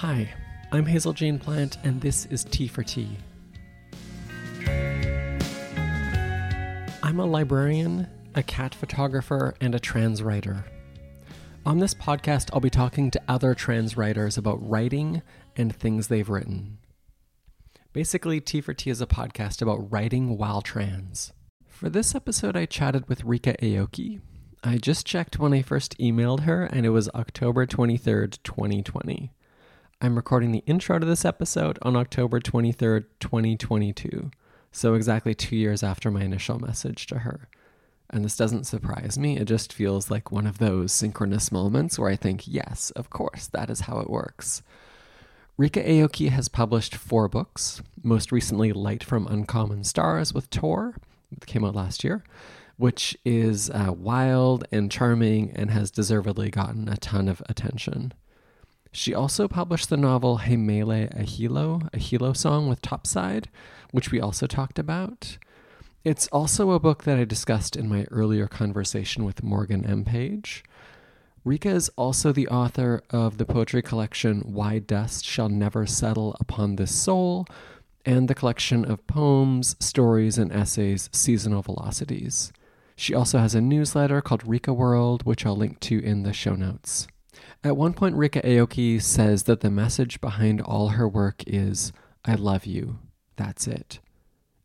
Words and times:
Hi, 0.00 0.32
I'm 0.70 0.86
Hazel 0.86 1.12
Jane 1.12 1.40
Plant, 1.40 1.78
and 1.82 2.00
this 2.00 2.26
is 2.26 2.44
t4t. 2.44 3.16
I'm 7.02 7.18
a 7.18 7.26
librarian, 7.26 8.06
a 8.36 8.44
cat 8.44 8.76
photographer, 8.76 9.56
and 9.60 9.74
a 9.74 9.80
trans 9.80 10.22
writer. 10.22 10.64
On 11.66 11.80
this 11.80 11.94
podcast, 11.94 12.48
I'll 12.52 12.60
be 12.60 12.70
talking 12.70 13.10
to 13.10 13.20
other 13.26 13.56
trans 13.56 13.96
writers 13.96 14.38
about 14.38 14.64
writing 14.64 15.20
and 15.56 15.74
things 15.74 16.06
they've 16.06 16.30
written. 16.30 16.78
Basically, 17.92 18.40
t4t 18.40 18.88
is 18.88 19.00
a 19.00 19.06
podcast 19.08 19.60
about 19.60 19.90
writing 19.90 20.38
while 20.38 20.62
trans. 20.62 21.32
For 21.66 21.90
this 21.90 22.14
episode, 22.14 22.56
I 22.56 22.66
chatted 22.66 23.08
with 23.08 23.24
Ryka 23.24 23.58
Aoki. 23.58 24.20
I 24.62 24.78
just 24.78 25.04
checked 25.04 25.40
when 25.40 25.52
I 25.52 25.62
first 25.62 25.98
emailed 25.98 26.42
her, 26.42 26.62
and 26.66 26.86
it 26.86 26.90
was 26.90 27.08
October 27.16 27.66
23rd, 27.66 28.38
2020. 28.44 29.32
I'm 30.00 30.14
recording 30.14 30.52
the 30.52 30.62
intro 30.64 31.00
to 31.00 31.04
this 31.04 31.24
episode 31.24 31.76
on 31.82 31.96
October 31.96 32.38
23rd, 32.38 33.06
2022, 33.18 34.30
so 34.70 34.94
exactly 34.94 35.34
two 35.34 35.56
years 35.56 35.82
after 35.82 36.08
my 36.08 36.22
initial 36.22 36.60
message 36.60 37.08
to 37.08 37.18
her. 37.18 37.48
And 38.08 38.24
this 38.24 38.36
doesn't 38.36 38.68
surprise 38.68 39.18
me, 39.18 39.38
it 39.38 39.46
just 39.46 39.72
feels 39.72 40.08
like 40.08 40.30
one 40.30 40.46
of 40.46 40.58
those 40.58 40.92
synchronous 40.92 41.50
moments 41.50 41.98
where 41.98 42.08
I 42.08 42.14
think, 42.14 42.46
yes, 42.46 42.92
of 42.92 43.10
course, 43.10 43.48
that 43.48 43.70
is 43.70 43.80
how 43.80 43.98
it 43.98 44.08
works. 44.08 44.62
Ryka 45.58 45.84
Aoki 45.84 46.28
has 46.28 46.48
published 46.48 46.94
four 46.94 47.28
books, 47.28 47.82
most 48.00 48.30
recently 48.30 48.72
Light 48.72 49.02
from 49.02 49.26
Uncommon 49.26 49.82
Stars 49.82 50.32
with 50.32 50.48
Tor, 50.48 50.94
that 51.32 51.46
came 51.46 51.64
out 51.64 51.74
last 51.74 52.04
year, 52.04 52.22
which 52.76 53.18
is 53.24 53.68
uh, 53.70 53.92
wild 53.92 54.64
and 54.70 54.92
charming 54.92 55.50
and 55.56 55.72
has 55.72 55.90
deservedly 55.90 56.50
gotten 56.50 56.88
a 56.88 56.96
ton 56.98 57.26
of 57.26 57.42
attention. 57.48 58.12
She 58.90 59.14
also 59.14 59.48
published 59.48 59.90
the 59.90 59.96
novel 59.96 60.38
He 60.38 60.56
Mele 60.56 61.08
a 61.10 61.22
Hilo, 61.22 61.82
a 61.92 61.98
Hilo 61.98 62.32
song 62.32 62.68
with 62.68 62.82
Topside, 62.82 63.48
which 63.90 64.10
we 64.10 64.20
also 64.20 64.46
talked 64.46 64.78
about. 64.78 65.38
It's 66.04 66.28
also 66.28 66.70
a 66.70 66.80
book 66.80 67.04
that 67.04 67.18
I 67.18 67.24
discussed 67.24 67.76
in 67.76 67.88
my 67.88 68.06
earlier 68.10 68.46
conversation 68.46 69.24
with 69.24 69.42
Morgan 69.42 69.84
M. 69.84 70.04
Page. 70.04 70.64
Ryka 71.44 71.66
is 71.74 71.90
also 71.96 72.32
the 72.32 72.48
author 72.48 73.02
of 73.10 73.38
the 73.38 73.44
poetry 73.44 73.82
collection 73.82 74.40
Why 74.40 74.78
Dust 74.78 75.24
Shall 75.24 75.48
Never 75.48 75.86
Settle 75.86 76.36
Upon 76.40 76.76
This 76.76 76.94
Soul 76.94 77.46
and 78.04 78.28
the 78.28 78.34
collection 78.34 78.84
of 78.84 79.06
poems, 79.06 79.76
stories, 79.80 80.38
and 80.38 80.52
essays 80.52 81.10
Seasonal 81.12 81.62
Velocities. 81.62 82.52
She 82.96 83.14
also 83.14 83.38
has 83.38 83.54
a 83.54 83.60
newsletter 83.60 84.20
called 84.20 84.44
Rykaworld, 84.44 85.22
which 85.22 85.44
I'll 85.44 85.56
link 85.56 85.78
to 85.80 86.02
in 86.02 86.22
the 86.22 86.32
show 86.32 86.54
notes. 86.54 87.06
At 87.64 87.76
one 87.76 87.92
point, 87.92 88.14
Ryka 88.14 88.44
Aoki 88.44 89.02
says 89.02 89.44
that 89.44 89.60
the 89.60 89.70
message 89.70 90.20
behind 90.20 90.60
all 90.60 90.90
her 90.90 91.08
work 91.08 91.42
is, 91.46 91.92
I 92.24 92.34
love 92.34 92.66
you. 92.66 93.00
That's 93.36 93.66
it. 93.66 93.98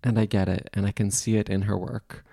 And 0.04 0.20
I 0.20 0.26
get 0.26 0.48
it, 0.48 0.70
and 0.74 0.86
I 0.86 0.92
can 0.92 1.10
see 1.10 1.38
it 1.38 1.50
in 1.50 1.64
her 1.64 1.78
work. 1.78 2.24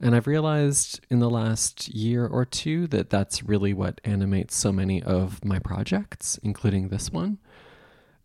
And 0.00 0.14
I've 0.14 0.26
realized 0.26 1.00
in 1.08 1.20
the 1.20 1.30
last 1.30 1.88
year 1.88 2.26
or 2.26 2.44
two 2.44 2.86
that 2.88 3.08
that's 3.08 3.44
really 3.44 3.72
what 3.72 4.00
animates 4.04 4.56
so 4.56 4.72
many 4.72 5.02
of 5.02 5.44
my 5.44 5.58
projects, 5.58 6.38
including 6.42 6.88
this 6.88 7.10
one. 7.10 7.38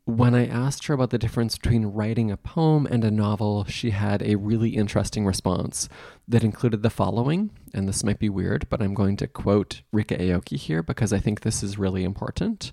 When 0.07 0.33
I 0.33 0.47
asked 0.47 0.85
her 0.85 0.93
about 0.93 1.09
the 1.09 1.17
difference 1.17 1.57
between 1.57 1.87
writing 1.87 2.31
a 2.31 2.37
poem 2.37 2.87
and 2.89 3.03
a 3.03 3.11
novel, 3.11 3.65
she 3.65 3.89
had 3.89 4.21
a 4.21 4.35
really 4.35 4.69
interesting 4.69 5.25
response 5.25 5.89
that 6.29 6.45
included 6.45 6.81
the 6.81 6.89
following. 6.89 7.51
And 7.73 7.89
this 7.89 8.05
might 8.05 8.17
be 8.17 8.29
weird, 8.29 8.69
but 8.69 8.81
I'm 8.81 8.93
going 8.93 9.17
to 9.17 9.27
quote 9.27 9.81
Ryka 9.93 10.17
Aoki 10.17 10.55
here 10.55 10.81
because 10.81 11.11
I 11.11 11.19
think 11.19 11.41
this 11.41 11.61
is 11.61 11.77
really 11.77 12.05
important. 12.05 12.71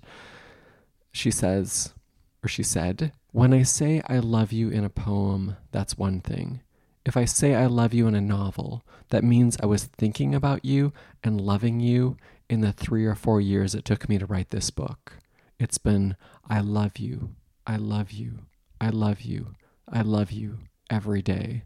She 1.11 1.29
says, 1.29 1.93
or 2.41 2.47
she 2.47 2.63
said, 2.63 3.11
When 3.33 3.53
I 3.53 3.63
say 3.63 4.01
I 4.07 4.19
love 4.19 4.53
you 4.53 4.69
in 4.69 4.85
a 4.85 4.89
poem, 4.89 5.57
that's 5.73 5.97
one 5.97 6.21
thing. 6.21 6.61
If 7.05 7.17
I 7.17 7.25
say 7.25 7.53
I 7.53 7.65
love 7.65 7.93
you 7.93 8.07
in 8.07 8.15
a 8.15 8.21
novel, 8.21 8.85
that 9.09 9.25
means 9.25 9.57
I 9.61 9.65
was 9.65 9.83
thinking 9.83 10.33
about 10.33 10.63
you 10.63 10.93
and 11.21 11.41
loving 11.41 11.81
you 11.81 12.15
in 12.49 12.61
the 12.61 12.71
three 12.71 13.05
or 13.05 13.13
four 13.13 13.41
years 13.41 13.75
it 13.75 13.83
took 13.83 14.07
me 14.07 14.17
to 14.19 14.25
write 14.25 14.51
this 14.51 14.69
book. 14.69 15.17
It's 15.59 15.77
been, 15.77 16.15
I 16.49 16.59
love 16.59 16.97
you, 16.97 17.35
I 17.65 17.77
love 17.77 18.11
you, 18.11 18.39
I 18.81 18.89
love 18.89 19.21
you, 19.21 19.55
I 19.87 20.01
love 20.01 20.31
you 20.31 20.59
every 20.89 21.21
day. 21.21 21.63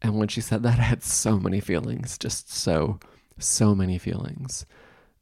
And 0.00 0.18
when 0.18 0.28
she 0.28 0.40
said 0.40 0.62
that, 0.62 0.78
I 0.78 0.82
had 0.82 1.02
so 1.02 1.38
many 1.38 1.60
feelings, 1.60 2.18
just 2.18 2.52
so, 2.52 3.00
so 3.38 3.74
many 3.74 3.98
feelings. 3.98 4.66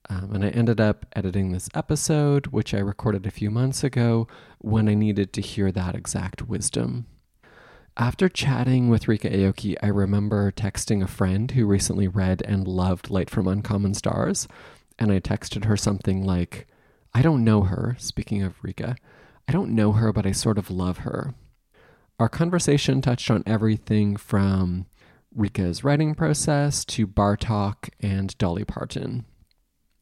Um, 0.09 0.33
and 0.35 0.45
I 0.45 0.49
ended 0.49 0.81
up 0.81 1.07
editing 1.15 1.53
this 1.53 1.69
episode, 1.75 2.49
which 2.49 2.75
I 2.75 2.79
recorded 2.79 3.27
a 3.27 3.31
few 3.31 3.51
months 3.51 3.85
ago, 3.85 4.27
when 4.59 4.89
I 4.89 4.95
needed 4.95 5.33
to 5.33 5.41
hear 5.41 5.71
that 5.73 5.95
exact 5.95 6.43
wisdom. 6.43 7.07
After 7.97 8.29
chatting 8.29 8.89
with 8.89 9.05
Ryka 9.05 9.33
Aoki, 9.33 9.77
I 9.83 9.89
remember 9.89 10.51
texting 10.51 11.03
a 11.03 11.09
friend 11.09 11.51
who 11.51 11.67
recently 11.67 12.09
read 12.09 12.43
and 12.47 12.67
loved 12.67 13.11
Light 13.11 13.29
from 13.31 13.47
Uncommon 13.47 13.95
Stars, 13.95 14.49
and 14.99 15.13
I 15.13 15.21
texted 15.21 15.67
her 15.67 15.77
something 15.77 16.25
like, 16.25 16.67
I 17.15 17.23
don't 17.23 17.45
know 17.45 17.63
her, 17.63 17.97
speaking 17.99 18.43
of 18.43 18.61
Ryka. 18.63 18.97
I 19.47 19.53
don't 19.53 19.75
know 19.75 19.93
her, 19.93 20.13
but 20.13 20.27
I 20.27 20.33
sort 20.33 20.59
of 20.59 20.71
love 20.71 20.99
her. 20.99 21.35
Our 22.19 22.29
conversation 22.29 23.03
touched 23.03 23.31
on 23.31 23.43
everything 23.47 24.17
from 24.17 24.87
Ryka's 25.37 25.83
writing 25.83 26.15
process 26.15 26.85
to 26.87 27.07
Bartok 27.07 27.91
and 28.01 28.37
Dolly 28.39 28.65
Parton. 28.65 29.25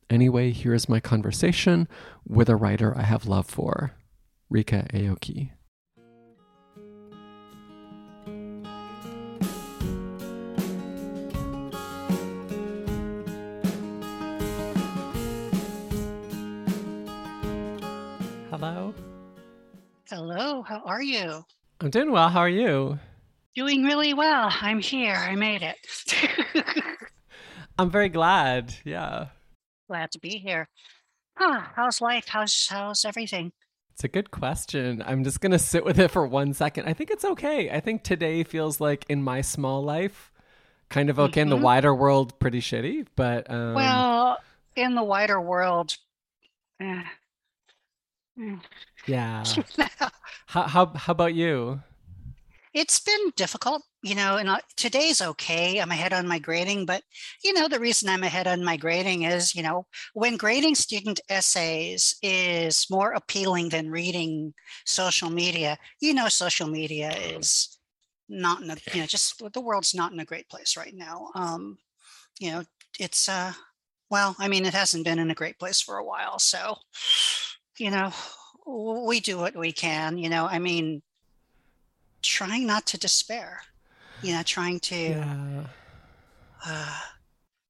Anyway, 0.08 0.50
here's 0.52 0.88
my 0.88 1.00
conversation 1.00 1.88
with 2.26 2.48
a 2.48 2.56
writer 2.56 2.96
I 2.96 3.02
have 3.02 3.26
love 3.26 3.46
for, 3.46 3.92
Ryka 4.52 4.90
Aoki. 4.92 5.50
Hello. 18.60 18.92
Hello, 20.10 20.60
how 20.60 20.82
are 20.84 21.00
you? 21.02 21.46
I'm 21.80 21.88
doing 21.88 22.12
well. 22.12 22.28
How 22.28 22.40
are 22.40 22.48
you? 22.48 22.98
Doing 23.54 23.84
really 23.84 24.12
well. 24.12 24.50
I'm 24.60 24.80
here. 24.80 25.14
I 25.14 25.34
made 25.34 25.62
it. 25.62 25.78
I'm 27.78 27.90
very 27.90 28.10
glad. 28.10 28.74
Yeah. 28.84 29.28
Glad 29.88 30.10
to 30.10 30.18
be 30.18 30.36
here. 30.36 30.68
Huh, 31.38 31.62
how's 31.74 32.02
life? 32.02 32.26
How's 32.28 32.66
how's 32.68 33.06
everything? 33.06 33.52
It's 33.94 34.04
a 34.04 34.08
good 34.08 34.30
question. 34.30 35.02
I'm 35.06 35.24
just 35.24 35.40
going 35.40 35.52
to 35.52 35.58
sit 35.58 35.82
with 35.82 35.98
it 35.98 36.10
for 36.10 36.26
one 36.26 36.52
second. 36.52 36.86
I 36.86 36.92
think 36.92 37.10
it's 37.10 37.24
okay. 37.24 37.70
I 37.70 37.80
think 37.80 38.02
today 38.02 38.44
feels 38.44 38.78
like 38.78 39.06
in 39.08 39.22
my 39.22 39.40
small 39.40 39.82
life, 39.82 40.30
kind 40.90 41.08
of 41.08 41.18
okay. 41.18 41.40
In 41.40 41.48
the 41.48 41.56
Mhm. 41.56 41.62
wider 41.62 41.94
world, 41.94 42.38
pretty 42.38 42.60
shitty. 42.60 43.06
But 43.16 43.50
um, 43.50 43.72
well, 43.74 44.38
in 44.76 44.94
the 44.94 45.02
wider 45.02 45.40
world, 45.40 45.96
eh, 46.78 47.02
yeah. 49.06 49.44
How, 50.46 50.66
how 50.66 50.86
how 50.86 51.12
about 51.12 51.34
you? 51.34 51.80
it's 52.72 53.00
been 53.00 53.32
difficult, 53.36 53.82
you 54.02 54.14
know, 54.14 54.36
and 54.36 54.48
uh, 54.48 54.58
today's 54.76 55.20
okay. 55.20 55.80
I'm 55.80 55.90
ahead 55.90 56.12
on 56.12 56.28
my 56.28 56.38
grading, 56.38 56.86
but 56.86 57.02
you 57.42 57.52
know, 57.52 57.66
the 57.66 57.80
reason 57.80 58.08
I'm 58.08 58.22
ahead 58.22 58.46
on 58.46 58.64
my 58.64 58.76
grading 58.76 59.22
is, 59.22 59.54
you 59.54 59.62
know, 59.62 59.86
when 60.14 60.36
grading 60.36 60.76
student 60.76 61.20
essays 61.28 62.14
is 62.22 62.86
more 62.88 63.12
appealing 63.12 63.70
than 63.70 63.90
reading 63.90 64.54
social 64.86 65.30
media, 65.30 65.78
you 66.00 66.14
know, 66.14 66.28
social 66.28 66.68
media 66.68 67.10
is 67.10 67.78
not 68.28 68.62
in 68.62 68.70
a, 68.70 68.76
you 68.94 69.00
know, 69.00 69.06
just 69.06 69.42
the 69.52 69.60
world's 69.60 69.94
not 69.94 70.12
in 70.12 70.20
a 70.20 70.24
great 70.24 70.48
place 70.48 70.76
right 70.76 70.94
now. 70.94 71.28
Um, 71.34 71.78
you 72.38 72.52
know, 72.52 72.62
it's, 73.00 73.28
uh, 73.28 73.52
well, 74.10 74.36
I 74.38 74.46
mean, 74.48 74.64
it 74.64 74.74
hasn't 74.74 75.04
been 75.04 75.18
in 75.18 75.30
a 75.30 75.34
great 75.34 75.58
place 75.58 75.80
for 75.80 75.96
a 75.96 76.04
while. 76.04 76.38
So, 76.38 76.76
you 77.80 77.90
know, 77.90 78.12
we 78.66 79.20
do 79.20 79.38
what 79.38 79.56
we 79.56 79.72
can, 79.72 80.18
you 80.18 80.28
know, 80.28 80.46
I 80.46 80.58
mean, 80.58 81.02
trying 82.22 82.66
not 82.66 82.86
to 82.88 82.98
despair, 82.98 83.62
you 84.22 84.32
know, 84.34 84.42
trying 84.42 84.80
to 84.80 84.96
Yeah. 84.96 85.64
uh, 86.64 87.00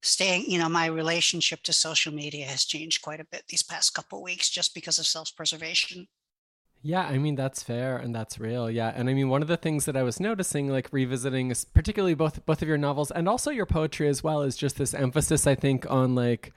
staying, 0.03 0.51
you 0.51 0.59
know, 0.59 0.69
my 0.69 0.87
relationship 0.87 1.63
to 1.63 1.73
social 1.73 2.13
media 2.13 2.47
has 2.47 2.65
changed 2.65 3.03
quite 3.03 3.21
a 3.21 3.25
bit 3.25 3.45
these 3.49 3.63
past 3.63 3.95
couple 3.95 4.23
weeks 4.23 4.51
just 4.51 4.75
because 4.75 4.99
of 4.99 5.07
self-preservation. 5.07 6.09
Yeah, 6.83 7.03
I 7.03 7.19
mean 7.19 7.35
that's 7.35 7.63
fair 7.63 7.99
and 7.99 8.15
that's 8.15 8.41
real. 8.41 8.71
Yeah, 8.71 8.91
and 8.97 9.11
I 9.11 9.15
mean 9.15 9.29
one 9.29 9.43
of 9.43 9.49
the 9.49 9.59
things 9.59 9.85
that 9.85 9.97
I 9.97 10.03
was 10.03 10.19
noticing, 10.19 10.69
like 10.69 10.89
revisiting, 10.91 11.53
particularly 11.75 12.15
both 12.15 12.45
both 12.47 12.63
of 12.63 12.69
your 12.69 12.79
novels 12.79 13.11
and 13.11 13.29
also 13.29 13.51
your 13.51 13.67
poetry 13.67 14.09
as 14.09 14.25
well, 14.25 14.41
is 14.43 14.57
just 14.57 14.79
this 14.79 14.95
emphasis 14.95 15.47
I 15.47 15.55
think 15.55 15.89
on 15.91 16.15
like 16.15 16.55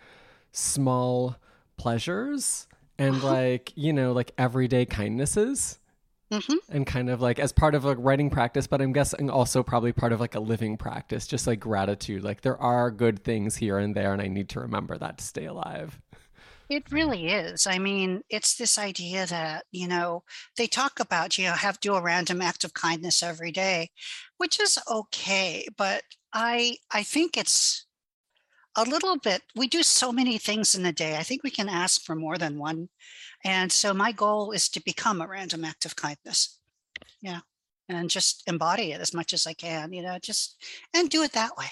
small 0.54 1.36
pleasures 1.76 2.68
and 2.98 3.24
Uh-huh. 3.24 3.24
like 3.24 3.72
you 3.76 3.94
know 3.94 4.12
like 4.14 4.32
everyday 4.38 4.86
kindnesses 4.86 5.80
hmm 6.32 6.58
and 6.70 6.88
kind 6.88 7.10
of 7.10 7.22
like 7.22 7.40
as 7.40 7.52
part 7.52 7.76
of 7.76 7.86
a 7.86 7.96
writing 7.96 8.30
practice, 8.30 8.68
but 8.68 8.82
I'm 8.82 8.94
guessing 8.94 9.30
also 9.30 9.64
probably 9.64 9.92
part 9.94 10.14
of 10.14 10.20
like 10.20 10.36
a 10.36 10.40
living 10.40 10.78
practice, 10.78 11.28
just 11.28 11.46
like 11.46 11.60
gratitude. 11.60 12.24
Like 12.24 12.42
there 12.42 12.58
are 12.58 12.90
good 12.92 13.24
things 13.24 13.58
here 13.58 13.78
and 13.78 13.96
there, 13.96 14.14
and 14.14 14.22
I 14.22 14.28
need 14.28 14.50
to 14.50 14.62
remember 14.62 14.98
that 14.98 15.18
to 15.20 15.24
stay 15.24 15.46
alive. 15.46 16.00
It 16.70 16.92
really 16.92 17.28
is. 17.28 17.68
I 17.68 17.78
mean, 17.78 18.24
it's 18.30 18.56
this 18.56 18.78
idea 18.80 19.26
that, 19.28 19.66
you 19.72 19.88
know, 19.88 20.24
they 20.58 20.68
talk 20.68 21.00
about, 21.00 21.38
you 21.38 21.46
know, 21.46 21.54
have 21.54 21.80
do 21.80 21.94
a 21.96 22.02
random 22.02 22.42
act 22.42 22.64
of 22.64 22.74
kindness 22.74 23.22
every 23.22 23.52
day, 23.52 23.92
which 24.38 24.60
is 24.60 24.78
okay, 24.90 25.68
but 25.78 26.04
I 26.34 26.78
I 26.92 27.04
think 27.04 27.38
it's 27.38 27.86
a 28.76 28.84
little 28.84 29.18
bit 29.18 29.42
we 29.56 29.68
do 29.68 29.84
so 29.84 30.12
many 30.12 30.38
things 30.38 30.76
in 30.76 30.86
a 30.86 30.92
day. 30.92 31.18
I 31.18 31.24
think 31.24 31.44
we 31.44 31.52
can 31.52 31.70
ask 31.70 32.02
for 32.02 32.16
more 32.16 32.38
than 32.38 32.58
one. 32.58 32.90
And 33.46 33.72
so 33.72 33.94
my 33.94 34.12
goal 34.12 34.52
is 34.52 34.70
to 34.70 34.84
become 34.84 35.22
a 35.22 35.28
random 35.28 35.66
act 35.66 35.86
of 35.86 35.96
kindness. 35.96 36.60
Yeah. 37.22 37.40
And 37.90 38.10
just 38.10 38.44
embody 38.48 38.94
it 38.94 39.02
as 39.02 39.14
much 39.14 39.34
as 39.34 39.46
I 39.46 39.54
can, 39.54 39.94
you 39.94 40.02
know, 40.02 40.18
just 40.20 40.64
and 40.94 41.10
do 41.10 41.24
it 41.24 41.34
that 41.34 41.58
way. 41.58 41.68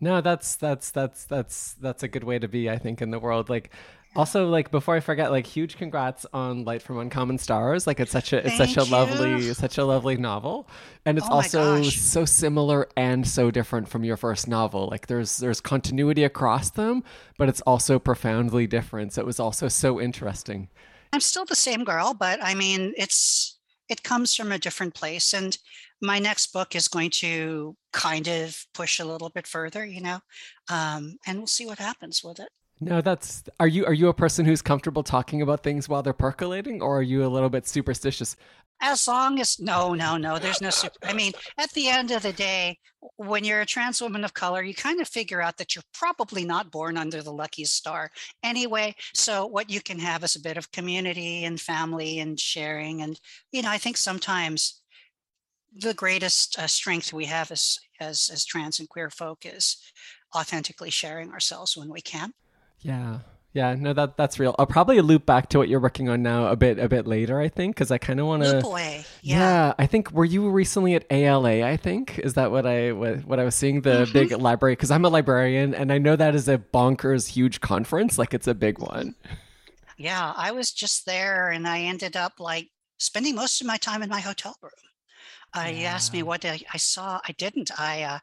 No, 0.00 0.20
that's 0.20 0.56
that's 0.56 0.90
that's 0.90 1.24
that's 1.24 1.74
that's 1.74 2.02
a 2.02 2.08
good 2.08 2.24
way 2.24 2.40
to 2.40 2.48
be, 2.48 2.68
I 2.68 2.76
think, 2.76 3.00
in 3.00 3.12
the 3.12 3.20
world. 3.20 3.48
Like 3.48 3.72
also, 4.14 4.48
like 4.48 4.70
before 4.70 4.94
I 4.96 5.00
forget, 5.00 5.30
like 5.30 5.46
huge 5.46 5.76
congrats 5.76 6.26
on 6.32 6.64
Light 6.64 6.82
from 6.82 6.98
Uncommon 6.98 7.38
Stars. 7.38 7.86
Like 7.86 8.00
it's 8.00 8.12
such 8.12 8.32
a 8.32 8.38
it's 8.46 8.56
Thank 8.56 8.70
such 8.70 8.76
a 8.76 8.86
you. 8.86 8.92
lovely 8.92 9.54
such 9.54 9.78
a 9.78 9.84
lovely 9.84 10.16
novel, 10.16 10.68
and 11.04 11.18
it's 11.18 11.28
Oh 11.30 11.34
also 11.34 11.82
gosh. 11.82 11.96
so 11.96 12.24
similar 12.24 12.88
and 12.96 13.26
so 13.26 13.50
different 13.50 13.88
from 13.88 14.04
your 14.04 14.16
first 14.16 14.48
novel. 14.48 14.88
Like 14.90 15.06
there's 15.06 15.38
there's 15.38 15.60
continuity 15.60 16.24
across 16.24 16.70
them, 16.70 17.04
but 17.38 17.48
it's 17.48 17.60
also 17.62 17.98
profoundly 17.98 18.66
different. 18.66 19.12
So 19.14 19.22
it 19.22 19.26
was 19.26 19.40
also 19.40 19.68
so 19.68 20.00
interesting. 20.00 20.68
I'm 21.12 21.20
still 21.20 21.44
the 21.44 21.54
same 21.54 21.84
girl, 21.84 22.14
but 22.14 22.42
I 22.42 22.54
mean, 22.54 22.94
it's 22.96 23.58
it 23.88 24.02
comes 24.02 24.34
from 24.34 24.52
a 24.52 24.58
different 24.58 24.94
place. 24.94 25.32
And 25.34 25.56
my 26.00 26.18
next 26.18 26.52
book 26.52 26.74
is 26.74 26.88
going 26.88 27.10
to 27.10 27.76
kind 27.92 28.26
of 28.28 28.66
push 28.74 28.98
a 28.98 29.04
little 29.04 29.28
bit 29.30 29.46
further, 29.46 29.84
you 29.84 30.00
know, 30.00 30.20
um, 30.70 31.18
and 31.26 31.38
we'll 31.38 31.46
see 31.46 31.66
what 31.66 31.78
happens 31.78 32.22
with 32.24 32.40
it. 32.40 32.48
No, 32.84 33.00
that's 33.00 33.44
are 33.60 33.68
you 33.68 33.86
are 33.86 33.92
you 33.92 34.08
a 34.08 34.14
person 34.14 34.44
who's 34.44 34.60
comfortable 34.60 35.04
talking 35.04 35.40
about 35.40 35.62
things 35.62 35.88
while 35.88 36.02
they're 36.02 36.12
percolating, 36.12 36.82
or 36.82 36.98
are 36.98 37.02
you 37.02 37.24
a 37.24 37.28
little 37.28 37.48
bit 37.48 37.66
superstitious? 37.66 38.36
As 38.80 39.06
long 39.06 39.40
as 39.40 39.60
no, 39.60 39.94
no, 39.94 40.16
no, 40.16 40.40
there's 40.40 40.60
no 40.60 40.70
super. 40.70 40.96
I 41.04 41.12
mean, 41.12 41.32
at 41.58 41.70
the 41.70 41.88
end 41.88 42.10
of 42.10 42.22
the 42.22 42.32
day, 42.32 42.78
when 43.16 43.44
you're 43.44 43.60
a 43.60 43.66
trans 43.66 44.02
woman 44.02 44.24
of 44.24 44.34
color, 44.34 44.64
you 44.64 44.74
kind 44.74 45.00
of 45.00 45.06
figure 45.06 45.40
out 45.40 45.56
that 45.58 45.76
you're 45.76 45.84
probably 45.94 46.44
not 46.44 46.72
born 46.72 46.96
under 46.96 47.22
the 47.22 47.32
luckiest 47.32 47.76
star 47.76 48.10
anyway. 48.42 48.96
So 49.14 49.46
what 49.46 49.70
you 49.70 49.80
can 49.80 50.00
have 50.00 50.24
is 50.24 50.34
a 50.34 50.40
bit 50.42 50.56
of 50.56 50.72
community 50.72 51.44
and 51.44 51.60
family 51.60 52.18
and 52.18 52.38
sharing. 52.38 53.02
And 53.02 53.20
you 53.52 53.62
know, 53.62 53.70
I 53.70 53.78
think 53.78 53.96
sometimes 53.96 54.82
the 55.72 55.94
greatest 55.94 56.58
uh, 56.58 56.66
strength 56.66 57.12
we 57.12 57.26
have 57.26 57.52
as 57.52 57.78
as 58.00 58.28
as 58.32 58.44
trans 58.44 58.80
and 58.80 58.88
queer 58.88 59.10
folk 59.10 59.46
is 59.46 59.76
authentically 60.34 60.90
sharing 60.90 61.30
ourselves 61.30 61.76
when 61.76 61.88
we 61.88 62.00
can. 62.00 62.32
Yeah. 62.82 63.18
Yeah, 63.54 63.74
no, 63.74 63.92
that 63.92 64.16
that's 64.16 64.38
real. 64.38 64.54
I'll 64.58 64.64
probably 64.66 64.98
loop 65.02 65.26
back 65.26 65.50
to 65.50 65.58
what 65.58 65.68
you're 65.68 65.78
working 65.78 66.08
on 66.08 66.22
now 66.22 66.46
a 66.46 66.56
bit 66.56 66.78
a 66.78 66.88
bit 66.88 67.06
later, 67.06 67.38
I 67.38 67.48
think, 67.50 67.76
because 67.76 67.90
I 67.90 67.98
kind 67.98 68.18
of 68.18 68.24
want 68.26 68.42
Loop 68.42 68.62
to. 68.62 68.66
away. 68.66 69.04
Yeah. 69.20 69.38
Yeah. 69.38 69.74
I 69.78 69.84
think 69.86 70.10
were 70.10 70.24
you 70.24 70.48
recently 70.48 70.94
at 70.94 71.04
ALA? 71.10 71.62
I 71.62 71.76
think 71.76 72.18
is 72.20 72.32
that 72.32 72.50
what 72.50 72.64
I 72.66 72.92
what, 72.92 73.26
what 73.26 73.38
I 73.38 73.44
was 73.44 73.54
seeing 73.54 73.82
the 73.82 74.06
Mhm. 74.06 74.12
big 74.14 74.32
library 74.32 74.72
because 74.72 74.90
I'm 74.90 75.04
a 75.04 75.10
librarian 75.10 75.74
and 75.74 75.92
I 75.92 75.98
know 75.98 76.16
that 76.16 76.34
is 76.34 76.48
a 76.48 76.56
bonkers 76.56 77.28
huge 77.28 77.60
conference, 77.60 78.16
like 78.16 78.32
it's 78.32 78.46
a 78.46 78.54
big 78.54 78.78
one. 78.78 79.16
Yeah. 79.98 80.32
I 80.34 80.52
was 80.52 80.72
just 80.72 81.04
there 81.04 81.50
and 81.50 81.68
I 81.68 81.80
ended 81.82 82.16
up 82.16 82.40
like 82.40 82.70
spending 82.98 83.34
most 83.34 83.60
of 83.60 83.66
my 83.66 83.76
time 83.76 84.02
in 84.02 84.08
my 84.08 84.20
hotel 84.20 84.56
room. 84.62 84.72
Uh, 85.54 85.68
you 85.68 85.84
asked 85.84 86.14
me 86.14 86.22
what 86.22 86.46
I, 86.46 86.58
I 86.72 86.78
saw. 86.78 87.20
I 87.28 87.32
didn't. 87.32 87.70
I 87.78 88.02
uh, 88.04 88.18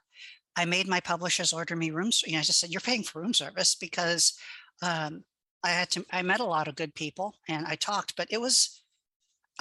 I 0.56 0.66
made 0.66 0.88
my 0.88 1.00
publishers 1.00 1.54
order 1.54 1.76
me 1.76 1.92
rooms. 1.92 2.24
You 2.26 2.34
know, 2.34 2.40
I 2.40 2.44
just 2.44 2.60
said 2.60 2.70
you're 2.70 2.82
paying 2.82 3.04
for 3.04 3.22
room 3.22 3.34
service 3.34 3.76
because 3.76 4.38
um, 4.82 5.24
I 5.64 5.70
had 5.70 5.90
to. 5.92 6.06
I 6.12 6.22
met 6.22 6.40
a 6.40 6.46
lot 6.46 6.68
of 6.68 6.76
good 6.76 6.94
people 6.96 7.36
and 7.48 7.66
I 7.66 7.76
talked, 7.76 8.16
but 8.16 8.28
it 8.32 8.42
was. 8.42 8.82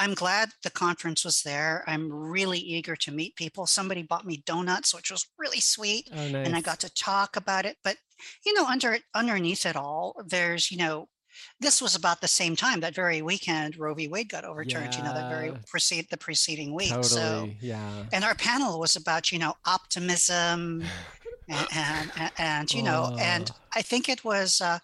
I'm 0.00 0.14
glad 0.14 0.50
the 0.62 0.70
conference 0.70 1.24
was 1.24 1.42
there. 1.42 1.82
I'm 1.88 2.12
really 2.12 2.60
eager 2.60 2.94
to 2.94 3.10
meet 3.10 3.34
people. 3.34 3.66
Somebody 3.66 4.02
bought 4.02 4.24
me 4.24 4.44
donuts, 4.46 4.94
which 4.94 5.10
was 5.10 5.26
really 5.38 5.58
sweet, 5.58 6.08
Oh, 6.12 6.28
nice. 6.28 6.46
and 6.46 6.54
I 6.54 6.60
got 6.60 6.78
to 6.80 6.94
talk 6.94 7.34
about 7.34 7.66
it. 7.66 7.78
But 7.82 7.96
you 8.46 8.54
know, 8.54 8.64
under 8.64 8.98
underneath 9.14 9.66
it 9.66 9.74
all, 9.74 10.14
there's 10.24 10.70
you 10.70 10.78
know, 10.78 11.08
this 11.60 11.80
was 11.82 11.94
about 11.94 12.20
the 12.20 12.28
same 12.28 12.54
time 12.56 12.80
that 12.80 12.94
very 12.94 13.22
weekend 13.22 13.76
Roe 13.76 13.94
v. 13.94 14.08
Wade 14.08 14.28
got 14.28 14.44
overturned. 14.44 14.94
You 14.94 15.02
know, 15.02 15.14
that 15.14 15.28
very 15.30 15.48
Yeah. 15.50 15.58
precede 15.66 16.06
the 16.10 16.16
preceding 16.16 16.74
week. 16.74 16.90
totally. 16.90 17.08
So 17.08 17.50
yeah. 17.60 18.04
and 18.12 18.24
our 18.24 18.34
panel 18.34 18.78
was 18.80 18.96
about 18.96 19.30
you 19.32 19.38
know 19.38 19.54
optimism 19.66 20.84
and 21.48 21.66
and, 21.74 22.10
and, 22.16 22.32
and, 22.38 22.74
you 22.74 22.82
know 22.82 23.16
and 23.18 23.50
Oh. 23.50 23.56
i 23.74 23.82
think 23.82 24.08
it 24.08 24.22
was 24.24 24.60
uh 24.60 24.78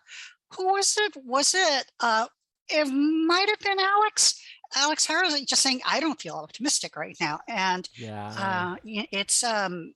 who 0.56 0.72
was 0.72 0.96
it 0.98 1.14
was 1.24 1.54
it 1.54 1.84
uh 2.00 2.26
it 2.68 2.86
might 2.86 3.48
have 3.48 3.58
been 3.60 3.78
alex 3.78 4.40
alex 4.76 5.04
harris 5.06 5.38
just 5.42 5.62
saying 5.62 5.80
i 5.86 6.00
don't 6.00 6.20
feel 6.20 6.36
optimistic 6.36 6.96
right 6.96 7.16
now 7.20 7.40
and 7.48 7.88
Yeah. 7.96 8.28
uh 8.28 8.76
it's 8.84 9.42
um 9.44 9.92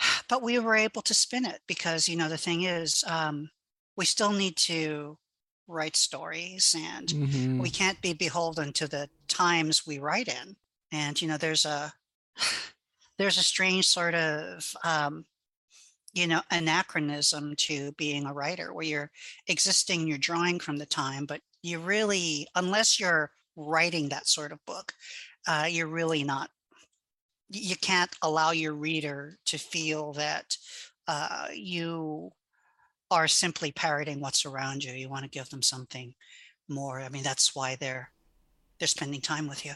but 0.28 0.42
we 0.42 0.58
were 0.58 0.74
able 0.76 1.02
to 1.02 1.14
spin 1.14 1.44
it 1.44 1.60
because 1.68 2.08
you 2.08 2.16
know 2.16 2.28
the 2.28 2.36
thing 2.38 2.62
is 2.62 3.04
um 3.06 3.50
we 3.96 4.04
still 4.04 4.32
need 4.32 4.56
to 4.56 5.16
write 5.70 5.96
stories 5.96 6.74
and 6.78 7.08
Mhm. 7.08 7.60
we 7.60 7.70
can't 7.70 8.00
be 8.02 8.12
beholden 8.12 8.72
to 8.74 8.88
the 8.88 9.08
times 9.28 9.86
we 9.86 9.98
write 9.98 10.28
in 10.28 10.56
and 10.92 11.20
you 11.22 11.28
know 11.28 11.38
there's 11.38 11.64
a 11.64 11.92
there's 13.18 13.38
a 13.38 13.42
strange 13.42 13.86
sort 13.86 14.14
of 14.14 14.74
um, 14.84 15.26
you 16.12 16.26
know 16.26 16.42
anachronism 16.50 17.54
to 17.56 17.92
being 17.92 18.26
a 18.26 18.34
writer 18.34 18.72
where 18.74 18.86
you're 18.86 19.10
existing 19.46 20.06
you're 20.06 20.18
drawing 20.18 20.58
from 20.60 20.76
the 20.78 20.86
time 20.86 21.26
but 21.26 21.42
you 21.62 21.78
really 21.78 22.46
unless 22.56 22.98
you're 23.00 23.30
writing 23.56 24.08
that 24.08 24.26
sort 24.26 24.52
of 24.52 24.64
book 24.66 24.94
uh, 25.46 25.66
you're 25.70 25.86
really 25.88 26.24
not 26.24 26.50
you 27.48 27.76
can't 27.76 28.14
allow 28.22 28.50
your 28.52 28.74
reader 28.74 29.38
to 29.44 29.58
feel 29.58 30.12
that 30.12 30.56
uh, 31.08 31.48
you 31.52 32.30
are 33.10 33.28
simply 33.28 33.72
parroting 33.72 34.20
what's 34.20 34.46
around 34.46 34.84
you 34.84 34.92
you 34.92 35.08
want 35.08 35.24
to 35.24 35.30
give 35.30 35.48
them 35.50 35.62
something 35.62 36.14
more 36.68 37.00
i 37.00 37.08
mean 37.08 37.22
that's 37.22 37.54
why 37.54 37.76
they're 37.76 38.10
they're 38.78 38.88
spending 38.88 39.20
time 39.20 39.48
with 39.48 39.64
you 39.66 39.72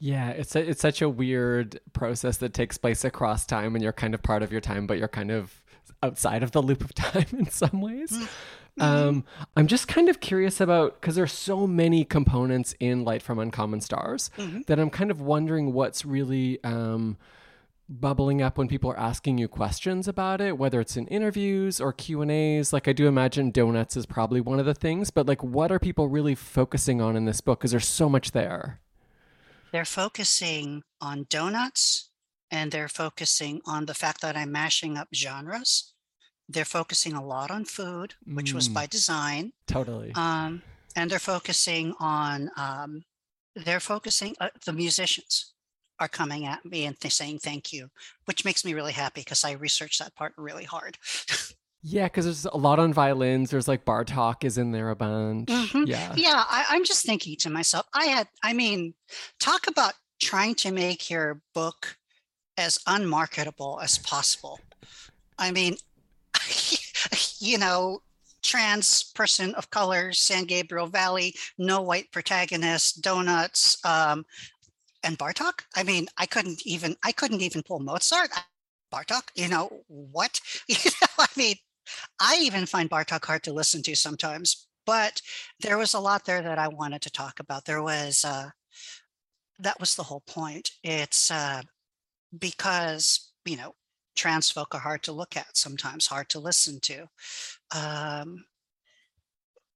Yeah, 0.00 0.30
it's 0.30 0.54
a, 0.56 0.68
it's 0.70 0.82
such 0.82 1.00
a 1.00 1.08
weird 1.08 1.80
process 1.94 2.36
that 2.38 2.52
takes 2.52 2.76
place 2.76 3.04
across 3.04 3.46
time, 3.46 3.74
and 3.74 3.82
you're 3.82 3.92
kind 3.94 4.12
of 4.12 4.22
part 4.22 4.42
of 4.42 4.52
your 4.52 4.60
time, 4.60 4.86
but 4.86 4.98
you're 4.98 5.08
kind 5.08 5.30
of 5.30 5.62
outside 6.02 6.42
of 6.42 6.50
the 6.50 6.60
loop 6.60 6.84
of 6.84 6.92
time 7.12 7.26
in 7.32 7.48
some 7.48 7.80
ways. 7.80 8.10
Mm-hmm. 8.12 8.82
Um, 8.82 9.24
I'm 9.56 9.66
just 9.66 9.88
kind 9.88 10.08
of 10.10 10.20
curious 10.20 10.60
about 10.60 11.00
because 11.00 11.14
there's 11.14 11.32
so 11.32 11.66
many 11.66 12.04
components 12.04 12.74
in 12.80 13.04
Light 13.04 13.22
from 13.22 13.38
Uncommon 13.38 13.80
Stars 13.80 14.30
Mhm. 14.36 14.66
that 14.66 14.78
I'm 14.78 14.90
kind 14.90 15.10
of 15.10 15.20
wondering 15.22 15.72
what's 15.72 16.04
really 16.04 16.62
um, 16.64 17.16
bubbling 17.88 18.40
up 18.40 18.56
when 18.56 18.68
people 18.68 18.90
are 18.90 18.98
asking 18.98 19.38
you 19.38 19.46
questions 19.48 20.08
about 20.08 20.40
it, 20.40 20.56
whether 20.58 20.80
it's 20.80 20.96
in 20.96 21.06
interviews 21.08 21.80
or 21.80 21.92
Q 21.92 22.22
and 22.22 22.30
A's. 22.30 22.72
Like 22.72 22.88
I 22.88 22.92
do 22.92 23.06
imagine 23.06 23.50
donuts 23.50 23.96
is 23.96 24.06
probably 24.06 24.40
one 24.40 24.58
of 24.58 24.66
the 24.66 24.74
things, 24.74 25.10
but 25.10 25.26
like 25.26 25.42
what 25.44 25.70
are 25.70 25.78
people 25.78 26.08
really 26.08 26.34
focusing 26.34 27.00
on 27.00 27.14
in 27.16 27.24
this 27.26 27.40
book? 27.40 27.60
Because 27.60 27.72
there's 27.72 27.88
so 27.88 28.08
much 28.08 28.32
there. 28.32 28.80
they're 29.72 29.84
focusing 29.84 30.84
on 31.00 31.26
donuts 31.28 32.08
and 32.48 32.70
they're 32.70 32.86
focusing 32.86 33.60
on 33.66 33.86
the 33.86 33.94
fact 33.94 34.20
that 34.20 34.36
I'm 34.36 34.52
mashing 34.52 34.96
up 34.96 35.08
genres. 35.12 35.92
They're 36.48 36.64
focusing 36.64 37.14
a 37.14 37.24
lot 37.24 37.50
on 37.50 37.64
food, 37.64 38.14
which 38.24 38.52
was 38.54 38.68
Mm. 38.68 38.74
by 38.74 38.86
design. 38.86 39.52
Totally. 39.66 40.12
Um, 40.14 40.62
and 40.94 41.10
they're 41.10 41.18
focusing 41.18 41.92
on, 41.98 42.50
um, 42.56 43.02
they're 43.56 43.80
focusing, 43.80 44.36
uh, 44.40 44.50
the 44.64 44.72
musicians 44.72 45.53
are 46.00 46.08
coming 46.08 46.46
at 46.46 46.64
me 46.64 46.86
and 46.86 46.96
saying 47.08 47.38
thank 47.38 47.72
you, 47.72 47.90
which 48.24 48.44
makes 48.44 48.64
me 48.64 48.74
really 48.74 48.92
happy 48.92 49.20
because 49.20 49.44
I 49.44 49.52
researched 49.52 50.00
that 50.00 50.14
part 50.14 50.34
really 50.36 50.64
hard. 50.64 50.98
Yeah, 51.86 52.04
because 52.04 52.24
there's 52.24 52.46
a 52.46 52.56
lot 52.56 52.78
on 52.78 52.94
violins. 52.94 53.50
There's 53.50 53.68
like 53.68 53.84
Bartok 53.84 54.42
is 54.42 54.56
in 54.56 54.72
there 54.72 54.88
a 54.88 54.96
bunch. 54.96 55.50
Mhm. 55.50 55.86
Yeah. 55.86 56.14
Yeah, 56.16 56.42
I, 56.48 56.64
I'm 56.70 56.82
just 56.82 57.04
thinking 57.04 57.36
to 57.40 57.50
myself, 57.50 57.84
I 57.92 58.06
had, 58.06 58.26
I 58.42 58.54
mean, 58.54 58.94
talk 59.38 59.66
about 59.66 59.92
trying 60.18 60.54
to 60.54 60.72
make 60.72 61.10
your 61.10 61.42
book 61.52 61.98
as 62.56 62.78
unmarketable 62.86 63.80
as 63.82 63.98
possible. 63.98 64.60
I 65.38 65.50
mean, 65.50 65.76
you 67.38 67.58
know, 67.58 68.00
trans 68.42 69.02
person 69.02 69.54
of 69.54 69.68
color, 69.68 70.12
San 70.14 70.44
Gabriel 70.44 70.86
Valley, 70.86 71.34
no 71.58 71.82
white 71.82 72.10
protagonist, 72.12 73.02
donuts, 73.02 73.76
um, 73.84 74.24
and 75.04 75.18
Bartok. 75.18 75.62
I 75.74 75.82
mean, 75.82 76.08
I 76.18 76.26
couldn't 76.26 76.66
even, 76.66 76.96
I 77.04 77.12
couldn't 77.12 77.42
even 77.42 77.62
pull 77.62 77.80
Mozart. 77.80 78.30
Bartok, 78.92 79.24
you 79.34 79.48
know, 79.48 79.84
what? 79.88 80.40
You 80.68 80.76
know, 81.02 81.08
I 81.18 81.26
mean, 81.36 81.56
I 82.20 82.38
even 82.40 82.66
find 82.66 82.90
Bartok 82.90 83.24
hard 83.24 83.42
to 83.44 83.52
listen 83.52 83.82
to 83.82 83.94
sometimes, 83.94 84.66
but 84.86 85.20
there 85.60 85.78
was 85.78 85.94
a 85.94 86.00
lot 86.00 86.24
there 86.24 86.42
that 86.42 86.58
I 86.58 86.68
wanted 86.68 87.02
to 87.02 87.10
talk 87.10 87.40
about. 87.40 87.64
There 87.64 87.82
was, 87.82 88.24
uh, 88.24 88.50
that 89.58 89.78
was 89.80 89.94
the 89.94 90.02
whole 90.02 90.22
point. 90.26 90.70
It's 90.82 91.30
uh, 91.30 91.62
because, 92.38 93.30
you 93.44 93.56
know, 93.56 93.74
trans 94.16 94.50
folk 94.50 94.74
are 94.74 94.80
hard 94.80 95.02
to 95.04 95.12
look 95.12 95.36
at 95.36 95.56
sometimes, 95.56 96.06
hard 96.06 96.28
to 96.30 96.40
listen 96.40 96.80
to. 96.80 97.06
Um, 97.74 98.44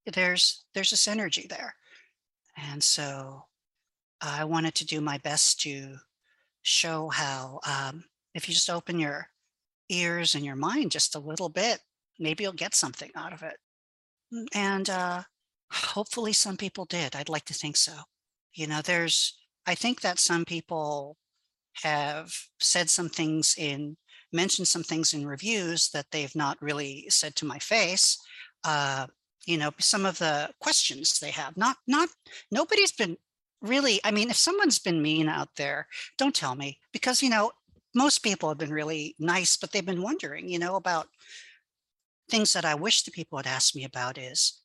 there's 0.06 0.64
there's 0.74 0.92
a 0.92 0.96
synergy 0.96 1.48
there. 1.48 1.74
And 2.56 2.82
so 2.82 3.44
I 4.20 4.44
wanted 4.44 4.74
to 4.76 4.86
do 4.86 5.00
my 5.00 5.18
best 5.18 5.60
to 5.60 5.96
show 6.62 7.08
how 7.08 7.60
um, 7.66 8.04
if 8.34 8.48
you 8.48 8.54
just 8.54 8.70
open 8.70 8.98
your 8.98 9.28
ears 9.88 10.34
and 10.34 10.44
your 10.44 10.56
mind 10.56 10.90
just 10.90 11.14
a 11.14 11.20
little 11.20 11.48
bit, 11.48 11.80
maybe 12.18 12.44
you'll 12.44 12.52
get 12.52 12.74
something 12.74 13.10
out 13.16 13.32
of 13.32 13.42
it. 13.42 13.56
Mm, 14.34 14.46
and 14.54 14.90
uh, 14.90 15.22
hopefully 15.72 16.32
some 16.32 16.56
people 16.56 16.84
did. 16.84 17.14
I'd 17.14 17.28
like 17.28 17.44
to 17.46 17.54
think 17.54 17.76
so. 17.76 17.92
You 18.54 18.66
know, 18.66 18.80
there's, 18.82 19.38
I 19.66 19.74
think 19.74 20.00
that 20.00 20.18
some 20.18 20.44
people 20.44 21.16
have 21.82 22.32
said 22.60 22.90
some 22.90 23.08
things 23.08 23.54
in, 23.56 23.96
mentioned 24.32 24.68
some 24.68 24.82
things 24.82 25.14
in 25.14 25.26
reviews 25.26 25.90
that 25.90 26.06
they've 26.10 26.34
not 26.34 26.60
really 26.60 27.06
said 27.08 27.34
to 27.36 27.46
my 27.46 27.58
face. 27.58 28.18
Uh, 28.64 29.06
you 29.46 29.56
know, 29.56 29.70
some 29.78 30.04
of 30.04 30.18
the 30.18 30.50
questions 30.60 31.18
they 31.18 31.30
have, 31.30 31.56
not, 31.56 31.76
not, 31.86 32.08
nobody's 32.50 32.92
been 32.92 33.16
really, 33.60 34.00
I 34.04 34.10
mean, 34.10 34.30
if 34.30 34.36
someone's 34.36 34.78
been 34.78 35.02
mean 35.02 35.28
out 35.28 35.56
there, 35.56 35.86
don't 36.16 36.34
tell 36.34 36.54
me 36.54 36.78
because, 36.92 37.22
you 37.22 37.30
know, 37.30 37.52
most 37.94 38.18
people 38.20 38.48
have 38.48 38.58
been 38.58 38.72
really 38.72 39.14
nice, 39.18 39.56
but 39.56 39.72
they've 39.72 39.84
been 39.84 40.02
wondering, 40.02 40.48
you 40.48 40.58
know, 40.58 40.76
about 40.76 41.08
things 42.30 42.52
that 42.52 42.64
I 42.64 42.74
wish 42.74 43.02
the 43.02 43.10
people 43.10 43.38
had 43.38 43.46
asked 43.46 43.74
me 43.74 43.84
about 43.84 44.18
is 44.18 44.60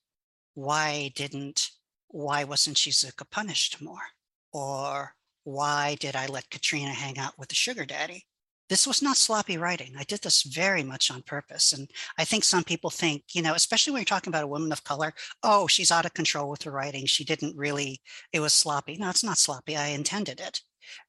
why 0.54 1.12
didn't, 1.16 1.72
why 2.10 2.44
wasn't 2.44 2.78
Shizuka 2.78 3.30
punished 3.30 3.82
more? 3.82 4.12
Or 4.52 5.16
why 5.44 5.96
did 6.00 6.16
I 6.16 6.28
let 6.28 6.50
Katrina 6.50 6.92
hang 6.92 7.18
out 7.18 7.40
with 7.40 7.50
the 7.50 7.56
sugar 7.56 7.86
daddy? 7.86 8.26
This 8.74 8.88
was 8.88 9.04
not 9.04 9.18
sloppy 9.18 9.56
writing. 9.56 9.94
I 10.00 10.04
did 10.04 10.22
this 10.22 10.42
very 10.42 10.82
much 10.82 11.12
on 11.12 11.22
purpose. 11.22 11.74
And 11.74 11.92
I 12.18 12.26
think 12.26 12.44
some 12.44 12.64
people 12.64 12.90
think, 12.90 13.24
you 13.34 13.44
know, 13.44 13.54
especially 13.54 13.94
when 13.94 14.00
you're 14.00 14.06
talking 14.06 14.32
about 14.32 14.46
a 14.46 14.48
woman 14.48 14.72
of 14.72 14.84
color, 14.84 15.14
oh, 15.44 15.68
she's 15.68 15.92
out 15.92 16.08
of 16.08 16.16
control 16.16 16.50
with 16.50 16.64
her 16.64 16.72
writing. 16.72 17.06
She 17.06 17.24
didn't 17.24 17.56
really, 17.56 18.02
it 18.32 18.40
was 18.40 18.52
sloppy. 18.52 18.98
No, 18.98 19.12
it's 19.12 19.24
not 19.24 19.38
sloppy. 19.38 19.78
I 19.78 19.90
intended 19.90 20.40
it 20.40 20.62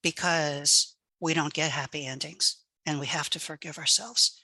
because 0.02 0.94
we 1.20 1.32
don't 1.32 1.54
get 1.54 1.70
happy 1.70 2.04
endings 2.04 2.58
and 2.84 3.00
we 3.00 3.06
have 3.06 3.30
to 3.30 3.40
forgive 3.40 3.78
ourselves. 3.78 4.38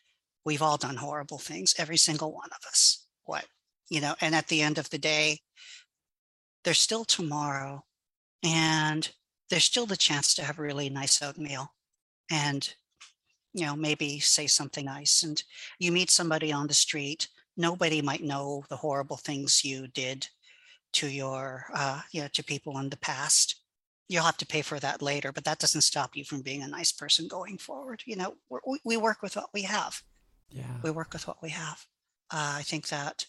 We've 0.46 0.62
all 0.62 0.78
done 0.78 0.96
horrible 0.96 1.36
things, 1.36 1.74
every 1.76 1.98
single 1.98 2.32
one 2.32 2.48
of 2.52 2.66
us. 2.66 3.04
What, 3.24 3.44
you 3.90 4.00
know, 4.00 4.14
and 4.22 4.34
at 4.34 4.48
the 4.48 4.62
end 4.62 4.78
of 4.78 4.88
the 4.88 4.96
day, 4.96 5.40
there's 6.64 6.80
still 6.80 7.04
tomorrow 7.04 7.84
and 8.42 9.10
there's 9.50 9.64
still 9.64 9.84
the 9.84 9.98
chance 9.98 10.32
to 10.36 10.42
have 10.42 10.58
a 10.58 10.62
really 10.62 10.88
nice 10.88 11.20
oatmeal 11.20 11.74
and 12.30 12.72
you 13.52 13.66
know 13.66 13.76
maybe 13.76 14.18
say 14.20 14.46
something 14.46 14.84
nice 14.84 15.22
and 15.22 15.42
you 15.78 15.90
meet 15.92 16.10
somebody 16.10 16.52
on 16.52 16.66
the 16.66 16.74
street 16.74 17.28
nobody 17.56 18.00
might 18.00 18.22
know 18.22 18.64
the 18.68 18.76
horrible 18.76 19.16
things 19.16 19.64
you 19.64 19.86
did 19.88 20.28
to 20.92 21.08
your 21.08 21.66
uh 21.74 22.00
you 22.12 22.22
know 22.22 22.28
to 22.32 22.42
people 22.42 22.78
in 22.78 22.88
the 22.88 22.96
past. 22.98 23.56
You'll 24.08 24.24
have 24.24 24.38
to 24.38 24.46
pay 24.46 24.62
for 24.62 24.80
that 24.80 25.02
later 25.02 25.30
but 25.32 25.44
that 25.44 25.60
doesn't 25.60 25.82
stop 25.82 26.16
you 26.16 26.24
from 26.24 26.42
being 26.42 26.62
a 26.62 26.68
nice 26.68 26.90
person 26.92 27.28
going 27.28 27.58
forward 27.58 28.02
you 28.06 28.16
know? 28.16 28.34
We 28.50 28.78
we 28.84 28.96
work 28.96 29.22
with 29.22 29.36
what 29.36 29.50
we 29.54 29.62
have. 29.62 30.02
Yeah. 30.50 30.78
We 30.82 30.90
work 30.90 31.12
with 31.12 31.26
what 31.28 31.42
we 31.42 31.50
have. 31.50 31.86
Uh, 32.32 32.54
i 32.58 32.62
think 32.62 32.88
that 32.88 33.26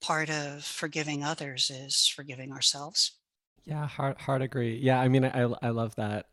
part 0.00 0.30
of 0.30 0.64
forgiving 0.64 1.24
others 1.24 1.70
is 1.70 2.06
forgiving 2.06 2.52
ourselves. 2.52 3.18
Yeah 3.64 3.86
hard 3.86 4.18
hard 4.18 4.42
agree. 4.42 4.76
Yeah 4.78 5.00
i 5.00 5.08
mean 5.08 5.24
i 5.24 5.42
i 5.62 5.68
love 5.70 5.94
that 5.96 6.26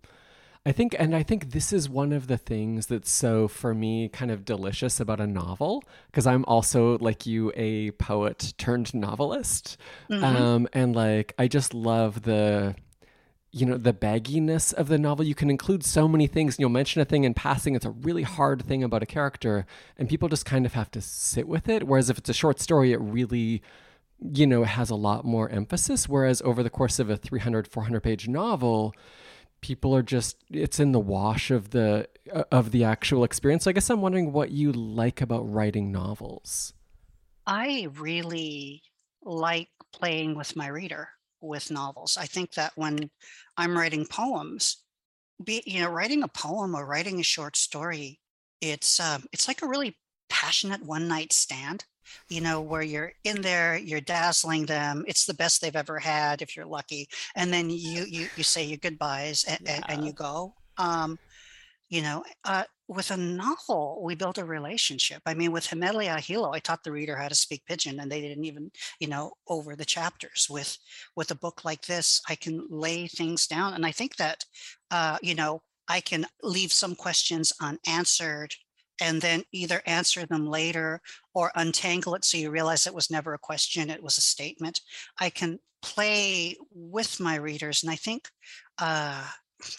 I 0.63 0.71
think, 0.71 0.95
and 0.99 1.15
I 1.15 1.23
think 1.23 1.51
this 1.51 1.73
is 1.73 1.89
one 1.89 2.11
of 2.11 2.27
the 2.27 2.37
things 2.37 2.85
that's 2.85 3.09
so, 3.09 3.47
for 3.47 3.73
me, 3.73 4.09
kind 4.09 4.29
of 4.29 4.45
delicious 4.45 4.99
about 4.99 5.19
a 5.19 5.25
novel, 5.25 5.83
because 6.07 6.27
I'm 6.27 6.45
also, 6.45 6.99
like 6.99 7.25
you, 7.25 7.51
a 7.55 7.91
poet 7.91 8.53
turned 8.59 8.93
novelist. 8.93 9.77
Mm-hmm. 10.09 10.23
Um, 10.23 10.67
and 10.71 10.95
like, 10.95 11.33
I 11.39 11.47
just 11.47 11.73
love 11.73 12.21
the, 12.21 12.75
you 13.51 13.65
know, 13.65 13.77
the 13.77 13.91
bagginess 13.91 14.71
of 14.71 14.87
the 14.87 14.99
novel. 14.99 15.25
You 15.25 15.33
can 15.33 15.49
include 15.49 15.83
so 15.83 16.07
many 16.07 16.27
things. 16.27 16.55
and 16.55 16.59
You'll 16.59 16.69
mention 16.69 17.01
a 17.01 17.05
thing 17.05 17.23
in 17.23 17.33
passing, 17.33 17.73
it's 17.73 17.85
a 17.85 17.89
really 17.89 18.23
hard 18.23 18.63
thing 18.63 18.83
about 18.83 19.01
a 19.01 19.07
character, 19.07 19.65
and 19.97 20.07
people 20.07 20.29
just 20.29 20.45
kind 20.45 20.67
of 20.67 20.73
have 20.73 20.91
to 20.91 21.01
sit 21.01 21.47
with 21.47 21.69
it. 21.69 21.87
Whereas 21.87 22.11
if 22.11 22.19
it's 22.19 22.29
a 22.29 22.35
short 22.35 22.59
story, 22.59 22.93
it 22.93 23.01
really, 23.01 23.63
you 24.19 24.45
know, 24.45 24.63
has 24.63 24.91
a 24.91 24.95
lot 24.95 25.25
more 25.25 25.49
emphasis. 25.49 26.07
Whereas 26.07 26.39
over 26.43 26.61
the 26.61 26.69
course 26.69 26.99
of 26.99 27.09
a 27.09 27.17
300, 27.17 27.67
400 27.67 28.01
page 28.01 28.27
novel, 28.27 28.93
people 29.61 29.95
are 29.95 30.03
just 30.03 30.37
it's 30.49 30.79
in 30.79 30.91
the 30.91 30.99
wash 30.99 31.51
of 31.51 31.69
the 31.69 32.07
uh, 32.33 32.43
of 32.51 32.71
the 32.71 32.83
actual 32.83 33.23
experience. 33.23 33.63
So 33.63 33.69
I 33.69 33.73
guess 33.73 33.89
I'm 33.89 34.01
wondering 34.01 34.33
what 34.33 34.51
you 34.51 34.71
like 34.71 35.21
about 35.21 35.51
writing 35.51 35.91
novels. 35.91 36.73
I 37.45 37.87
really 37.97 38.83
like 39.23 39.69
playing 39.93 40.35
with 40.35 40.55
my 40.55 40.67
reader 40.67 41.09
with 41.41 41.71
novels. 41.71 42.17
I 42.17 42.25
think 42.25 42.53
that 42.53 42.73
when 42.75 43.09
I'm 43.57 43.77
writing 43.77 44.05
poems, 44.05 44.83
be 45.43 45.63
you 45.65 45.81
know, 45.81 45.89
writing 45.89 46.23
a 46.23 46.27
poem 46.27 46.75
or 46.75 46.85
writing 46.85 47.19
a 47.19 47.23
short 47.23 47.55
story, 47.55 48.19
it's 48.61 48.99
um, 48.99 49.25
it's 49.31 49.47
like 49.47 49.61
a 49.61 49.67
really 49.67 49.97
passionate 50.31 50.83
one 50.83 51.07
night 51.07 51.33
stand 51.33 51.85
you 52.29 52.41
know, 52.41 52.61
where 52.61 52.81
you're 52.81 53.13
in 53.23 53.41
there, 53.41 53.77
you're 53.77 54.01
dazzling 54.01 54.65
them. 54.65 55.03
It's 55.07 55.25
the 55.25 55.33
best 55.33 55.61
they've 55.61 55.75
ever 55.75 55.99
had 55.99 56.41
if 56.41 56.55
you're 56.55 56.65
lucky. 56.65 57.07
And 57.35 57.53
then 57.53 57.69
you 57.69 58.05
you 58.05 58.27
you 58.35 58.43
say 58.43 58.63
your 58.63 58.77
goodbyes 58.77 59.43
and, 59.45 59.59
yeah. 59.63 59.81
and, 59.87 60.05
you 60.05 60.13
go. 60.13 60.53
Um, 60.77 61.19
you 61.89 62.01
know, 62.01 62.23
uh, 62.45 62.63
with 62.87 63.11
a 63.11 63.17
novel, 63.17 64.01
we 64.03 64.15
build 64.15 64.37
a 64.37 64.45
relationship. 64.45 65.21
I 65.25 65.33
mean, 65.33 65.51
with 65.51 65.67
He 65.67 65.75
Mele 65.75 66.07
a 66.07 66.19
Hilo, 66.19 66.53
I 66.53 66.59
taught 66.59 66.83
the 66.83 66.91
reader 66.91 67.17
how 67.17 67.27
to 67.27 67.35
speak 67.35 67.65
pidgin, 67.65 67.99
and 67.99 68.09
they 68.09 68.21
didn't 68.21 68.45
even, 68.45 68.71
you 68.99 69.07
know, 69.07 69.33
over 69.47 69.75
the 69.75 69.85
chapters. 69.85 70.47
With 70.49 70.77
with 71.15 71.31
a 71.31 71.35
book 71.35 71.65
like 71.65 71.85
this, 71.85 72.21
I 72.29 72.35
can 72.35 72.65
lay 72.69 73.07
things 73.07 73.47
down, 73.47 73.73
and 73.73 73.85
I 73.85 73.91
think 73.91 74.15
that, 74.17 74.45
uh, 74.89 75.17
you 75.21 75.35
know, 75.35 75.61
I 75.87 75.99
can 75.99 76.25
leave 76.41 76.71
some 76.71 76.95
questions 76.95 77.51
unanswered 77.59 78.55
and 79.01 79.21
then 79.21 79.43
either 79.51 79.81
answer 79.85 80.25
them 80.25 80.47
later 80.47 81.01
or 81.33 81.51
untangle 81.55 82.15
it 82.15 82.23
so 82.23 82.37
you 82.37 82.51
realize 82.51 82.87
it 82.87 82.93
was 82.93 83.11
never 83.11 83.33
a 83.33 83.39
question, 83.39 83.89
it 83.89 84.03
was 84.03 84.17
a 84.17 84.21
statement. 84.21 84.79
I 85.19 85.29
can 85.29 85.59
play 85.81 86.55
with 86.71 87.19
my 87.19 87.35
readers 87.35 87.83
and 87.83 87.91
I 87.91 87.95
think 87.95 88.29
uh, 88.77 89.25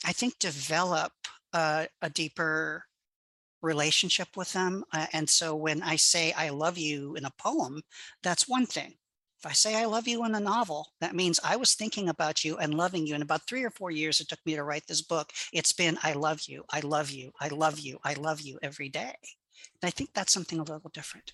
I 0.05 0.13
think 0.13 0.39
develop 0.39 1.13
a 1.55 1.89
deeper 2.13 2.85
relationship 3.63 4.29
with 4.37 4.53
them. 4.53 4.85
Uh, 4.93 5.07
and 5.13 5.29
so 5.29 5.55
when 5.55 5.83
I 5.83 5.97
say 5.97 6.33
I 6.33 6.51
love 6.51 6.79
you 6.79 7.15
in 7.15 7.25
a 7.25 7.33
poem, 7.39 7.83
that's 8.23 8.49
one 8.49 8.67
thing. 8.67 8.95
If 9.45 9.51
I 9.51 9.55
say 9.55 9.75
I 9.75 9.87
love 9.87 10.07
you 10.07 10.25
in 10.25 10.37
a 10.37 10.41
novel, 10.41 10.93
that 11.01 11.17
means 11.17 11.41
I 11.43 11.57
was 11.57 11.75
thinking 11.75 12.09
about 12.09 12.45
you 12.45 12.59
and 12.59 12.75
loving 12.75 13.09
you. 13.09 13.17
In 13.17 13.23
about 13.23 13.47
three 13.49 13.65
or 13.65 13.71
four 13.71 13.91
years 13.91 14.21
it 14.21 14.29
took 14.29 14.39
me 14.47 14.55
to 14.55 14.63
write 14.63 14.87
this 14.87 15.03
book, 15.03 15.33
it's 15.53 15.73
been 15.73 15.99
I 16.05 16.13
love 16.13 16.43
you, 16.43 16.65
I 16.71 16.79
love 16.81 17.11
you, 17.11 17.33
I 17.41 17.49
love 17.49 17.81
you, 17.81 17.99
I 18.05 18.15
love 18.15 18.41
you 18.41 18.61
every 18.63 18.89
day. 18.89 19.17
And 19.83 19.89
I 19.89 19.91
think 19.91 20.11
that's 20.15 20.33
something 20.33 20.61
a 20.61 20.63
little 20.63 20.91
different. 20.95 21.33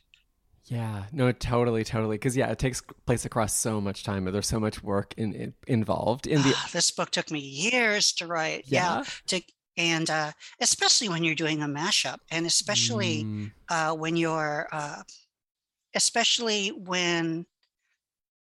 Yeah, 0.65 1.05
no, 1.13 1.33
totally, 1.33 1.85
totally. 1.85 2.17
Because 2.17 2.35
yeah, 2.35 2.51
it 2.51 2.59
takes 2.59 2.81
place 3.05 3.27
across 3.27 3.55
so 3.55 3.79
much 3.79 4.05
time. 4.05 4.25
There's 4.25 4.47
so 4.47 4.61
much 4.61 4.83
work 4.83 5.13
in, 5.19 5.35
in 5.35 5.55
involved 5.67 6.27
in 6.27 6.41
the. 6.43 6.55
this 6.73 6.91
book 6.91 7.11
took 7.11 7.31
me 7.31 7.41
years 7.41 8.13
to 8.15 8.27
write. 8.27 8.65
Yeah, 8.67 8.99
yeah 8.99 9.05
to 9.27 9.43
and 9.79 10.11
uh, 10.11 10.33
especially 10.61 11.09
when 11.09 11.25
you're 11.25 11.35
doing 11.35 11.63
a 11.63 11.67
mashup, 11.67 12.19
and 12.31 12.47
especially 12.47 13.25
mm. 13.25 13.53
uh, 13.69 13.95
when 13.95 14.17
you're, 14.17 14.67
uh, 14.73 15.03
especially 15.95 16.71
when 16.71 17.47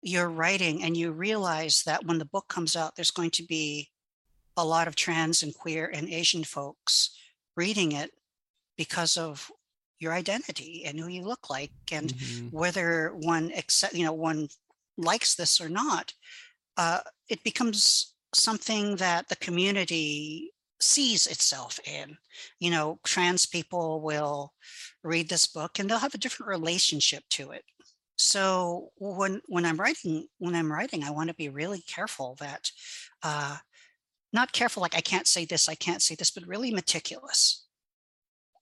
you're 0.01 0.29
writing 0.29 0.83
and 0.83 0.97
you 0.97 1.11
realize 1.11 1.83
that 1.83 2.05
when 2.05 2.17
the 2.17 2.25
book 2.25 2.47
comes 2.47 2.75
out, 2.75 2.95
there's 2.95 3.11
going 3.11 3.31
to 3.31 3.43
be 3.43 3.89
a 4.57 4.65
lot 4.65 4.87
of 4.87 4.95
trans 4.95 5.43
and 5.43 5.53
queer 5.53 5.89
and 5.93 6.09
Asian 6.09 6.43
folks 6.43 7.11
reading 7.55 7.91
it 7.91 8.11
because 8.77 9.17
of 9.17 9.51
your 9.99 10.13
identity 10.13 10.83
and 10.85 10.99
who 10.99 11.07
you 11.07 11.23
look 11.23 11.49
like 11.49 11.71
and 11.91 12.13
mm-hmm. 12.13 12.47
whether 12.47 13.11
one 13.13 13.51
accept 13.55 13.93
you 13.93 14.03
know 14.03 14.13
one 14.13 14.47
likes 14.97 15.35
this 15.35 15.61
or 15.61 15.69
not 15.69 16.13
uh, 16.77 16.99
it 17.29 17.43
becomes 17.43 18.15
something 18.33 18.95
that 18.95 19.29
the 19.29 19.35
community 19.35 20.51
sees 20.79 21.27
itself 21.27 21.79
in 21.85 22.17
you 22.59 22.71
know 22.71 22.99
trans 23.05 23.45
people 23.45 24.01
will 24.01 24.53
read 25.03 25.29
this 25.29 25.45
book 25.45 25.77
and 25.77 25.89
they'll 25.89 25.99
have 25.99 26.15
a 26.15 26.17
different 26.17 26.49
relationship 26.49 27.23
to 27.29 27.51
it 27.51 27.63
so 28.15 28.91
when 28.97 29.41
when 29.47 29.65
i'm 29.65 29.79
writing 29.79 30.27
when 30.37 30.55
i'm 30.55 30.71
writing 30.71 31.03
i 31.03 31.09
want 31.11 31.29
to 31.29 31.35
be 31.35 31.49
really 31.49 31.81
careful 31.81 32.35
that 32.39 32.69
uh 33.23 33.57
not 34.33 34.51
careful 34.51 34.81
like 34.81 34.95
i 34.95 35.01
can't 35.01 35.27
say 35.27 35.45
this 35.45 35.67
i 35.67 35.75
can't 35.75 36.01
say 36.01 36.15
this 36.15 36.31
but 36.31 36.47
really 36.47 36.71
meticulous. 36.71 37.65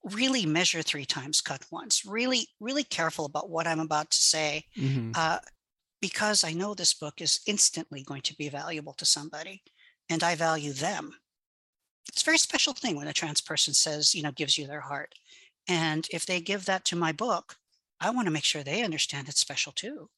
Really 0.01 0.45
measure 0.45 0.81
three 0.81 1.03
times 1.03 1.41
cut 1.41 1.65
once. 1.71 2.05
Really 2.05 2.47
really 2.61 2.83
careful 2.85 3.25
about 3.25 3.49
what 3.49 3.67
i'm 3.67 3.81
about 3.81 4.09
to 4.11 4.17
say 4.17 4.63
mm-hmm. 4.77 5.11
uh, 5.15 5.39
because 6.01 6.43
i 6.43 6.53
know 6.53 6.73
this 6.73 6.93
book 6.93 7.19
is 7.19 7.41
instantly 7.45 8.03
going 8.03 8.21
to 8.21 8.35
be 8.37 8.47
valuable 8.49 8.93
to 8.93 9.05
somebody 9.05 9.61
and 10.09 10.23
i 10.23 10.35
value 10.35 10.71
them. 10.71 11.11
It's 12.07 12.21
a 12.21 12.25
very 12.25 12.37
special 12.37 12.73
thing 12.73 12.95
when 12.95 13.07
a 13.07 13.13
trans 13.13 13.41
person 13.41 13.73
says 13.73 14.15
you 14.15 14.23
know 14.23 14.31
gives 14.31 14.57
you 14.57 14.67
their 14.67 14.81
heart. 14.81 15.13
And 15.67 16.07
if 16.11 16.25
they 16.25 16.41
give 16.41 16.65
that 16.65 16.85
to 16.85 16.95
my 16.95 17.11
book 17.11 17.57
I 17.99 18.09
want 18.11 18.27
to 18.27 18.31
make 18.31 18.43
sure 18.43 18.63
they 18.63 18.83
understand 18.83 19.27
it's 19.27 19.39
special 19.39 19.71
too. 19.71 20.09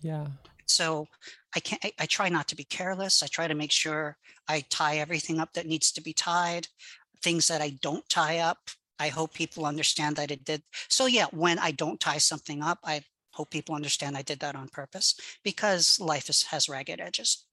Yeah. 0.00 0.26
So 0.66 1.06
I 1.54 1.60
can't, 1.60 1.84
I, 1.84 1.92
I 2.00 2.06
try 2.06 2.28
not 2.28 2.48
to 2.48 2.56
be 2.56 2.64
careless. 2.64 3.22
I 3.22 3.26
try 3.26 3.46
to 3.46 3.54
make 3.54 3.72
sure 3.72 4.16
I 4.48 4.64
tie 4.70 4.96
everything 4.98 5.38
up 5.38 5.52
that 5.54 5.66
needs 5.66 5.92
to 5.92 6.02
be 6.02 6.12
tied. 6.12 6.68
Things 7.22 7.46
that 7.48 7.60
I 7.60 7.70
don't 7.80 8.08
tie 8.08 8.38
up, 8.38 8.58
I 8.98 9.08
hope 9.08 9.34
people 9.34 9.66
understand 9.66 10.16
that 10.16 10.30
it 10.30 10.44
did. 10.44 10.62
So 10.88 11.06
yeah, 11.06 11.26
when 11.30 11.58
I 11.58 11.70
don't 11.70 12.00
tie 12.00 12.18
something 12.18 12.62
up, 12.62 12.78
I 12.84 13.02
hope 13.32 13.50
people 13.50 13.74
understand 13.74 14.16
I 14.16 14.22
did 14.22 14.40
that 14.40 14.56
on 14.56 14.68
purpose 14.68 15.14
because 15.42 15.98
life 16.00 16.28
is, 16.28 16.44
has 16.44 16.68
ragged 16.68 17.00
edges. 17.00 17.44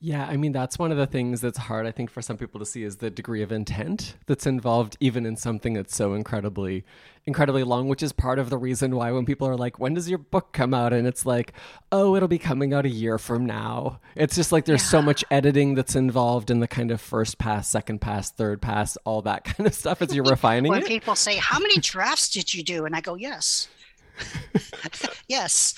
Yeah, 0.00 0.26
I 0.26 0.36
mean 0.36 0.52
that's 0.52 0.78
one 0.78 0.92
of 0.92 0.98
the 0.98 1.06
things 1.06 1.40
that's 1.40 1.56
hard 1.56 1.86
I 1.86 1.90
think 1.90 2.10
for 2.10 2.20
some 2.20 2.36
people 2.36 2.60
to 2.60 2.66
see 2.66 2.82
is 2.82 2.96
the 2.96 3.10
degree 3.10 3.42
of 3.42 3.50
intent 3.50 4.16
that's 4.26 4.46
involved 4.46 4.96
even 5.00 5.24
in 5.24 5.36
something 5.36 5.72
that's 5.72 5.96
so 5.96 6.12
incredibly 6.12 6.84
incredibly 7.26 7.62
long, 7.62 7.88
which 7.88 8.02
is 8.02 8.12
part 8.12 8.38
of 8.38 8.50
the 8.50 8.58
reason 8.58 8.94
why 8.96 9.10
when 9.10 9.24
people 9.24 9.48
are 9.48 9.56
like, 9.56 9.78
"When 9.78 9.94
does 9.94 10.10
your 10.10 10.18
book 10.18 10.52
come 10.52 10.74
out?" 10.74 10.92
and 10.92 11.06
it's 11.06 11.24
like, 11.24 11.54
"Oh, 11.90 12.16
it'll 12.16 12.28
be 12.28 12.38
coming 12.38 12.74
out 12.74 12.84
a 12.84 12.90
year 12.90 13.18
from 13.18 13.46
now." 13.46 14.00
It's 14.14 14.36
just 14.36 14.52
like 14.52 14.66
there's 14.66 14.82
yeah. 14.82 14.88
so 14.90 15.02
much 15.02 15.24
editing 15.30 15.74
that's 15.74 15.96
involved 15.96 16.50
in 16.50 16.60
the 16.60 16.68
kind 16.68 16.90
of 16.90 17.00
first 17.00 17.38
pass, 17.38 17.66
second 17.68 18.00
pass, 18.00 18.30
third 18.30 18.60
pass, 18.60 18.98
all 19.04 19.22
that 19.22 19.44
kind 19.56 19.66
of 19.66 19.74
stuff 19.74 20.02
as 20.02 20.14
you're 20.14 20.24
refining 20.30 20.70
when 20.70 20.82
it. 20.82 20.88
people 20.88 21.14
say, 21.14 21.36
"How 21.36 21.58
many 21.58 21.78
drafts 21.78 22.28
did 22.28 22.52
you 22.52 22.62
do?" 22.62 22.84
and 22.84 22.94
I 22.94 23.00
go, 23.00 23.14
"Yes." 23.14 23.68
yes. 25.28 25.74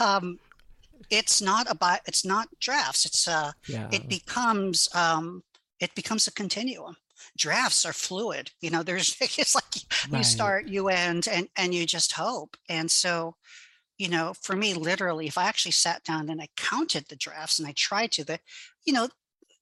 um, 0.00 0.38
it's 1.12 1.42
not 1.42 1.70
about 1.70 2.00
it's 2.06 2.24
not 2.24 2.48
drafts 2.58 3.04
it's 3.04 3.28
uh 3.28 3.52
yeah. 3.68 3.86
it 3.92 4.08
becomes 4.08 4.88
um 4.94 5.42
it 5.78 5.94
becomes 5.94 6.26
a 6.26 6.32
continuum 6.32 6.96
drafts 7.36 7.84
are 7.84 7.92
fluid 7.92 8.50
you 8.60 8.70
know 8.70 8.82
there's 8.82 9.14
it's 9.20 9.54
like 9.54 9.64
right. 10.10 10.18
you 10.18 10.24
start 10.24 10.66
you 10.66 10.88
end 10.88 11.28
and 11.30 11.48
and 11.56 11.74
you 11.74 11.86
just 11.86 12.12
hope 12.12 12.56
and 12.68 12.90
so 12.90 13.36
you 13.98 14.08
know 14.08 14.32
for 14.40 14.56
me 14.56 14.72
literally 14.72 15.26
if 15.26 15.36
i 15.36 15.44
actually 15.44 15.70
sat 15.70 16.02
down 16.02 16.30
and 16.30 16.40
i 16.40 16.48
counted 16.56 17.04
the 17.08 17.16
drafts 17.16 17.58
and 17.58 17.68
i 17.68 17.72
tried 17.76 18.10
to 18.10 18.24
the 18.24 18.38
you 18.84 18.92
know 18.92 19.08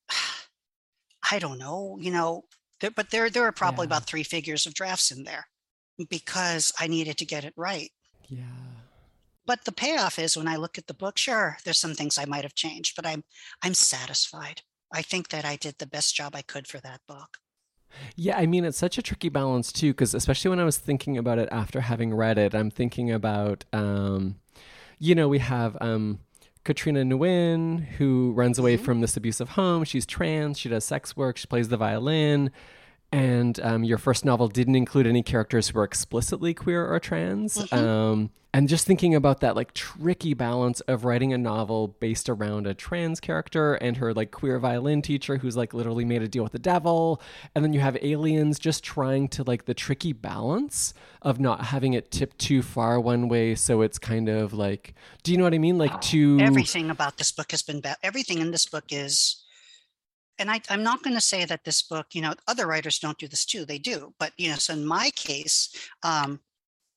i 1.33 1.39
don't 1.39 1.59
know 1.59 1.99
you 2.01 2.13
know 2.13 2.45
there, 2.81 2.93
but 2.93 3.11
there 3.11 3.29
there 3.29 3.45
are 3.45 3.53
probably 3.53 3.85
yeah. 3.85 3.89
about 3.89 4.07
three 4.07 4.23
figures 4.23 4.67
of 4.67 4.75
drafts 4.75 5.11
in 5.11 5.25
there 5.25 5.47
because 6.09 6.73
i 6.79 6.87
needed 6.87 7.17
to 7.19 7.27
get 7.27 7.45
it 7.45 7.53
right 7.57 7.91
yeah 8.29 8.70
but 9.51 9.65
the 9.65 9.73
payoff 9.73 10.21
is 10.21 10.37
when 10.37 10.47
I 10.47 10.55
look 10.55 10.79
at 10.79 10.87
the 10.87 10.95
book, 10.95 11.19
sure, 11.19 11.59
there's 11.65 11.81
some 11.81 11.95
things 11.95 12.17
I 12.17 12.25
might 12.25 12.45
have 12.45 12.55
changed, 12.55 12.95
but 12.95 13.05
I'm 13.05 13.25
I'm 13.65 13.75
satisfied. 13.75 14.63
I 14.93 15.03
think 15.03 15.31
that 15.31 15.45
I 15.45 15.57
did 15.57 15.75
the 15.79 15.89
best 15.89 16.15
job 16.15 16.37
I 16.37 16.43
could 16.43 16.69
for 16.69 16.79
that 16.79 17.01
book. 17.09 17.39
Yeah, 18.15 18.39
I 18.39 18.47
mean, 18.47 18.65
it's 18.65 18.79
such 18.79 18.97
a 18.97 19.03
tricky 19.03 19.29
balance 19.29 19.73
too, 19.73 19.93
because 19.93 20.15
especially 20.15 20.51
when 20.51 20.61
I 20.61 20.65
was 20.65 20.79
thinking 20.79 21.19
about 21.19 21.41
it 21.41 21.49
after 21.51 21.81
having 21.81 22.15
read 22.15 22.39
it, 22.39 22.55
I'm 22.55 22.71
thinking 22.71 23.11
about, 23.11 23.65
um, 23.73 24.37
you 25.01 25.17
know, 25.17 25.27
we 25.27 25.41
have 25.41 25.77
um, 25.81 26.21
Katrina 26.63 27.01
Nguyen, 27.01 27.85
who 27.97 28.31
runs 28.37 28.57
away 28.57 28.77
mm-hmm. 28.77 28.85
from 28.85 29.01
this 29.01 29.17
abusive 29.17 29.49
home. 29.49 29.83
She's 29.83 30.07
trans, 30.07 30.61
she 30.61 30.69
does 30.69 30.85
sex 30.85 31.17
work, 31.17 31.39
she 31.39 31.49
plays 31.49 31.71
the 31.71 31.77
violin. 31.77 32.53
And 33.13 33.59
um, 33.61 33.83
your 33.85 33.99
first 33.99 34.25
novel 34.25 34.49
didn't 34.49 34.77
include 34.77 35.07
any 35.07 35.23
characters 35.23 35.69
who 35.69 35.79
were 35.79 35.85
explicitly 35.85 36.55
queer 36.55 36.87
or 36.87 37.01
trans. 37.01 37.59
Mm-hmm. 37.59 37.75
Um, 37.75 38.31
and 38.53 38.69
just 38.69 38.87
thinking 38.87 39.15
about 39.15 39.41
that 39.41 39.55
like 39.55 39.73
tricky 39.75 40.35
balance 40.35 40.81
of 40.83 41.05
writing 41.05 41.33
a 41.33 41.39
novel 41.39 41.89
based 42.01 42.29
around 42.29 42.67
a 42.67 42.75
trans 42.75 43.21
character 43.21 43.75
and 43.75 43.97
her 43.99 44.13
like 44.13 44.31
queer 44.31 44.59
violin 44.59 45.03
teacher 45.03 45.37
who's 45.37 45.57
like 45.57 45.73
literally 45.73 46.05
made 46.05 46.23
a 46.23 46.29
deal 46.29 46.43
with 46.43 46.53
the 46.53 46.59
devil 46.59 47.21
and 47.55 47.65
then 47.65 47.73
you 47.73 47.81
have 47.81 47.97
aliens 48.03 48.59
just 48.59 48.83
trying 48.83 49.29
to 49.29 49.43
like 49.45 49.67
the 49.67 49.75
tricky 49.75 50.13
balance 50.13 50.95
of 51.23 51.39
not 51.39 51.67
having 51.67 51.93
it 51.93 52.11
tip 52.11 52.37
too 52.39 52.63
far 52.63 53.01
one 53.01 53.29
way 53.29 53.55
so 53.55 53.83
it's 53.83 53.99
kind 53.99 54.29
of 54.29 54.53
like 54.53 54.95
do 55.23 55.33
you 55.33 55.39
know 55.39 55.45
what 55.45 55.55
i 55.55 55.59
mean 55.59 55.79
like 55.79 56.01
to 56.01 56.39
everything 56.41 56.91
about 56.91 57.19
this 57.19 57.31
book 57.33 57.51
has 57.51 57.63
been 57.63 57.81
bad 57.81 57.97
everything 58.03 58.39
in 58.39 58.51
this 58.51 58.67
book 58.67 58.85
is 58.91 59.40
and 60.41 60.51
I, 60.51 60.61
am 60.71 60.83
not 60.83 61.03
going 61.03 61.15
to 61.15 61.21
say 61.21 61.45
that 61.45 61.65
this 61.65 61.83
book, 61.83 62.07
you 62.13 62.23
know, 62.23 62.35
other 62.49 62.67
writers 62.67 62.99
don't 62.99 63.19
do 63.19 63.29
this 63.29 63.45
too. 63.45 63.65
They 63.65 63.79
do, 63.79 64.15
but 64.19 64.33
you 64.39 64.49
know, 64.49 64.57
so 64.57 64.73
in 64.73 64.85
my 64.85 65.11
case, 65.15 65.69
um, 66.03 66.41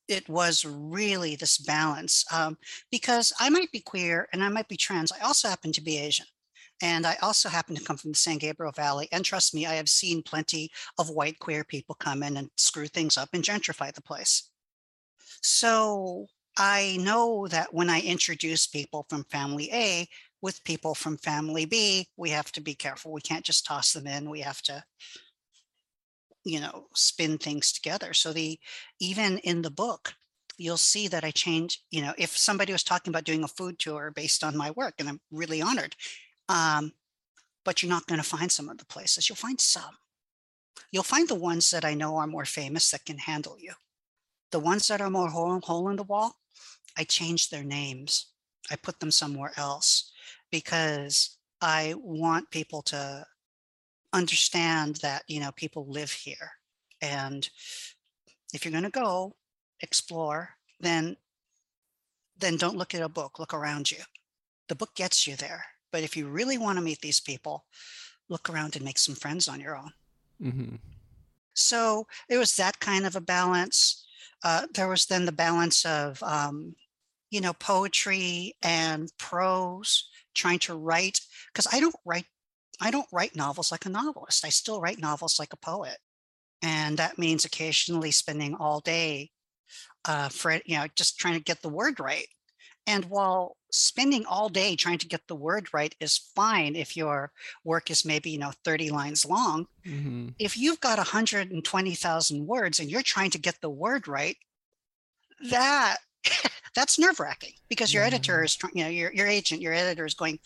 it 0.08 0.28
was 0.28 0.66
really 0.66 1.36
this 1.36 1.58
balance 1.58 2.26
um, 2.34 2.58
because 2.90 3.34
I 3.40 3.50
might 3.50 3.72
be 3.72 3.82
queer 3.82 4.28
and 4.34 4.44
I 4.44 4.50
might 4.50 4.68
be 4.68 4.78
trans. 4.78 5.12
I 5.12 5.24
also 5.24 5.48
happen 5.48 5.72
to 5.74 5.82
be 5.82 5.98
Asian. 5.98 6.26
And 6.82 7.06
I 7.06 7.16
also 7.22 7.50
happen 7.50 7.76
to 7.76 7.84
come 7.84 7.98
from 7.98 8.12
the 8.12 8.18
San 8.18 8.38
Gabriel 8.38 8.74
Valley. 8.76 9.08
And 9.12 9.24
trust 9.24 9.54
me, 9.54 9.66
I 9.66 9.76
have 9.76 9.88
seen 9.88 10.24
plenty 10.24 10.70
of 10.98 11.10
white 11.10 11.40
queer 11.40 11.64
people 11.64 11.96
come 11.96 12.24
in 12.24 12.36
and 12.36 12.50
screw 12.58 12.88
things 12.88 13.18
up 13.18 13.30
and 13.34 13.44
gentrify 13.44 13.94
the 13.94 14.02
place. 14.02 14.50
So 15.42 16.28
I 16.58 16.98
know 17.00 17.48
that 17.48 17.74
when 17.74 17.90
I 17.90 18.02
introduce 18.02 18.68
people 18.68 19.06
from 19.10 19.24
family 19.26 19.70
A 19.72 20.08
with 20.44 20.64
people 20.66 20.94
from 20.94 21.16
family 21.18 21.64
B, 21.64 22.06
we 22.18 22.30
have 22.32 22.52
to 22.52 22.62
be 22.62 22.76
careful. 22.76 23.14
We 23.14 23.22
can't 23.22 23.46
just 23.46 23.66
toss 23.66 23.94
them 23.94 24.06
in. 24.06 24.30
We 24.30 24.42
have 24.42 24.62
to 24.64 24.84
you 26.44 26.60
know 26.60 26.88
spin 26.94 27.38
things 27.38 27.72
together 27.72 28.14
so 28.14 28.34
the 28.34 28.60
even 29.00 29.38
in 29.40 29.62
the 29.62 29.72
book 29.72 30.14
you'll 30.58 30.76
see 30.76 31.08
that 31.08 31.24
i 31.24 31.32
change 31.32 31.82
you 31.90 32.02
know 32.02 32.14
if 32.18 32.38
somebody 32.38 32.74
was 32.74 32.84
talking 32.84 33.12
about 33.12 33.24
doing 33.24 33.46
a 33.46 33.48
food 33.48 33.80
tour 33.80 34.12
based 34.14 34.44
on 34.44 34.58
my 34.58 34.70
work 34.72 34.94
and 35.00 35.08
i'm 35.08 35.22
really 35.32 35.62
honored 35.62 35.96
um, 36.50 36.92
but 37.64 37.82
you're 37.82 37.90
not 37.90 38.06
going 38.08 38.20
to 38.20 38.28
find 38.28 38.52
some 38.52 38.68
of 38.68 38.78
the 38.78 38.86
places 38.86 39.30
you'll 39.30 39.38
find 39.38 39.62
some 39.62 39.96
you'll 40.92 41.02
find 41.02 41.30
the 41.30 41.34
ones 41.36 41.70
that 41.70 41.86
i 41.86 41.94
know 41.94 42.18
are 42.18 42.28
more 42.28 42.44
famous 42.44 42.92
that 42.92 43.06
can 43.06 43.20
handle 43.20 43.56
you 43.58 43.72
the 44.52 44.60
ones 44.60 44.90
that 44.90 45.00
are 45.00 45.10
more 45.10 45.30
hole, 45.30 45.62
hole 45.64 45.88
in 45.88 45.96
the 45.96 46.04
wall 46.04 46.36
i 46.98 47.06
change 47.06 47.50
their 47.50 47.64
names 47.64 48.34
i 48.70 48.76
put 48.76 49.00
them 49.00 49.12
somewhere 49.12 49.54
else 49.56 50.12
because 50.54 51.40
i 51.62 51.96
want 51.98 52.52
people 52.52 52.84
to 52.84 53.26
understand 54.14 54.98
that 54.98 55.24
you 55.28 55.40
know 55.40 55.52
people 55.52 55.86
live 55.90 56.12
here. 56.12 56.52
And 57.02 57.50
if 58.54 58.64
you're 58.64 58.72
going 58.72 58.84
to 58.86 58.90
go 58.90 59.36
explore 59.82 60.52
then 60.80 61.18
then 62.38 62.56
don't 62.56 62.78
look 62.78 62.96
at 62.96 63.02
a 63.02 63.10
book 63.10 63.40
look 63.40 63.54
around 63.54 63.92
you. 63.92 63.98
The 64.70 64.76
book 64.76 64.96
gets 64.96 65.28
you 65.28 65.36
there. 65.36 65.66
But 65.92 66.04
if 66.04 66.16
you 66.16 66.28
really 66.28 66.58
want 66.58 66.78
to 66.78 66.84
meet 66.84 67.02
these 67.02 67.20
people 67.20 67.66
look 68.30 68.50
around 68.50 68.76
and 68.76 68.86
make 68.86 68.98
some 69.00 69.16
friends 69.16 69.48
on 69.48 69.60
your 69.60 69.76
own. 69.76 69.92
Mm-hmm. 70.42 70.76
so 71.54 72.06
it 72.28 72.38
was 72.38 72.56
that 72.56 72.80
kind 72.80 73.06
of 73.06 73.16
a 73.16 73.22
balance. 73.22 74.06
Uh, 74.44 74.66
there 74.74 74.90
was 74.90 75.06
then 75.06 75.26
the 75.26 75.32
balance 75.32 75.86
of 75.86 76.22
um, 76.24 76.76
you 77.32 77.42
know 77.42 77.54
poetry 77.54 78.54
and 78.62 79.12
prose 79.18 80.10
trying 80.34 80.60
to 80.60 80.76
write 80.76 81.20
because 81.52 81.68
i 81.72 81.80
don't 81.80 81.96
write 82.06 82.26
I 82.82 82.92
don't 82.92 83.08
write 83.12 83.36
novels 83.36 83.72
like 83.72 83.86
a 83.86 83.90
novelist. 83.90 84.46
I 84.46 84.50
still 84.50 84.82
write 84.82 85.00
novels 85.00 85.40
like 85.40 85.54
a 85.54 85.58
poet. 85.58 85.98
And 86.62 86.98
that 86.98 87.18
means 87.18 87.46
occasionally 87.46 88.12
spending 88.12 88.56
all 88.56 88.80
day 88.80 89.32
uh, 90.06 90.30
for, 90.30 90.60
you 90.66 90.78
know, 90.78 90.86
just 90.96 91.20
trying 91.20 91.36
to 91.36 91.44
get 91.44 91.62
the 91.62 91.70
word 91.70 92.00
right. 92.00 92.28
And 92.86 93.06
while 93.06 93.56
spending 93.72 94.26
all 94.26 94.50
day 94.50 94.76
trying 94.76 94.98
to 94.98 95.08
get 95.08 95.22
the 95.28 95.36
word 95.36 95.68
right 95.74 95.96
is 96.00 96.30
fine 96.36 96.76
if 96.76 96.98
your 96.98 97.32
work 97.64 97.90
is 97.90 98.04
maybe, 98.04 98.30
you 98.30 98.38
know, 98.38 98.52
30 98.66 98.90
lines 98.90 99.26
long, 99.26 99.68
mm-hmm. 99.86 100.30
if 100.38 100.58
you've 100.58 100.82
got 100.82 100.98
120,000 100.98 102.48
words 102.48 102.80
and 102.80 102.92
you're 102.92 103.02
trying 103.02 103.30
to 103.32 103.40
get 103.40 103.62
the 103.62 103.70
word 103.70 104.08
right, 104.08 104.38
that 105.50 105.98
that's 106.76 107.00
nerve 107.00 107.20
wracking 107.20 107.54
because 107.70 107.94
your 107.94 108.04
yeah. 108.04 108.08
editor 108.08 108.44
is, 108.44 108.58
you 108.74 108.84
know, 108.84 108.90
your, 108.90 109.14
your 109.14 109.28
agent, 109.28 109.62
your 109.62 109.74
editor 109.74 110.06
is 110.06 110.14
going, 110.14 110.40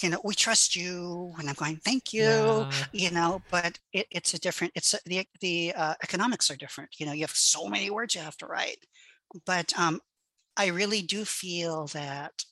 you 0.00 0.10
know, 0.10 0.20
we 0.24 0.34
trust 0.34 0.76
you. 0.76 1.34
And 1.38 1.48
I'm 1.48 1.54
going, 1.54 1.76
thank 1.76 2.12
you, 2.12 2.22
yeah. 2.22 2.70
you 2.92 3.10
know, 3.10 3.42
but 3.50 3.78
it, 3.92 4.06
it's 4.10 4.34
a 4.34 4.38
different, 4.38 4.72
it's 4.74 4.94
a, 4.94 4.98
the, 5.06 5.26
the 5.40 5.72
uh, 5.74 5.94
economics 6.02 6.50
are 6.50 6.56
different. 6.56 6.90
You 6.98 7.06
know, 7.06 7.12
you 7.12 7.22
have 7.22 7.30
so 7.30 7.68
many 7.68 7.90
words 7.90 8.14
you 8.14 8.20
have 8.20 8.36
to 8.38 8.46
write. 8.46 8.78
But 9.46 9.72
um, 9.78 10.00
I 10.56 10.66
really 10.66 11.02
do 11.02 11.24
feel 11.24 11.86
that 11.88 12.44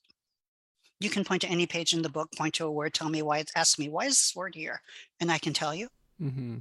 you 1.01 1.11
can 1.11 1.25
point 1.25 1.43
to 1.43 1.49
any 1.49 1.67
page 1.67 1.93
in 1.93 2.03
the 2.03 2.09
book, 2.09 2.31
point 2.37 2.55
to 2.55 2.67
a 2.67 2.71
word, 2.71 2.95
tell 2.95 3.11
me 3.11 3.21
why, 3.21 3.45
ask 3.55 3.79
me, 3.79 3.89
why 3.89 4.07
is 4.07 4.13
this 4.13 4.33
word 4.35 4.55
here? 4.55 4.81
And 5.21 5.31
I 5.31 5.39
can 5.39 5.53
tell 5.53 5.75
you. 5.75 5.89
Mm-hmm. 6.23 6.59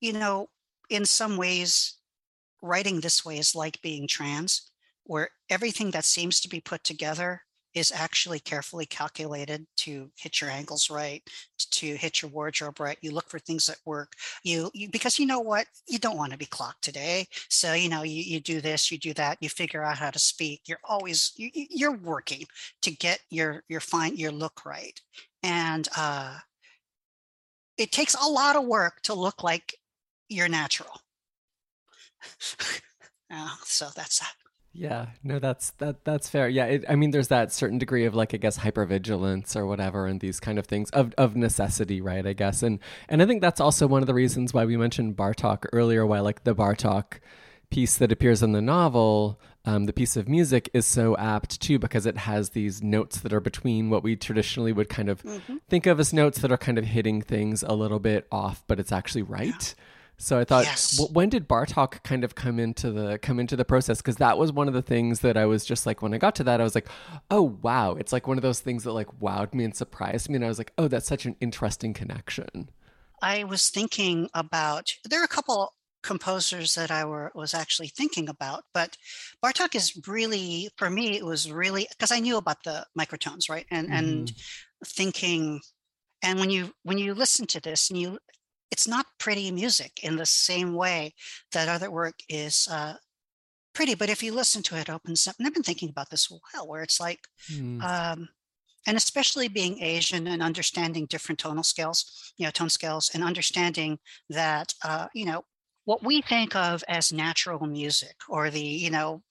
You 0.00 0.12
know, 0.12 0.48
in 0.90 1.06
some 1.06 1.36
ways, 1.38 1.94
writing 2.60 3.00
this 3.00 3.24
way 3.24 3.38
is 3.38 3.54
like 3.54 3.80
being 3.82 4.06
trans, 4.06 4.71
where 5.04 5.30
everything 5.50 5.90
that 5.92 6.04
seems 6.04 6.40
to 6.40 6.48
be 6.48 6.60
put 6.60 6.84
together 6.84 7.42
is 7.74 7.92
actually 7.94 8.38
carefully 8.38 8.84
calculated 8.84 9.66
to 9.76 10.10
hit 10.16 10.40
your 10.40 10.50
angles 10.50 10.90
right, 10.90 11.22
to 11.70 11.94
hit 11.96 12.20
your 12.20 12.30
wardrobe 12.30 12.78
right. 12.78 12.98
You 13.00 13.12
look 13.12 13.28
for 13.30 13.38
things 13.38 13.66
that 13.66 13.78
work. 13.86 14.12
You, 14.44 14.70
you 14.74 14.90
because 14.90 15.18
you 15.18 15.26
know 15.26 15.40
what, 15.40 15.66
you 15.88 15.98
don't 15.98 16.18
want 16.18 16.32
to 16.32 16.38
be 16.38 16.44
clocked 16.44 16.82
today. 16.82 17.26
So 17.48 17.72
you 17.72 17.88
know 17.88 18.02
you, 18.02 18.22
you 18.22 18.40
do 18.40 18.60
this, 18.60 18.90
you 18.90 18.98
do 18.98 19.14
that. 19.14 19.38
You 19.40 19.48
figure 19.48 19.82
out 19.82 19.98
how 19.98 20.10
to 20.10 20.18
speak. 20.18 20.62
You're 20.66 20.80
always 20.84 21.32
you, 21.36 21.50
you're 21.54 21.96
working 21.96 22.44
to 22.82 22.90
get 22.90 23.20
your 23.30 23.64
your 23.68 23.80
fine 23.80 24.16
your 24.16 24.32
look 24.32 24.66
right, 24.66 25.00
and 25.42 25.88
uh, 25.96 26.36
it 27.78 27.90
takes 27.90 28.14
a 28.14 28.28
lot 28.28 28.56
of 28.56 28.66
work 28.66 29.00
to 29.02 29.14
look 29.14 29.42
like 29.42 29.78
you're 30.28 30.48
natural. 30.48 31.00
uh, 33.32 33.56
so 33.64 33.88
that's 33.96 34.18
that. 34.20 34.34
Yeah, 34.74 35.06
no, 35.22 35.38
that's 35.38 35.70
that 35.72 36.04
that's 36.04 36.30
fair. 36.30 36.48
Yeah, 36.48 36.64
it, 36.64 36.84
I 36.88 36.96
mean, 36.96 37.10
there's 37.10 37.28
that 37.28 37.52
certain 37.52 37.78
degree 37.78 38.06
of 38.06 38.14
like 38.14 38.32
I 38.32 38.38
guess 38.38 38.58
hypervigilance 38.58 39.54
or 39.54 39.66
whatever, 39.66 40.06
and 40.06 40.20
these 40.20 40.40
kind 40.40 40.58
of 40.58 40.66
things 40.66 40.88
of 40.90 41.12
of 41.18 41.36
necessity, 41.36 42.00
right? 42.00 42.26
I 42.26 42.32
guess, 42.32 42.62
and 42.62 42.78
and 43.08 43.22
I 43.22 43.26
think 43.26 43.42
that's 43.42 43.60
also 43.60 43.86
one 43.86 44.02
of 44.02 44.06
the 44.06 44.14
reasons 44.14 44.54
why 44.54 44.64
we 44.64 44.78
mentioned 44.78 45.16
Bartok 45.16 45.66
earlier. 45.72 46.06
Why 46.06 46.20
like 46.20 46.44
the 46.44 46.54
Bartok 46.54 47.18
piece 47.68 47.96
that 47.96 48.12
appears 48.12 48.42
in 48.42 48.52
the 48.52 48.62
novel, 48.62 49.38
um, 49.64 49.84
the 49.84 49.92
piece 49.92 50.16
of 50.16 50.28
music 50.28 50.70
is 50.72 50.86
so 50.86 51.16
apt 51.16 51.60
too 51.60 51.78
because 51.78 52.06
it 52.06 52.16
has 52.16 52.50
these 52.50 52.82
notes 52.82 53.20
that 53.20 53.32
are 53.32 53.40
between 53.40 53.90
what 53.90 54.02
we 54.02 54.16
traditionally 54.16 54.72
would 54.72 54.88
kind 54.88 55.08
of 55.08 55.22
mm-hmm. 55.22 55.56
think 55.68 55.86
of 55.86 56.00
as 56.00 56.12
notes 56.12 56.40
that 56.40 56.50
are 56.50 56.58
kind 56.58 56.78
of 56.78 56.84
hitting 56.84 57.22
things 57.22 57.62
a 57.62 57.74
little 57.74 57.98
bit 57.98 58.26
off, 58.32 58.64
but 58.66 58.80
it's 58.80 58.92
actually 58.92 59.22
right. 59.22 59.74
Yeah. 59.76 59.84
So 60.22 60.38
I 60.38 60.44
thought, 60.44 60.64
yes. 60.64 60.98
w- 60.98 61.12
when 61.12 61.30
did 61.30 61.48
Bartok 61.48 62.04
kind 62.04 62.22
of 62.22 62.36
come 62.36 62.60
into 62.60 62.92
the 62.92 63.18
come 63.18 63.40
into 63.40 63.56
the 63.56 63.64
process? 63.64 63.98
Because 63.98 64.16
that 64.16 64.38
was 64.38 64.52
one 64.52 64.68
of 64.68 64.74
the 64.74 64.80
things 64.80 65.18
that 65.20 65.36
I 65.36 65.46
was 65.46 65.64
just 65.64 65.84
like, 65.84 66.00
when 66.00 66.14
I 66.14 66.18
got 66.18 66.36
to 66.36 66.44
that, 66.44 66.60
I 66.60 66.64
was 66.64 66.76
like, 66.76 66.86
oh 67.32 67.58
wow, 67.60 67.94
it's 67.94 68.12
like 68.12 68.28
one 68.28 68.38
of 68.38 68.42
those 68.42 68.60
things 68.60 68.84
that 68.84 68.92
like 68.92 69.08
wowed 69.20 69.52
me 69.52 69.64
and 69.64 69.74
surprised 69.74 70.30
me, 70.30 70.36
and 70.36 70.44
I 70.44 70.48
was 70.48 70.58
like, 70.58 70.72
oh, 70.78 70.86
that's 70.86 71.08
such 71.08 71.26
an 71.26 71.34
interesting 71.40 71.92
connection. 71.92 72.70
I 73.20 73.42
was 73.42 73.68
thinking 73.68 74.28
about 74.32 74.92
there 75.04 75.20
are 75.20 75.24
a 75.24 75.28
couple 75.28 75.74
composers 76.04 76.76
that 76.76 76.92
I 76.92 77.04
were 77.04 77.32
was 77.34 77.52
actually 77.52 77.88
thinking 77.88 78.28
about, 78.28 78.62
but 78.72 78.96
Bartok 79.44 79.74
is 79.74 80.00
really 80.06 80.70
for 80.76 80.88
me 80.88 81.16
it 81.16 81.24
was 81.24 81.50
really 81.50 81.88
because 81.90 82.12
I 82.12 82.20
knew 82.20 82.36
about 82.36 82.62
the 82.62 82.86
microtones, 82.96 83.50
right? 83.50 83.66
And 83.72 83.88
mm. 83.88 83.98
and 83.98 84.28
mm-hmm. 84.28 84.84
thinking 84.86 85.60
and 86.22 86.38
when 86.38 86.50
you 86.50 86.72
when 86.84 86.98
you 86.98 87.12
listen 87.12 87.46
to 87.48 87.60
this 87.60 87.90
and 87.90 88.00
you 88.00 88.18
it's 88.72 88.88
not 88.88 89.06
pretty 89.18 89.50
music 89.50 90.00
in 90.02 90.16
the 90.16 90.26
same 90.26 90.74
way 90.74 91.14
that 91.52 91.68
other 91.68 91.90
work 91.90 92.14
is 92.28 92.66
uh, 92.72 92.94
pretty. 93.74 93.94
But 93.94 94.08
if 94.08 94.22
you 94.22 94.32
listen 94.32 94.62
to 94.64 94.76
it, 94.76 94.88
opens 94.88 95.28
up. 95.28 95.36
And 95.38 95.46
I've 95.46 95.52
been 95.52 95.62
thinking 95.62 95.90
about 95.90 96.08
this 96.08 96.30
a 96.30 96.34
while, 96.34 96.66
where 96.66 96.82
it's 96.82 96.98
like, 96.98 97.20
mm. 97.52 97.82
um, 97.82 98.30
and 98.86 98.96
especially 98.96 99.48
being 99.48 99.82
Asian 99.82 100.26
and 100.26 100.42
understanding 100.42 101.04
different 101.04 101.38
tonal 101.38 101.62
scales, 101.62 102.32
you 102.38 102.46
know, 102.46 102.50
tone 102.50 102.70
scales, 102.70 103.10
and 103.12 103.22
understanding 103.22 103.98
that, 104.30 104.72
uh, 104.82 105.06
you 105.14 105.26
know, 105.26 105.44
what 105.84 106.02
we 106.02 106.22
think 106.22 106.56
of 106.56 106.82
as 106.88 107.12
natural 107.12 107.66
music 107.66 108.16
or 108.26 108.48
the, 108.48 108.64
you 108.64 108.90
know, 108.90 109.22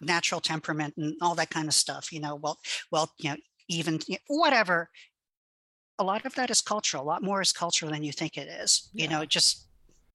natural 0.00 0.40
temperament 0.40 0.94
and 0.96 1.14
all 1.22 1.36
that 1.36 1.50
kind 1.50 1.68
of 1.68 1.74
stuff, 1.74 2.12
you 2.12 2.20
know, 2.20 2.34
well, 2.34 2.58
well, 2.90 3.12
you 3.18 3.30
know, 3.30 3.36
even 3.68 4.00
you 4.08 4.16
know, 4.16 4.36
whatever 4.38 4.90
a 5.98 6.04
lot 6.04 6.24
of 6.24 6.34
that 6.34 6.50
is 6.50 6.60
cultural. 6.60 7.02
A 7.02 7.06
lot 7.06 7.22
more 7.22 7.40
is 7.40 7.52
cultural 7.52 7.92
than 7.92 8.04
you 8.04 8.12
think 8.12 8.36
it 8.36 8.48
is. 8.48 8.88
Yeah. 8.92 9.04
You 9.04 9.10
know, 9.10 9.24
just 9.24 9.66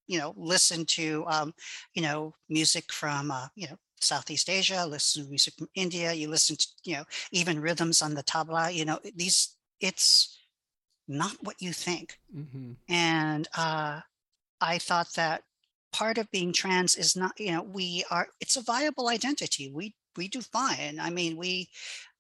you 0.08 0.20
know, 0.20 0.34
listen 0.38 0.86
to 0.86 1.24
um, 1.28 1.54
you 1.94 2.02
know 2.02 2.34
music 2.50 2.92
from 2.92 3.32
uh, 3.32 3.48
you 3.56 3.68
know 3.68 3.78
Southeast 4.00 4.50
Asia. 4.50 4.86
Listen 4.86 5.24
to 5.24 5.30
music 5.30 5.54
from 5.58 5.70
India. 5.76 6.14
You 6.14 6.30
listen 6.30 6.56
to 6.56 6.68
you 6.84 6.96
know 6.96 7.04
even 7.32 7.60
rhythms 7.60 8.02
on 8.02 8.14
the 8.14 8.24
tabla. 8.24 8.74
You 8.74 8.86
know 8.86 9.00
these. 9.16 9.56
It's 9.80 10.40
not 11.08 11.36
what 11.42 11.62
you 11.62 11.74
think. 11.74 12.20
Mm-hmm. 12.36 12.74
And 12.88 13.48
uh, 13.58 14.02
I 14.62 14.78
thought 14.78 15.14
that 15.16 15.44
part 15.92 16.18
of 16.18 16.32
being 16.32 16.52
trans 16.52 16.96
is 16.96 17.16
not 17.16 17.40
you 17.40 17.52
know 17.52 17.62
we 17.62 18.04
are 18.10 18.28
it's 18.42 18.56
a 18.56 18.62
viable 18.62 19.10
identity 19.10 19.72
we 19.72 19.94
we 20.18 20.28
do 20.28 20.42
fine 20.42 21.00
i 21.00 21.10
mean 21.10 21.36
we 21.38 21.70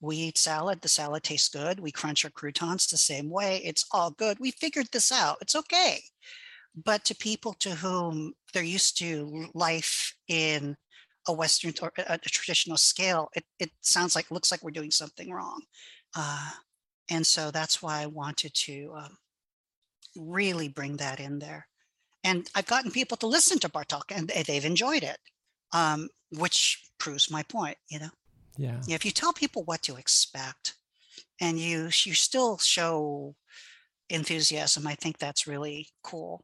we 0.03 0.17
eat 0.17 0.37
salad. 0.37 0.81
The 0.81 0.89
salad 0.89 1.23
tastes 1.23 1.47
good. 1.47 1.79
We 1.79 1.89
crunch 1.89 2.25
our 2.25 2.31
croutons 2.31 2.87
the 2.87 2.97
same 2.97 3.29
way. 3.29 3.61
It's 3.63 3.85
all 3.93 4.11
good. 4.11 4.37
We 4.37 4.51
figured 4.51 4.89
this 4.91 5.13
out. 5.13 5.37
It's 5.39 5.55
okay. 5.55 6.01
But 6.75 7.05
to 7.05 7.15
people 7.15 7.53
to 7.59 7.69
whom 7.69 8.33
they're 8.53 8.63
used 8.63 8.97
to 8.99 9.47
life 9.53 10.13
in 10.27 10.75
a 11.25 11.31
Western 11.31 11.73
or 11.81 11.93
a, 11.97 12.17
traditional 12.17 12.75
scale, 12.75 13.29
it, 13.33 13.45
it 13.59 13.71
sounds 13.79 14.13
like, 14.13 14.29
looks 14.29 14.51
like 14.51 14.61
we're 14.61 14.71
doing 14.71 14.91
something 14.91 15.31
wrong. 15.31 15.61
Uh, 16.17 16.51
and 17.09 17.25
so 17.25 17.49
that's 17.49 17.81
why 17.81 18.01
I 18.01 18.07
wanted 18.07 18.53
to 18.55 18.93
um, 18.97 19.17
really 20.17 20.67
bring 20.67 20.97
that 20.97 21.21
in 21.21 21.39
there. 21.39 21.65
And 22.25 22.45
I've 22.55 22.67
gotten 22.67 22.91
people 22.91 23.15
to 23.17 23.27
listen 23.27 23.57
to 23.59 23.69
Bartok 23.69 24.11
and 24.13 24.27
they've 24.27 24.65
enjoyed 24.65 25.03
it, 25.03 25.17
um, 25.73 26.09
which 26.31 26.83
proves 26.99 27.29
my 27.29 27.43
point, 27.43 27.77
you 27.89 27.99
know? 27.99 28.09
Yeah. 28.57 28.79
If 28.87 29.03
you 29.03 29.11
tell 29.11 29.33
people 29.33 29.63
what 29.63 29.81
to 29.83 29.95
expect 29.95 30.75
and 31.41 31.59
you 31.59 31.85
you 31.85 32.13
still 32.13 32.57
show 32.59 33.35
enthusiasm, 34.09 34.85
I 34.85 34.95
think 34.95 35.17
that's 35.17 35.47
really 35.47 35.89
cool. 36.03 36.43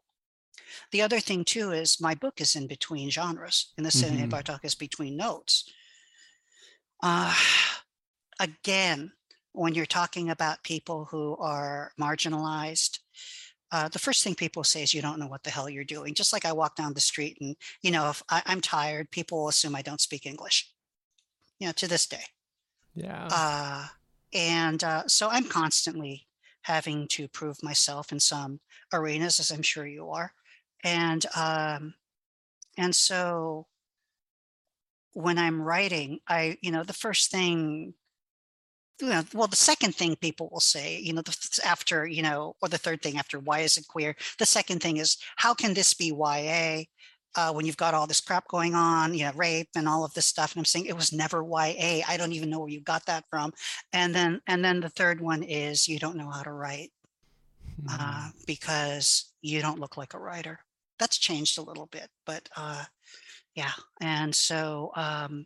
The 0.91 1.01
other 1.01 1.19
thing 1.19 1.45
too 1.45 1.71
is 1.71 2.01
my 2.01 2.15
book 2.15 2.41
is 2.41 2.55
in 2.55 2.67
between 2.67 3.09
genres. 3.09 3.73
In 3.77 3.83
the 3.83 3.89
mm-hmm. 3.89 4.29
Bartok 4.29 4.65
is 4.65 4.75
between 4.75 5.17
notes. 5.17 5.71
Uh, 7.01 7.35
again, 8.39 9.11
when 9.53 9.73
you're 9.73 9.85
talking 9.85 10.29
about 10.29 10.63
people 10.63 11.05
who 11.05 11.37
are 11.37 11.91
marginalized, 11.99 12.99
uh, 13.71 13.87
the 13.89 13.99
first 13.99 14.23
thing 14.23 14.35
people 14.35 14.63
say 14.63 14.83
is 14.83 14.93
you 14.93 15.01
don't 15.01 15.19
know 15.19 15.27
what 15.27 15.43
the 15.43 15.49
hell 15.49 15.69
you're 15.69 15.83
doing. 15.83 16.13
Just 16.13 16.33
like 16.33 16.45
I 16.45 16.51
walk 16.51 16.75
down 16.75 16.93
the 16.93 16.99
street 16.99 17.37
and, 17.39 17.55
you 17.81 17.91
know, 17.91 18.09
if 18.09 18.23
I, 18.29 18.41
am 18.45 18.61
tired, 18.61 19.11
people 19.11 19.39
will 19.39 19.49
assume 19.49 19.75
I 19.75 19.81
don't 19.81 20.01
speak 20.01 20.25
English 20.25 20.71
you 21.59 21.67
know, 21.67 21.73
to 21.73 21.87
this 21.87 22.07
day. 22.07 22.23
Yeah. 22.95 23.27
Uh, 23.31 23.87
and 24.33 24.83
uh, 24.83 25.03
so 25.07 25.29
I'm 25.29 25.45
constantly 25.45 26.27
having 26.63 27.07
to 27.09 27.27
prove 27.27 27.61
myself 27.61 28.11
in 28.11 28.19
some 28.19 28.59
arenas, 28.93 29.39
as 29.39 29.51
I'm 29.51 29.61
sure 29.61 29.85
you 29.85 30.09
are. 30.09 30.33
And 30.83 31.25
um, 31.35 31.93
and 32.77 32.95
so 32.95 33.67
when 35.13 35.37
I'm 35.37 35.61
writing, 35.61 36.19
I 36.27 36.57
you 36.61 36.71
know 36.71 36.83
the 36.83 36.93
first 36.93 37.31
thing 37.31 37.93
you 39.01 39.09
know, 39.09 39.23
well, 39.33 39.47
the 39.47 39.55
second 39.55 39.95
thing 39.95 40.15
people 40.15 40.49
will 40.51 40.59
say, 40.59 40.99
you 40.99 41.13
know, 41.13 41.21
the, 41.21 41.61
after, 41.65 42.05
you 42.05 42.21
know, 42.21 42.55
or 42.61 42.69
the 42.69 42.77
third 42.77 43.01
thing 43.01 43.17
after 43.17 43.39
why 43.39 43.59
is 43.59 43.77
it 43.77 43.87
queer? 43.87 44.15
The 44.37 44.45
second 44.45 44.81
thing 44.81 44.97
is 44.97 45.17
how 45.37 45.53
can 45.53 45.73
this 45.73 45.93
be 45.93 46.07
YA? 46.07 46.83
uh, 47.35 47.51
when 47.51 47.65
you've 47.65 47.77
got 47.77 47.93
all 47.93 48.07
this 48.07 48.21
crap 48.21 48.47
going 48.47 48.75
on, 48.75 49.13
you 49.13 49.25
know, 49.25 49.31
rape 49.35 49.69
and 49.75 49.87
all 49.87 50.03
of 50.03 50.13
this 50.13 50.25
stuff. 50.25 50.53
And 50.53 50.59
I'm 50.59 50.65
saying 50.65 50.85
it 50.85 50.95
was 50.95 51.13
never 51.13 51.43
YA. 51.43 52.01
I 52.07 52.17
don't 52.17 52.33
even 52.33 52.49
know 52.49 52.59
where 52.59 52.69
you 52.69 52.81
got 52.81 53.05
that 53.05 53.25
from. 53.29 53.53
And 53.93 54.13
then, 54.13 54.41
and 54.47 54.63
then 54.63 54.79
the 54.79 54.89
third 54.89 55.21
one 55.21 55.43
is 55.43 55.87
you 55.87 55.99
don't 55.99 56.17
know 56.17 56.29
how 56.29 56.43
to 56.43 56.51
write 56.51 56.91
uh, 57.89 57.97
uh, 57.99 58.29
because 58.45 59.31
you 59.41 59.61
don't 59.61 59.79
look 59.79 59.97
like 59.97 60.13
a 60.13 60.19
writer. 60.19 60.59
That's 60.97 61.17
changed 61.17 61.57
a 61.57 61.63
little 61.63 61.85
bit, 61.85 62.09
but 62.25 62.49
uh, 62.57 62.83
yeah. 63.55 63.71
And 64.01 64.33
so, 64.33 64.91
um, 64.95 65.45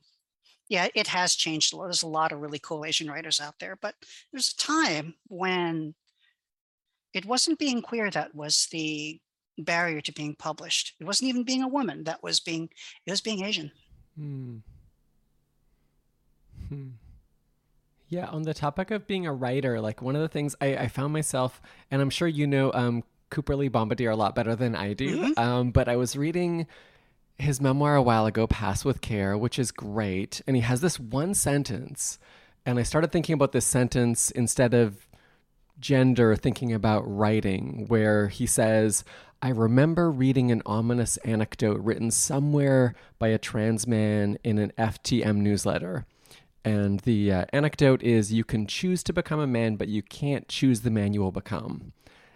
yeah, 0.74 0.88
it 0.96 1.06
has 1.06 1.36
changed 1.36 1.72
a 1.72 1.78
lot. 1.78 1.84
There's 1.84 2.02
a 2.02 2.08
lot 2.08 2.32
of 2.32 2.42
really 2.42 2.58
cool 2.58 2.84
Asian 2.84 3.08
writers 3.08 3.40
out 3.40 3.60
there, 3.60 3.78
but 3.80 3.94
there's 4.32 4.50
a 4.50 4.58
time 4.58 5.14
when 5.28 5.94
it 7.14 7.26
wasn't 7.28 7.60
being 7.60 7.84
queer 7.84 8.10
that 8.10 8.34
was 8.34 8.68
the 8.72 9.22
barrier 9.60 10.02
to 10.02 10.12
being 10.12 10.34
published. 10.34 10.96
It 11.00 11.06
wasn't 11.06 11.30
even 11.30 11.44
being 11.44 11.62
a 11.62 11.68
woman 11.68 12.06
that 12.06 12.24
was 12.24 12.40
being 12.40 12.72
it 13.06 13.12
was 13.12 13.22
being 13.22 13.46
Asian. 13.46 13.72
Hmm. 14.18 14.58
Hmm. 16.70 16.88
Yeah, 18.10 18.26
on 18.26 18.42
the 18.42 18.56
topic 18.56 18.90
of 18.90 19.06
being 19.06 19.28
a 19.28 19.34
writer, 19.34 19.80
like 19.80 20.02
one 20.02 20.16
of 20.16 20.24
the 20.24 20.28
things 20.28 20.56
I, 20.60 20.76
I 20.76 20.88
found 20.88 21.14
myself, 21.14 21.62
and 21.92 22.02
I'm 22.02 22.10
sure 22.10 22.28
you 22.28 22.48
know 22.48 22.74
um, 22.74 23.04
Cooper 23.30 23.56
Lee 23.56 23.68
Bombardier 23.68 24.10
a 24.10 24.16
lot 24.16 24.34
better 24.34 24.56
than 24.56 24.76
I 24.76 24.94
do, 24.94 25.20
mm-hmm. 25.20 25.40
um, 25.40 25.70
but 25.70 25.88
I 25.88 25.98
was 25.98 26.16
reading 26.16 26.66
his 27.38 27.62
memoir 27.62 27.96
a 27.96 28.02
while 28.02 28.26
ago, 28.26 28.48
Pass 28.48 28.86
with 28.86 29.02
Care, 29.02 29.38
which 29.38 29.60
is 29.60 29.72
great. 29.72 30.42
And 30.48 30.56
he 30.56 30.62
has 30.62 30.82
this 30.82 31.00
one 31.00 31.34
sentence. 31.34 32.20
And 32.66 32.80
I 32.80 32.84
started 32.84 33.12
thinking 33.12 33.34
about 33.34 33.52
this 33.52 33.66
sentence 33.66 34.32
instead 34.32 34.74
of 34.74 35.08
gender, 35.80 36.36
thinking 36.36 36.72
about 36.72 37.04
writing, 37.06 37.86
where 37.88 38.28
he 38.28 38.46
says, 38.46 39.04
I 39.42 39.50
remember 39.50 40.10
reading 40.10 40.52
an 40.52 40.62
ominous 40.66 41.18
anecdote 41.18 41.82
written 41.82 42.12
somewhere 42.12 42.96
by 43.20 43.28
a 43.28 43.38
trans 43.38 43.86
man 43.86 44.38
in 44.44 44.58
an 44.58 44.72
FTM 44.78 45.38
newsletter. 45.38 46.06
And 46.64 47.02
the 47.02 47.32
uh, 47.32 47.46
anecdote 47.52 48.02
is 48.02 48.32
you 48.32 48.46
can 48.46 48.68
choose 48.68 49.04
to 49.04 49.12
become 49.12 49.42
a 49.42 49.48
man, 49.48 49.76
but 49.76 49.90
you 49.90 50.02
can't 50.02 50.48
choose 50.48 50.82
the 50.82 50.90
man 50.90 51.14
you 51.14 51.20
will 51.20 51.34
become. 51.34 51.92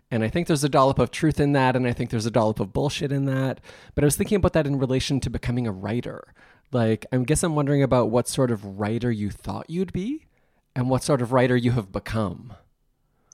And 0.10 0.24
I 0.24 0.30
think 0.30 0.48
there's 0.48 0.64
a 0.64 0.70
dollop 0.70 1.00
of 1.00 1.12
truth 1.12 1.40
in 1.40 1.52
that, 1.52 1.76
and 1.76 1.86
I 1.86 1.92
think 1.94 2.10
there's 2.10 2.26
a 2.26 2.32
dollop 2.32 2.60
of 2.60 2.72
bullshit 2.72 3.12
in 3.12 3.26
that. 3.26 3.60
But 3.94 4.04
I 4.04 4.08
was 4.08 4.16
thinking 4.16 4.38
about 4.38 4.54
that 4.54 4.66
in 4.66 4.80
relation 4.80 5.20
to 5.20 5.30
becoming 5.30 5.68
a 5.68 5.72
writer. 5.72 6.34
Like, 6.72 7.06
I 7.12 7.18
guess 7.18 7.44
I'm 7.44 7.56
wondering 7.56 7.84
about 7.84 8.10
what 8.10 8.28
sort 8.28 8.52
of 8.52 8.80
writer 8.80 9.12
you 9.12 9.30
thought 9.30 9.70
you'd 9.70 9.94
be 9.94 10.28
and 10.76 10.90
what 10.90 11.04
sort 11.04 11.22
of 11.22 11.34
writer 11.34 11.58
you 11.58 11.72
have 11.72 11.92
become. 11.92 12.54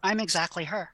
I'm 0.02 0.20
exactly 0.20 0.66
her. 0.66 0.90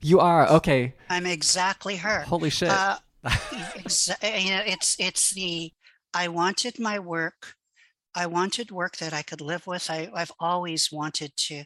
You 0.00 0.18
are 0.18 0.48
okay. 0.48 0.94
I'm 1.08 1.26
exactly 1.26 1.96
her. 1.96 2.22
Holy 2.22 2.50
shit! 2.50 2.68
Uh, 2.68 2.96
exa- 3.24 4.42
you 4.44 4.50
know, 4.50 4.62
it's 4.66 4.96
it's 4.98 5.30
the 5.30 5.72
I 6.12 6.28
wanted 6.28 6.78
my 6.80 6.98
work. 6.98 7.54
I 8.14 8.26
wanted 8.26 8.70
work 8.70 8.96
that 8.98 9.14
I 9.14 9.22
could 9.22 9.40
live 9.40 9.66
with. 9.66 9.88
I, 9.88 10.10
I've 10.12 10.32
always 10.40 10.90
wanted 10.92 11.36
to 11.36 11.64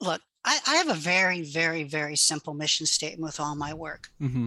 look. 0.00 0.20
I, 0.48 0.60
I 0.66 0.74
have 0.76 0.88
a 0.88 0.94
very, 0.94 1.42
very, 1.42 1.82
very 1.82 2.16
simple 2.16 2.54
mission 2.54 2.86
statement 2.86 3.22
with 3.22 3.38
all 3.38 3.54
my 3.54 3.74
work. 3.74 4.08
Mm-hmm. 4.18 4.46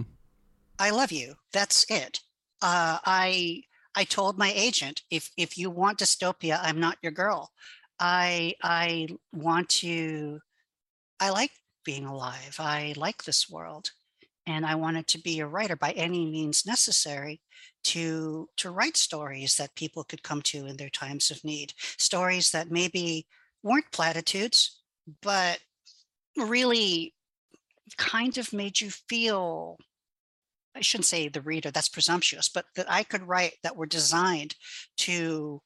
I 0.76 0.90
love 0.90 1.12
you. 1.12 1.34
That's 1.52 1.86
it. 1.88 2.18
Uh, 2.60 2.98
I 3.04 3.62
I 3.94 4.02
told 4.02 4.36
my 4.36 4.52
agent, 4.56 5.02
if 5.10 5.30
if 5.36 5.56
you 5.56 5.70
want 5.70 6.00
dystopia, 6.00 6.58
I'm 6.60 6.80
not 6.80 6.98
your 7.02 7.12
girl. 7.12 7.52
I 8.00 8.54
I 8.64 9.08
want 9.32 9.68
to 9.68 10.40
I 11.20 11.30
like 11.30 11.52
being 11.84 12.06
alive. 12.06 12.56
I 12.58 12.94
like 12.96 13.22
this 13.22 13.48
world. 13.48 13.92
And 14.44 14.66
I 14.66 14.74
wanted 14.74 15.06
to 15.06 15.20
be 15.20 15.38
a 15.38 15.46
writer 15.46 15.76
by 15.76 15.92
any 15.92 16.26
means 16.26 16.66
necessary 16.66 17.40
to 17.84 18.48
to 18.56 18.72
write 18.72 18.96
stories 18.96 19.54
that 19.56 19.76
people 19.76 20.02
could 20.02 20.24
come 20.24 20.42
to 20.42 20.66
in 20.66 20.78
their 20.78 20.90
times 20.90 21.30
of 21.30 21.44
need. 21.44 21.74
Stories 21.78 22.50
that 22.50 22.72
maybe 22.72 23.28
weren't 23.62 23.92
platitudes, 23.92 24.82
but 25.20 25.60
really 26.36 27.14
kind 27.96 28.38
of 28.38 28.52
made 28.52 28.80
you 28.80 28.90
feel 28.90 29.78
I 30.74 30.80
shouldn't 30.80 31.06
say 31.06 31.28
the 31.28 31.42
reader, 31.42 31.70
that's 31.70 31.88
presumptuous, 31.90 32.48
but 32.48 32.64
that 32.76 32.90
I 32.90 33.02
could 33.02 33.22
write 33.28 33.54
that 33.62 33.76
were 33.76 33.86
designed 33.86 34.54
to 34.98 35.60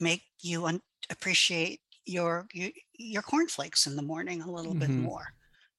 make 0.00 0.22
you 0.40 0.66
un- 0.66 0.82
appreciate 1.10 1.80
your, 2.06 2.46
your 2.54 2.70
your 2.94 3.22
cornflakes 3.22 3.86
in 3.86 3.96
the 3.96 4.02
morning 4.02 4.40
a 4.42 4.50
little 4.50 4.74
bit 4.74 4.90
Mhm. 4.90 5.02
more, 5.02 5.26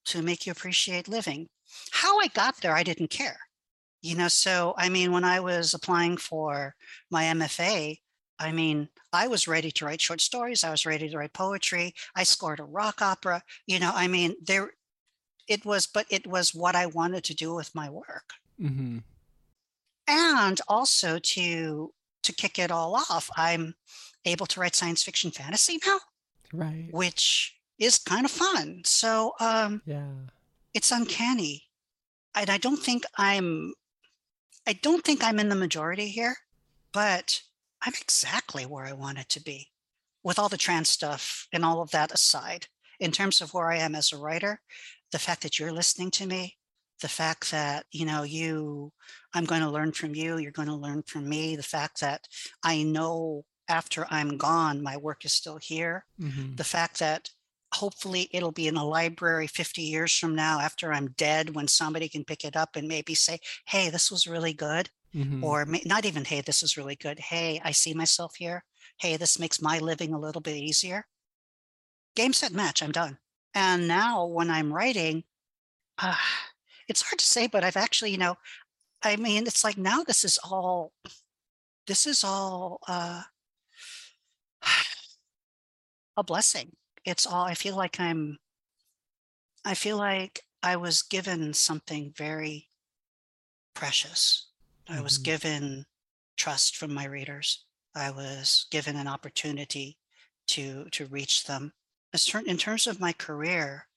to 0.06 0.22
make 0.22 0.46
you 0.46 0.52
appreciate 0.52 1.08
living. 1.08 1.50
How 1.92 2.20
I 2.20 2.28
got 2.28 2.58
there, 2.62 2.76
I 2.76 2.84
didn't 2.84 3.10
care. 3.10 3.40
You 4.02 4.16
know, 4.16 4.28
so 4.30 4.76
I 4.78 4.90
mean, 4.90 5.12
when 5.12 5.24
I 5.24 5.40
was 5.40 5.74
applying 5.74 6.18
for 6.18 6.76
my 7.10 7.26
MFA, 7.26 8.00
I 8.40 8.52
mean, 8.52 8.90
I 9.12 9.28
was 9.28 9.48
ready 9.48 9.72
to 9.72 9.86
write 9.86 10.02
short 10.02 10.22
stories. 10.22 10.64
I 10.64 10.72
was 10.72 10.86
ready 10.86 11.10
to 11.10 11.18
write 11.18 11.34
poetry. 11.34 11.94
I 12.16 12.24
scored 12.24 12.60
a 12.60 12.64
rock 12.64 13.02
opera. 13.02 13.44
You 13.68 13.80
know, 13.80 13.92
I 13.94 14.08
mean, 14.08 14.36
there 14.42 14.72
it 15.48 15.66
was, 15.66 15.88
but 15.88 16.06
it 16.10 16.26
was 16.28 16.54
what 16.54 16.76
I 16.76 16.86
wanted 16.86 17.24
to 17.26 17.34
do 17.34 17.54
with 17.56 17.74
my 17.76 17.90
work 17.90 18.34
Mm-hmm. 18.62 18.98
and 20.08 20.62
also 20.68 21.20
to 21.20 21.94
to 22.24 22.34
kick 22.34 22.60
it 22.60 22.72
all 22.72 22.96
off 22.96 23.30
i'm 23.38 23.74
able 24.26 24.46
to 24.46 24.60
write 24.60 24.76
science 24.76 25.02
fiction 25.04 25.32
fantasy 25.32 25.80
now 25.86 26.00
Right. 26.52 26.90
which 26.92 27.56
is 27.78 27.98
kind 27.98 28.26
of 28.26 28.32
fun 28.32 28.82
so 28.86 29.34
um 29.40 29.82
Yeah. 29.86 30.08
it's 30.74 30.92
uncanny 30.92 31.64
and 32.36 32.50
i 32.50 32.58
don't 32.58 32.80
think 32.84 33.06
i'm 33.18 33.74
i 34.68 34.74
don't 34.74 35.06
think 35.06 35.24
i'm 35.24 35.40
in 35.40 35.48
the 35.50 35.56
majority 35.56 36.10
here 36.10 36.36
but 36.92 37.42
i'm 37.86 37.94
exactly 38.02 38.66
where 38.66 38.86
i 38.86 38.94
wanted 38.94 39.28
to 39.30 39.42
be 39.42 39.68
with 40.24 40.38
all 40.40 40.50
the 40.50 40.58
trans 40.58 40.90
stuff 40.90 41.48
and 41.54 41.64
all 41.64 41.82
of 41.82 41.92
that 41.92 42.12
aside. 42.12 42.68
In 43.00 43.12
terms 43.12 43.42
of 43.42 43.54
where 43.54 43.72
i 43.72 43.78
am 43.78 43.96
as 43.96 44.12
a 44.12 44.18
writer 44.18 44.62
the 45.12 45.20
fact 45.20 45.42
that 45.44 45.58
you're 45.58 45.72
listening 45.72 46.12
to 46.12 46.26
me 46.26 46.58
the 47.02 47.08
fact 47.08 47.52
that 47.52 47.86
you 47.92 48.06
know 48.06 48.24
you 48.24 48.92
i'm 49.34 49.46
going 49.46 49.62
to 49.62 49.70
learn 49.70 49.92
from 49.92 50.16
you 50.16 50.38
you're 50.38 50.52
going 50.52 50.68
to 50.68 50.76
learn 50.76 51.02
from 51.04 51.28
me 51.28 51.56
the 51.56 51.64
fact 51.64 52.02
that 52.02 52.28
i 52.64 52.84
know 52.84 53.44
after 53.70 54.06
i'm 54.10 54.38
gone 54.38 54.84
my 54.84 54.98
work 54.98 55.24
is 55.26 55.34
still 55.34 55.58
here 55.58 56.06
hmm 56.20 56.56
the 56.56 56.64
fact 56.64 57.00
that 57.00 57.30
hopefully 57.74 58.28
it'll 58.34 58.52
be 58.52 58.68
in 58.68 58.76
a 58.76 58.84
library 58.84 59.48
50 59.48 59.82
years 59.82 60.16
from 60.18 60.36
now 60.36 60.60
after 60.60 60.92
i'm 60.92 61.12
dead 61.12 61.56
when 61.56 61.68
somebody 61.68 62.10
can 62.10 62.26
pick 62.26 62.44
it 62.44 62.56
up 62.56 62.76
and 62.76 62.88
maybe 62.88 63.14
say 63.16 63.40
hey 63.66 63.90
this 63.90 64.12
was 64.12 64.28
really 64.28 64.54
good 64.54 64.90
hmm 65.14 65.42
or 65.42 65.66
may, 65.66 65.82
not 65.86 66.06
even 66.06 66.26
hey 66.26 66.42
this 66.42 66.64
is 66.64 66.78
really 66.78 66.96
good. 66.96 67.20
Hey 67.20 67.62
i 67.64 67.72
see 67.72 67.94
myself 67.94 68.36
here. 68.36 68.64
Hey 69.00 69.18
this 69.18 69.40
makes 69.40 69.62
my 69.62 69.80
living 69.80 70.14
a 70.14 70.20
little 70.20 70.42
bit 70.42 70.56
easier. 70.58 71.06
Game 72.16 72.34
set 72.34 72.52
match 72.52 72.82
i'm 72.84 72.92
done. 72.92 73.18
And 73.54 73.88
now 73.88 74.26
when 74.26 74.50
i'm 74.50 74.74
writing 74.74 75.24
uh, 76.00 76.16
it's 76.88 77.02
hard 77.02 77.20
to 77.20 77.26
say 77.26 77.48
but 77.48 77.64
i've 77.64 77.78
actually 77.78 78.12
you 78.12 78.18
know 78.18 78.38
i 79.04 79.16
mean 79.18 79.48
it's 79.48 79.64
like 79.64 79.78
now 79.78 80.04
this 80.04 80.26
is 80.26 80.40
all 80.44 80.94
this 81.88 82.08
is 82.08 82.24
all 82.24 82.80
uh 82.88 83.24
a 86.18 86.24
blessing. 86.24 86.76
It's 87.06 87.26
all 87.26 87.46
i 87.46 87.54
feel 87.56 87.76
like 87.76 88.00
i'm 88.00 88.40
i 89.66 89.74
feel 89.74 89.98
like 89.98 90.42
i 90.62 90.76
was 90.76 91.02
given 91.02 91.54
something 91.54 92.12
very 92.16 92.68
precious 93.74 94.49
i 94.90 95.02
was 95.02 95.18
Mhm. 95.18 95.24
given 95.24 95.86
trust 96.38 96.78
from 96.78 96.94
my 96.94 97.06
readers. 97.06 97.66
I 97.96 98.12
was 98.12 98.68
given 98.72 98.96
an 98.96 99.08
opportunity 99.08 100.00
to 100.48 100.90
to 100.92 101.06
reach 101.08 101.46
them. 101.46 101.74
In 102.46 102.58
terms 102.58 102.88
of 102.88 103.00
my 103.00 103.14
career 103.14 103.88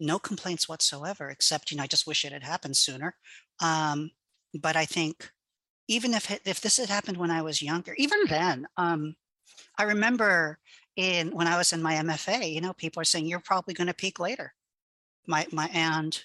no 0.00 0.18
complaints 0.18 0.68
whatsoever 0.68 1.30
except 1.30 1.70
you 1.70 1.76
know 1.76 1.82
i 1.82 1.86
just 1.86 2.06
wish 2.06 2.24
it 2.24 2.32
had 2.32 2.42
happened 2.44 2.76
sooner. 2.76 3.16
Um, 3.60 4.12
but 4.60 4.76
i 4.76 4.84
think 4.86 5.30
even 5.88 6.14
if 6.14 6.30
if 6.46 6.60
this 6.60 6.78
had 6.78 6.88
happened 6.90 7.18
when 7.18 7.30
i 7.32 7.42
was 7.42 7.62
younger 7.62 7.94
even 7.98 8.26
then 8.28 8.68
um, 8.78 9.16
i 9.78 9.84
remember 9.84 10.60
in 10.96 11.30
when 11.32 11.46
i 11.48 11.56
was 11.58 11.72
in 11.72 11.82
my 11.82 11.94
mfa 11.96 12.52
you 12.52 12.60
know 12.60 12.72
people 12.74 13.00
are 13.00 13.04
saying 13.04 13.26
you're 13.26 13.40
probably 13.40 13.74
going 13.74 13.88
to 13.88 13.94
peak 13.94 14.18
later. 14.20 14.54
My 15.26 15.46
my 15.52 15.68
and 15.72 16.22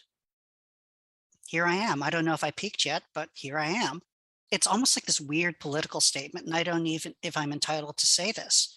here 1.54 1.68
i 1.68 1.76
am. 1.76 2.02
I 2.02 2.10
don't 2.10 2.26
know 2.26 2.34
if 2.34 2.44
i 2.44 2.50
peaked 2.50 2.84
yet 2.84 3.04
but 3.13 3.30
here 3.34 3.60
i 3.60 3.68
am. 3.68 4.02
It's 4.50 4.66
almost 4.66 4.98
like 4.98 5.06
this 5.06 5.22
weird 5.22 5.60
political 5.60 6.02
statement 6.02 6.48
and 6.48 6.56
i 6.56 6.63
don't 6.63 6.88
even 6.88 7.13
if 7.22 7.38
i'm 7.38 7.54
entitled 7.54 7.98
to 7.98 8.08
say 8.08 8.32
this. 8.32 8.76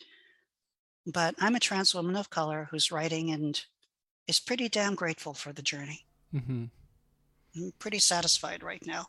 But 1.06 1.34
i'm 1.40 1.54
a 1.54 1.60
trans 1.60 1.94
woman 1.94 2.16
of 2.16 2.28
color 2.28 2.68
who's 2.70 2.92
writing 2.92 3.30
and 3.30 3.58
is 4.28 4.40
pretty 4.40 4.68
damn 4.68 4.94
grateful 4.94 5.32
for 5.32 5.54
the 5.54 5.62
journey. 5.62 6.04
Mm-hmm. 6.34 6.64
i'm 7.56 7.72
pretty 7.78 7.98
satisfied 7.98 8.62
right 8.62 8.84
now. 8.86 9.06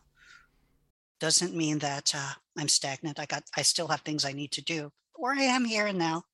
Doesn't 1.20 1.54
mean 1.54 1.78
that 1.80 2.14
uh, 2.16 2.32
i'm 2.56 2.68
stagnant. 2.68 3.20
I 3.20 3.26
got 3.26 3.42
i 3.54 3.60
still 3.60 3.88
have 3.88 4.00
things 4.00 4.24
i 4.24 4.32
need 4.32 4.52
to 4.52 4.62
do 4.62 4.90
where 5.14 5.34
i 5.34 5.42
am 5.42 5.66
here 5.66 5.86
and 5.86 5.98
now. 5.98 6.24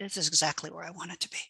This 0.00 0.16
is 0.16 0.26
exactly 0.26 0.70
where 0.70 0.84
i 0.84 0.90
want 0.90 1.12
it 1.12 1.20
to 1.20 1.28
be 1.28 1.42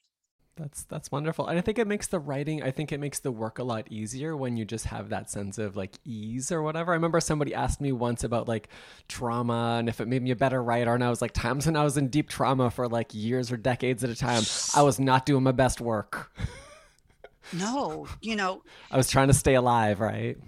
That's 0.56 0.84
that's 0.84 1.10
wonderful. 1.10 1.46
And 1.46 1.58
I 1.58 1.62
think 1.62 1.78
it 1.78 1.86
makes 1.86 2.06
the 2.06 2.18
writing, 2.18 2.62
I 2.62 2.70
think 2.70 2.92
it 2.92 3.00
makes 3.00 3.20
the 3.20 3.30
work 3.30 3.58
a 3.58 3.64
lot 3.64 3.90
easier 3.90 4.36
when 4.36 4.56
you 4.56 4.64
just 4.66 4.86
have 4.86 5.08
that 5.08 5.30
sense 5.30 5.56
of 5.56 5.76
like 5.76 5.96
ease 6.04 6.52
or 6.52 6.62
whatever. 6.62 6.92
I 6.92 6.94
remember 6.94 7.20
somebody 7.20 7.54
asked 7.54 7.80
me 7.80 7.90
once 7.90 8.22
about 8.22 8.48
like 8.48 8.68
trauma 9.08 9.76
and 9.78 9.88
if 9.88 10.00
it 10.00 10.08
made 10.08 10.22
me 10.22 10.30
a 10.30 10.36
better 10.36 10.62
writer. 10.62 10.94
And 10.94 11.02
I 11.02 11.08
was 11.08 11.22
like, 11.22 11.32
times 11.32 11.66
when 11.66 11.76
I 11.76 11.84
was 11.84 11.96
in 11.96 12.08
deep 12.08 12.28
trauma 12.28 12.70
for 12.70 12.86
like 12.86 13.14
years 13.14 13.50
or 13.50 13.56
decades 13.56 14.04
at 14.04 14.10
a 14.10 14.14
time, 14.14 14.42
I 14.74 14.82
was 14.82 15.00
not 15.00 15.24
doing 15.24 15.42
my 15.42 15.52
best 15.52 15.80
work. 15.80 16.32
no 17.52 18.06
you 18.20 18.36
know 18.36 18.62
I 18.90 18.96
was 18.96 19.10
trying 19.10 19.26
to 19.26 19.34
stay 19.34 19.54
alive, 19.54 19.98
right? 19.98 20.38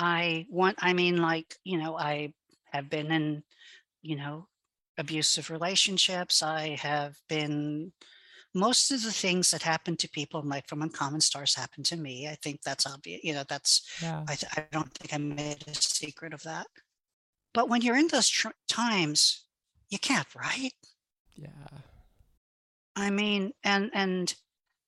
I 0.00 0.46
want, 0.48 0.78
I 0.80 0.94
mean, 0.94 1.20
like, 1.20 1.56
you 1.62 1.76
know, 1.76 1.94
I 1.94 2.32
have 2.72 2.88
been 2.88 3.12
in, 3.12 3.42
you 4.00 4.16
know, 4.16 4.48
abusive 4.96 5.50
relationships. 5.50 6.42
I 6.42 6.78
have 6.80 7.18
been, 7.28 7.92
most 8.54 8.90
of 8.90 9.02
the 9.02 9.12
things 9.12 9.50
that 9.50 9.62
happen 9.62 9.96
to 9.96 10.08
people, 10.08 10.42
like 10.42 10.66
from 10.68 10.82
Uncommon 10.82 11.20
Stars, 11.20 11.54
happen 11.54 11.82
to 11.84 11.96
me. 11.96 12.28
I 12.28 12.36
think 12.42 12.62
that's 12.62 12.86
obvious. 12.86 13.22
You 13.22 13.34
know, 13.34 13.44
that's, 13.48 13.88
Yeah. 14.02 14.24
I, 14.28 14.34
th- 14.34 14.52
I 14.56 14.66
don't 14.72 14.92
think 14.94 15.14
I 15.14 15.18
made 15.18 15.64
a 15.68 15.74
secret 15.74 16.34
of 16.34 16.42
that. 16.42 16.66
But 17.54 17.68
when 17.68 17.82
you're 17.82 17.96
in 17.96 18.08
those 18.08 18.28
tr- 18.28 18.48
times, 18.68 19.44
you 19.88 19.98
can't, 19.98 20.32
right? 20.34 20.72
Yeah. 21.36 21.48
I 22.96 23.10
mean, 23.10 23.52
and, 23.64 23.90
and, 23.94 24.34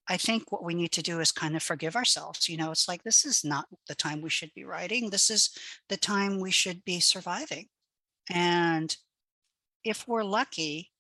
I 0.09 0.17
think 0.17 0.51
what 0.51 0.65
we 0.65 0.75
need 0.75 0.93
to 0.93 1.03
do 1.03 1.21
is 1.21 1.31
kind 1.33 1.57
of 1.57 1.63
forgive 1.63 1.97
ourselves. 1.97 2.49
You 2.49 2.57
know, 2.57 2.73
it's 2.73 2.89
like 2.89 3.03
this 3.03 3.25
is 3.25 3.45
not 3.45 3.67
the 3.87 3.95
time 3.95 4.21
we 4.21 4.31
should 4.31 4.53
be 4.55 4.65
writing. 4.65 5.11
This 5.11 5.31
is 5.31 5.57
the 5.89 5.97
time 5.97 6.41
we 6.41 6.51
should 6.51 6.85
be 6.85 7.01
surviving. 7.01 7.69
And 8.29 8.95
if 9.85 10.07
we're 10.07 10.25
lucky, 10.25 10.92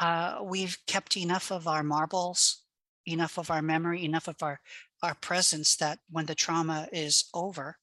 uh, 0.00 0.38
we've 0.42 0.78
kept 0.86 1.16
enough 1.16 1.52
of 1.52 1.68
our 1.68 1.82
marbles, 1.82 2.62
enough 3.06 3.38
of 3.38 3.50
our 3.50 3.62
memory, 3.62 4.04
enough 4.04 4.28
of 4.28 4.42
our, 4.42 4.60
our 5.02 5.14
presence 5.14 5.76
that 5.76 5.98
when 6.10 6.26
the 6.26 6.34
trauma 6.34 6.88
is 6.92 7.24
over, 7.34 7.76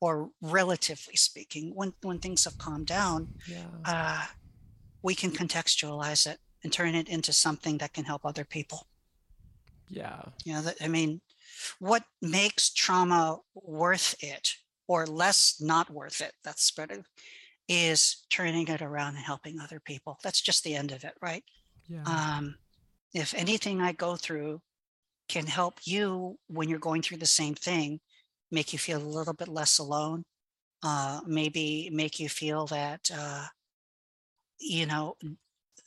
or 0.00 0.30
relatively 0.40 1.16
speaking, 1.16 1.72
when, 1.74 1.92
when 2.02 2.18
things 2.20 2.44
have 2.44 2.56
calmed 2.58 2.86
down, 2.86 3.34
Yeah. 3.48 3.66
uh, 3.84 4.26
we 5.02 5.14
can 5.14 5.30
contextualize 5.32 6.26
it 6.30 6.38
and 6.62 6.72
turn 6.72 6.94
it 6.94 7.08
into 7.08 7.32
something 7.32 7.78
that 7.78 7.92
can 7.92 8.04
help 8.04 8.24
other 8.24 8.44
people. 8.44 8.86
Yeah. 9.88 10.22
You 10.44 10.54
know, 10.54 10.62
that, 10.62 10.76
I 10.80 10.88
mean, 10.88 11.20
what 11.80 12.04
makes 12.22 12.70
trauma 12.70 13.38
worth 13.54 14.14
it 14.22 14.50
or 14.86 15.06
less 15.06 15.60
not 15.60 15.90
worth 15.90 16.20
it? 16.20 16.34
That's 16.44 16.70
better. 16.70 17.04
Is 17.68 18.24
turning 18.30 18.66
it 18.68 18.80
around 18.80 19.16
and 19.16 19.24
helping 19.24 19.60
other 19.60 19.78
people. 19.80 20.18
That's 20.22 20.40
just 20.40 20.64
the 20.64 20.74
end 20.74 20.90
of 20.90 21.04
it, 21.04 21.14
right? 21.20 21.44
Yeah. 21.86 22.02
Um, 22.04 22.56
if 23.12 23.34
anything 23.34 23.80
I 23.82 23.92
go 23.92 24.16
through 24.16 24.60
can 25.28 25.46
help 25.46 25.80
you 25.84 26.38
when 26.46 26.68
you're 26.68 26.78
going 26.78 27.02
through 27.02 27.18
the 27.18 27.26
same 27.26 27.54
thing, 27.54 28.00
make 28.50 28.72
you 28.72 28.78
feel 28.78 28.98
a 28.98 29.04
little 29.04 29.34
bit 29.34 29.48
less 29.48 29.78
alone, 29.78 30.24
uh, 30.82 31.20
maybe 31.26 31.90
make 31.92 32.18
you 32.18 32.28
feel 32.28 32.66
that, 32.68 33.10
uh, 33.14 33.46
you 34.58 34.86
know, 34.86 35.16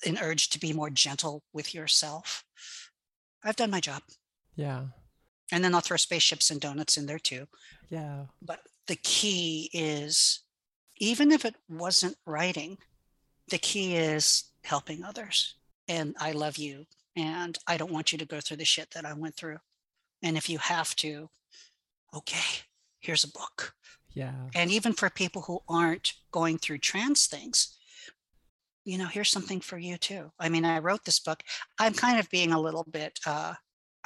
an 0.06 0.17
urge 0.22 0.50
to 0.50 0.60
be 0.60 0.74
more 0.74 0.89
gentle 0.91 1.44
with 1.54 1.74
yourself. 1.74 2.44
I've 3.44 3.56
done 3.56 3.72
my 3.72 3.80
job. 3.80 4.04
yeah. 4.56 4.86
And 5.52 5.63
then 5.63 5.76
I'll 5.76 5.82
throw 5.82 5.98
spaceships 5.98 6.50
and 6.50 6.62
donuts 6.62 6.96
in 6.96 7.08
there 7.08 7.20
too. 7.20 7.46
Yeah. 7.89 8.26
But 8.41 8.62
the 8.88 8.96
key 8.96 9.70
is 9.74 10.44
even 11.02 11.32
if 11.32 11.44
it 11.46 11.56
wasn't 11.68 12.16
writing, 12.28 12.78
the 13.50 13.58
key 13.58 13.96
is 13.96 14.52
helping 14.64 15.04
others. 15.04 15.56
And 15.88 16.16
I 16.20 16.32
love 16.32 16.58
you. 16.58 16.86
And 17.18 17.58
I 17.68 17.76
don't 17.76 17.92
want 17.92 18.12
you 18.12 18.20
to 18.20 18.26
go 18.26 18.40
through 18.40 18.58
the 18.58 18.66
shit 18.66 18.92
that 18.92 19.04
I 19.04 19.14
went 19.14 19.36
through. 19.36 19.58
And 20.22 20.38
if 20.38 20.48
you 20.48 20.60
have 20.60 20.96
to, 20.98 21.28
okay, 22.16 22.62
here's 23.00 23.24
a 23.24 23.32
book. 23.32 23.74
Yeah. 24.14 24.34
And 24.54 24.70
even 24.70 24.94
for 24.94 25.10
people 25.10 25.42
who 25.42 25.62
aren't 25.68 26.14
going 26.32 26.60
through 26.60 26.78
trans 26.78 27.26
things, 27.26 27.76
you 28.86 29.00
know, 29.00 29.08
here's 29.08 29.30
something 29.30 29.60
for 29.60 29.80
you 29.80 29.98
too. 29.98 30.32
I 30.40 30.50
mean, 30.50 30.66
I 30.66 30.78
wrote 30.80 31.04
this 31.06 31.20
book. 31.20 31.42
I'm 31.80 31.94
kind 31.94 32.20
of 32.20 32.30
being 32.30 32.52
a 32.52 32.62
little 32.62 32.86
bit, 32.90 33.20
uh, 33.26 33.56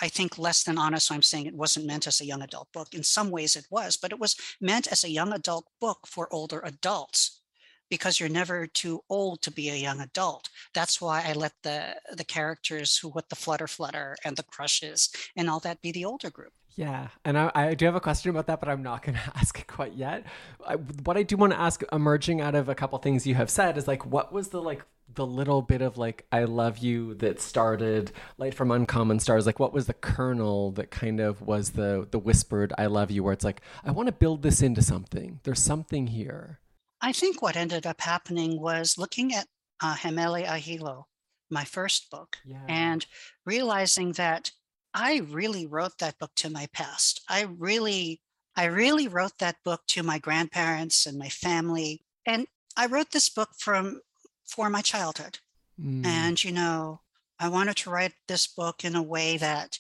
I 0.02 0.08
think, 0.08 0.38
less 0.38 0.64
than 0.64 0.78
honest. 0.78 1.12
I'm 1.12 1.22
saying 1.22 1.46
it 1.46 1.56
wasn't 1.56 1.86
meant 1.86 2.08
as 2.08 2.20
a 2.20 2.26
young 2.26 2.42
adult 2.42 2.72
book. 2.74 2.94
In 2.94 3.04
some 3.04 3.30
ways, 3.30 3.56
it 3.56 3.68
was, 3.70 3.98
but 3.98 4.12
it 4.12 4.20
was 4.20 4.36
meant 4.60 4.88
as 4.92 5.04
a 5.04 5.10
young 5.10 5.32
adult 5.34 5.68
book 5.80 6.08
for 6.08 6.28
older 6.34 6.62
adults 6.64 7.42
because 7.90 8.20
you're 8.20 8.30
never 8.30 8.68
too 8.68 9.02
old 9.10 9.42
to 9.44 9.52
be 9.52 9.70
a 9.70 9.76
young 9.76 10.02
adult. 10.02 10.50
That's 10.74 11.00
why 11.00 11.24
I 11.26 11.34
let 11.34 11.54
the 11.64 11.96
the 12.14 12.24
characters 12.24 12.98
who 12.98 13.10
with 13.10 13.30
the 13.30 13.36
flutter 13.36 13.68
flutter 13.68 14.18
and 14.26 14.36
the 14.36 14.44
crushes 14.44 15.10
and 15.36 15.50
all 15.50 15.60
that 15.62 15.82
be 15.82 15.92
the 15.92 16.06
older 16.06 16.30
group. 16.30 16.54
Yeah, 16.76 17.08
and 17.24 17.38
I, 17.38 17.52
I, 17.56 17.74
do 17.74 17.86
have 17.86 17.96
a 17.96 18.02
question 18.02 18.30
about 18.32 18.48
that, 18.48 18.60
but 18.60 18.68
I'm 18.68 18.84
not 18.84 19.02
going 19.02 19.16
to 19.26 19.32
ask 19.36 19.58
it 19.58 19.68
quite 19.68 19.94
yet. 19.94 20.26
I, 20.68 20.76
what 20.76 21.16
I 21.16 21.24
do 21.24 21.38
want 21.38 21.54
to 21.54 21.60
ask, 21.60 21.84
emerging 21.92 22.42
out 22.42 22.54
of 22.54 22.68
a 22.68 22.76
couple 22.76 22.98
things 23.00 23.26
you 23.26 23.36
have 23.36 23.50
said, 23.50 23.78
is 23.78 23.88
like, 23.88 24.06
what 24.06 24.34
was 24.34 24.50
the 24.50 24.62
like 24.62 24.84
the 25.14 25.26
little 25.26 25.62
bit 25.62 25.82
of 25.82 25.98
like 25.98 26.26
I 26.32 26.44
love 26.44 26.80
you 26.80 27.14
that 27.16 27.40
started 27.40 28.12
Light 28.38 28.54
from 28.54 28.72
Uncommon 28.72 29.20
Stars? 29.20 29.46
Like, 29.46 29.60
what 29.60 29.74
was 29.74 29.88
the 29.88 29.94
kernel 29.94 30.72
that 30.72 30.92
kind 30.92 31.20
of 31.20 31.42
was 31.42 31.72
the 31.72 32.08
the 32.10 32.20
whispered 32.20 32.74
I 32.78 32.88
love 32.88 33.12
you, 33.12 33.24
where 33.24 33.34
it's 33.34 33.46
like 33.46 33.62
I 33.84 33.92
want 33.92 34.08
to 34.08 34.14
build 34.14 34.42
this 34.42 34.62
into 34.62 34.82
something. 34.82 35.40
There's 35.44 35.62
something 35.62 36.08
here. 36.08 36.60
I 37.02 37.12
think 37.12 37.42
what 37.42 37.56
ended 37.56 37.86
up 37.86 38.02
happening 38.02 38.60
was 38.60 38.98
looking 38.98 39.34
at 39.34 39.48
uh, 39.82 39.96
Ahilo, 39.96 41.04
my 41.50 41.64
first 41.64 42.10
book, 42.10 42.38
yeah. 42.46 42.64
and 42.68 43.06
realizing 43.46 44.14
that 44.14 44.52
I 44.94 45.18
really 45.30 45.66
wrote 45.66 45.98
that 46.00 46.18
book 46.18 46.32
to 46.38 46.50
my 46.50 46.68
past. 46.74 47.22
I 47.28 47.44
really, 47.44 48.22
I 48.56 48.66
really 48.66 49.08
wrote 49.08 49.38
that 49.40 49.58
book 49.64 49.82
to 49.88 50.04
my 50.04 50.20
grandparents 50.20 51.06
and 51.06 51.20
my 51.20 51.30
family. 51.30 52.06
And 52.26 52.48
I 52.78 52.88
wrote 52.88 53.12
this 53.12 53.30
book 53.30 53.50
from 53.58 54.02
for 54.46 54.70
my 54.70 54.82
childhood. 54.82 55.40
Mm. 55.80 56.06
And 56.06 56.44
you 56.44 56.52
know, 56.52 57.02
I 57.40 57.50
wanted 57.50 57.78
to 57.78 57.90
write 57.90 58.14
this 58.28 58.48
book 58.48 58.86
in 58.86 58.96
a 58.96 59.04
way 59.04 59.38
that 59.38 59.80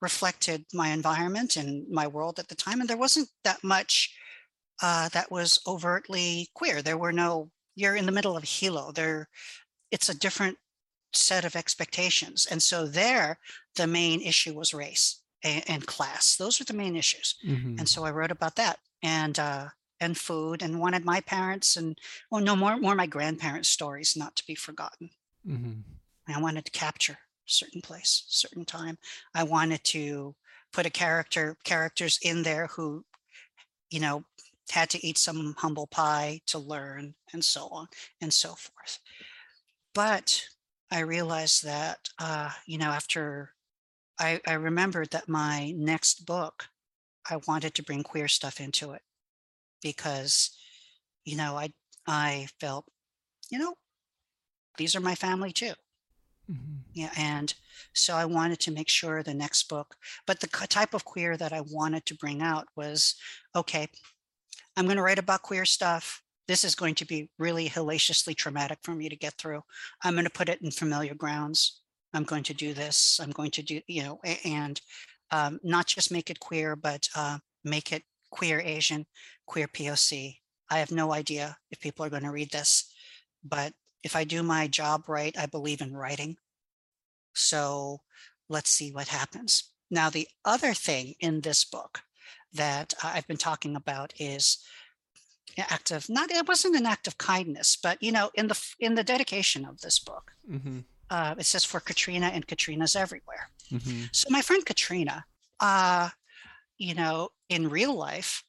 reflected 0.00 0.64
my 0.72 0.88
environment 0.88 1.56
and 1.56 1.88
my 1.90 2.06
world 2.06 2.38
at 2.38 2.48
the 2.48 2.54
time. 2.54 2.80
And 2.80 2.88
there 2.88 2.96
wasn't 2.96 3.28
that 3.44 3.62
much 3.62 4.14
uh, 4.82 5.08
that 5.10 5.30
was 5.30 5.60
overtly 5.66 6.48
queer. 6.54 6.82
There 6.82 6.98
were 6.98 7.12
no. 7.12 7.50
You're 7.76 7.96
in 7.96 8.06
the 8.06 8.12
middle 8.12 8.36
of 8.36 8.44
Hilo. 8.44 8.92
There, 8.92 9.28
it's 9.90 10.08
a 10.08 10.18
different 10.18 10.58
set 11.12 11.44
of 11.44 11.56
expectations. 11.56 12.46
And 12.50 12.62
so 12.62 12.86
there, 12.86 13.38
the 13.76 13.86
main 13.86 14.20
issue 14.20 14.54
was 14.54 14.74
race 14.74 15.22
and, 15.42 15.64
and 15.68 15.86
class. 15.86 16.36
Those 16.36 16.58
were 16.58 16.64
the 16.64 16.74
main 16.74 16.96
issues. 16.96 17.34
Mm-hmm. 17.46 17.78
And 17.78 17.88
so 17.88 18.04
I 18.04 18.10
wrote 18.10 18.30
about 18.30 18.56
that 18.56 18.78
and 19.02 19.38
uh, 19.38 19.68
and 20.04 20.16
food 20.16 20.62
and 20.62 20.78
wanted 20.78 21.04
my 21.04 21.20
parents 21.20 21.76
and 21.76 21.98
well, 22.30 22.40
no 22.40 22.54
more 22.54 22.76
more 22.76 22.94
my 22.94 23.06
grandparents' 23.06 23.68
stories 23.68 24.16
not 24.16 24.36
to 24.36 24.46
be 24.46 24.54
forgotten. 24.54 25.10
Mm-hmm. 25.46 25.80
I 26.32 26.40
wanted 26.40 26.64
to 26.64 26.70
capture 26.70 27.18
certain 27.46 27.82
place, 27.82 28.24
certain 28.28 28.64
time. 28.64 28.98
I 29.34 29.42
wanted 29.42 29.84
to 29.84 30.34
put 30.72 30.86
a 30.86 30.90
character 30.90 31.56
characters 31.64 32.18
in 32.22 32.42
there 32.42 32.66
who, 32.68 33.04
you 33.90 34.00
know, 34.00 34.24
had 34.70 34.90
to 34.90 35.06
eat 35.06 35.18
some 35.18 35.54
humble 35.58 35.86
pie 35.86 36.40
to 36.46 36.58
learn 36.58 37.14
and 37.32 37.44
so 37.44 37.68
on 37.68 37.88
and 38.20 38.32
so 38.32 38.54
forth. 38.54 38.98
But 39.94 40.46
I 40.90 41.00
realized 41.00 41.64
that, 41.64 42.08
uh, 42.18 42.50
you 42.66 42.78
know, 42.78 42.90
after 42.90 43.52
I, 44.18 44.40
I 44.46 44.54
remembered 44.54 45.10
that 45.10 45.28
my 45.28 45.72
next 45.76 46.24
book, 46.24 46.68
I 47.28 47.36
wanted 47.48 47.74
to 47.74 47.82
bring 47.82 48.02
queer 48.02 48.28
stuff 48.28 48.60
into 48.60 48.92
it 48.92 49.02
because, 49.84 50.50
you 51.24 51.36
know, 51.36 51.56
I 51.56 51.72
I 52.08 52.48
felt, 52.58 52.86
you 53.50 53.58
know, 53.60 53.74
these 54.78 54.96
are 54.96 55.00
my 55.00 55.14
family 55.14 55.52
too. 55.52 55.74
Mm-hmm. 56.50 56.78
Yeah, 56.94 57.10
and 57.16 57.54
so 57.92 58.16
I 58.16 58.24
wanted 58.24 58.58
to 58.60 58.72
make 58.72 58.88
sure 58.88 59.22
the 59.22 59.32
next 59.32 59.68
book, 59.68 59.94
but 60.26 60.40
the 60.40 60.48
type 60.48 60.92
of 60.92 61.04
queer 61.04 61.36
that 61.36 61.52
I 61.52 61.60
wanted 61.60 62.04
to 62.06 62.16
bring 62.16 62.42
out 62.42 62.66
was 62.74 63.14
okay. 63.54 63.86
I'm 64.76 64.86
going 64.86 64.96
to 64.96 65.02
write 65.02 65.20
about 65.20 65.42
queer 65.42 65.64
stuff 65.64 66.24
this 66.46 66.64
is 66.64 66.74
going 66.74 66.94
to 66.96 67.06
be 67.06 67.30
really 67.38 67.66
hellaciously 67.66 68.34
traumatic 68.34 68.78
for 68.82 68.94
me 68.94 69.08
to 69.08 69.16
get 69.16 69.34
through. 69.34 69.62
I'm 70.02 70.14
going 70.14 70.24
to 70.24 70.30
put 70.30 70.48
it 70.48 70.60
in 70.62 70.70
familiar 70.70 71.14
grounds. 71.14 71.80
I'm 72.12 72.24
going 72.24 72.42
to 72.44 72.54
do 72.54 72.74
this. 72.74 73.18
I'm 73.20 73.30
going 73.30 73.50
to 73.52 73.62
do, 73.62 73.80
you 73.86 74.02
know, 74.02 74.20
and 74.44 74.80
um, 75.30 75.58
not 75.62 75.86
just 75.86 76.12
make 76.12 76.30
it 76.30 76.40
queer, 76.40 76.76
but 76.76 77.08
uh, 77.16 77.38
make 77.64 77.92
it 77.92 78.02
queer 78.34 78.60
Asian, 78.60 79.06
queer 79.46 79.68
POC. 79.68 80.38
I 80.68 80.78
have 80.78 80.90
no 80.90 81.12
idea 81.12 81.56
if 81.70 81.78
people 81.78 82.04
are 82.04 82.10
going 82.10 82.24
to 82.24 82.32
read 82.32 82.50
this, 82.50 82.92
but 83.44 83.72
if 84.02 84.16
I 84.16 84.24
do 84.24 84.42
my 84.42 84.66
job 84.66 85.08
right, 85.08 85.38
I 85.38 85.46
believe 85.46 85.80
in 85.80 85.96
writing. 85.96 86.36
So 87.34 88.00
let's 88.48 88.70
see 88.70 88.90
what 88.90 89.06
happens. 89.06 89.70
Now, 89.88 90.10
the 90.10 90.26
other 90.44 90.74
thing 90.74 91.14
in 91.20 91.42
this 91.42 91.64
book 91.64 92.00
that 92.52 92.92
I've 93.04 93.28
been 93.28 93.36
talking 93.36 93.76
about 93.76 94.12
is 94.18 94.58
act 95.56 95.92
of 95.92 96.08
not 96.08 96.32
it 96.32 96.48
wasn't 96.48 96.74
an 96.74 96.84
act 96.84 97.06
of 97.06 97.16
kindness 97.16 97.78
but 97.80 98.02
you 98.02 98.10
know 98.10 98.28
in 98.34 98.48
the 98.48 98.60
in 98.80 98.96
the 98.96 99.04
dedication 99.04 99.64
of 99.64 99.80
this 99.82 100.00
book 100.00 100.32
mm-hmm. 100.50 100.80
uh, 101.10 101.32
it 101.38 101.46
says 101.46 101.62
for 101.62 101.78
katrina 101.78 102.26
and 102.26 102.48
katrina's 102.48 102.96
everywhere 102.96 103.50
mm-hmm. 103.70 104.02
so 104.10 104.26
my 104.30 104.42
friend 104.42 104.66
katrina 104.66 105.24
uh, 105.60 106.08
you 106.84 106.94
know 106.94 107.28
in 107.48 107.68
real 107.68 107.94
life 107.94 108.44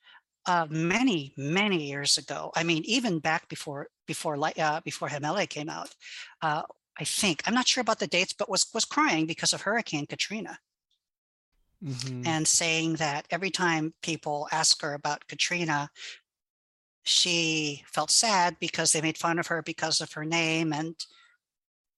uh, 0.46 0.68
many 0.70 1.34
many 1.38 1.88
years 1.88 2.18
ago 2.18 2.52
i 2.56 2.64
mean 2.64 2.84
even 2.86 3.20
back 3.20 3.48
before 3.50 3.88
before 4.08 4.38
uh, 4.60 4.82
before 4.84 5.10
He 5.10 5.20
Mele 5.20 5.48
came 5.48 5.70
out 5.70 5.90
uh, 6.42 6.64
i 7.00 7.04
think 7.04 7.42
i'm 7.46 7.54
not 7.54 7.68
sure 7.68 7.82
about 7.82 8.00
the 8.00 8.08
dates 8.08 8.34
but 8.34 8.50
was 8.50 8.68
was 8.74 8.86
crying 8.86 9.26
because 9.26 9.54
of 9.54 9.62
hurricane 9.62 10.06
katrina 10.06 10.60
Mm-hmm. 11.84 12.24
and 12.26 12.48
saying 12.48 12.96
that 12.96 13.28
every 13.30 13.52
time 13.52 13.94
people 14.02 14.48
ask 14.52 14.82
her 14.82 14.94
about 14.94 15.28
Katrina, 15.28 15.90
she 17.06 17.84
felt 17.94 18.10
sad 18.10 18.58
because 18.60 18.92
they 18.92 19.02
made 19.02 19.18
fun 19.18 19.38
of 19.38 19.48
her 19.48 19.62
because 19.62 20.02
of 20.02 20.12
her 20.14 20.26
name 20.26 20.74
and 20.74 20.96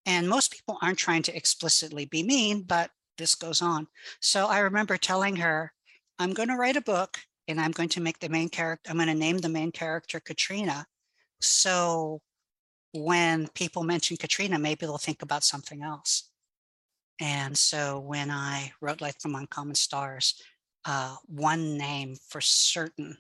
and 0.06 0.28
most 0.28 0.52
people 0.52 0.78
aren't 0.82 1.00
trying 1.00 1.24
to 1.24 1.36
explicitly 1.36 2.06
be 2.06 2.22
mean 2.22 2.64
but 2.64 2.92
this 3.18 3.34
goes 3.34 3.62
on 3.62 3.88
so 4.20 4.48
i 4.48 4.60
remember 4.60 4.98
telling 4.98 5.38
her 5.38 5.72
i'm 6.20 6.34
going 6.34 6.50
to 6.50 6.56
write 6.56 6.78
a 6.78 6.82
book 6.82 7.20
and 7.48 7.60
i'm 7.60 7.72
going 7.72 7.90
to 7.90 8.02
make 8.02 8.20
the 8.20 8.30
main 8.30 8.50
character 8.50 8.90
i'm 8.90 8.98
going 8.98 9.08
to 9.08 9.14
name 9.14 9.38
the 9.38 9.50
main 9.50 9.72
character 9.72 10.20
katrina 10.20 10.86
so 11.42 12.20
when 12.94 13.48
people 13.50 13.84
mention 13.84 14.18
katrina 14.18 14.58
maybe 14.58 14.86
they'll 14.86 14.98
think 14.98 15.22
about 15.22 15.44
something 15.44 15.84
else 15.84 16.30
and 17.20 17.58
so 17.58 18.00
when 18.00 18.32
i 18.32 18.72
wrote 18.82 19.02
light 19.02 19.22
from 19.22 19.36
uncommon 19.36 19.76
stars 19.76 20.42
uh, 20.88 21.18
one 21.28 21.78
name 21.78 22.16
for 22.16 22.40
certain 22.40 23.18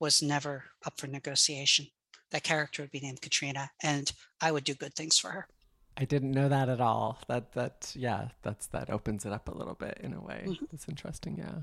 was 0.00 0.20
never 0.20 0.64
up 0.84 0.98
for 0.98 1.06
negotiation. 1.06 1.86
That 2.32 2.42
character 2.42 2.82
would 2.82 2.90
be 2.90 3.00
named 3.00 3.22
Katrina, 3.22 3.70
and 3.82 4.10
I 4.40 4.50
would 4.50 4.64
do 4.64 4.74
good 4.74 4.94
things 4.94 5.18
for 5.18 5.30
her. 5.30 5.46
I 5.96 6.04
didn't 6.04 6.32
know 6.32 6.48
that 6.48 6.68
at 6.68 6.80
all. 6.80 7.20
That 7.28 7.52
that 7.52 7.92
yeah, 7.94 8.28
that's 8.42 8.66
that 8.68 8.90
opens 8.90 9.24
it 9.24 9.32
up 9.32 9.48
a 9.48 9.56
little 9.56 9.74
bit 9.74 9.98
in 10.02 10.12
a 10.12 10.20
way. 10.20 10.44
Mm-hmm. 10.46 10.64
That's 10.72 10.88
interesting. 10.88 11.36
Yeah. 11.38 11.60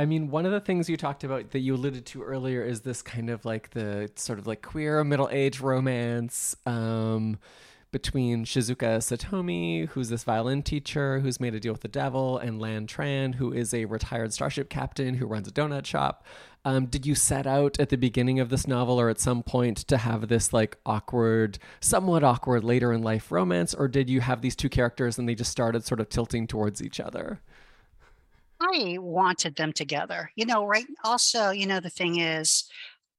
I 0.00 0.06
mean, 0.06 0.30
one 0.30 0.46
of 0.46 0.52
the 0.52 0.60
things 0.60 0.88
you 0.88 0.96
talked 0.96 1.24
about 1.24 1.50
that 1.50 1.58
you 1.58 1.74
alluded 1.74 2.06
to 2.06 2.22
earlier 2.22 2.62
is 2.62 2.80
this 2.80 3.02
kind 3.02 3.28
of 3.28 3.44
like 3.44 3.68
the 3.72 4.10
sort 4.14 4.38
of 4.38 4.46
like 4.46 4.62
queer 4.62 5.04
middle 5.04 5.28
age 5.30 5.60
romance. 5.60 6.56
Um, 6.64 7.38
between 7.92 8.46
Shizuka 8.46 8.98
Satomi, 8.98 9.88
who's 9.88 10.08
this 10.08 10.24
violin 10.24 10.62
teacher 10.62 11.18
who's 11.18 11.38
made 11.40 11.54
a 11.54 11.60
deal 11.60 11.72
with 11.72 11.82
the 11.82 11.88
devil, 11.88 12.38
and 12.38 12.58
Lan 12.58 12.86
Tran, 12.86 13.34
who 13.34 13.52
is 13.52 13.74
a 13.74 13.84
retired 13.84 14.32
starship 14.32 14.70
captain 14.70 15.14
who 15.14 15.26
runs 15.26 15.48
a 15.48 15.50
donut 15.50 15.84
shop. 15.84 16.24
Um, 16.64 16.86
did 16.86 17.04
you 17.04 17.14
set 17.14 17.46
out 17.46 17.78
at 17.78 17.90
the 17.90 17.96
beginning 17.96 18.40
of 18.40 18.48
this 18.48 18.66
novel 18.66 18.98
or 18.98 19.10
at 19.10 19.20
some 19.20 19.42
point 19.42 19.78
to 19.88 19.98
have 19.98 20.28
this 20.28 20.52
like 20.52 20.78
awkward, 20.86 21.58
somewhat 21.80 22.24
awkward 22.24 22.64
later 22.64 22.90
in 22.90 23.02
life 23.02 23.30
romance, 23.30 23.74
or 23.74 23.86
did 23.86 24.08
you 24.08 24.22
have 24.22 24.40
these 24.40 24.56
two 24.56 24.70
characters 24.70 25.18
and 25.18 25.28
they 25.28 25.34
just 25.34 25.50
started 25.50 25.84
sort 25.84 26.00
of 26.00 26.08
tilting 26.08 26.46
towards 26.46 26.82
each 26.82 27.00
other? 27.00 27.40
I 28.60 28.98
wanted 28.98 29.56
them 29.56 29.72
together. 29.72 30.30
You 30.36 30.46
know, 30.46 30.66
right? 30.66 30.86
Also, 31.04 31.50
you 31.50 31.66
know, 31.66 31.80
the 31.80 31.90
thing 31.90 32.20
is, 32.20 32.70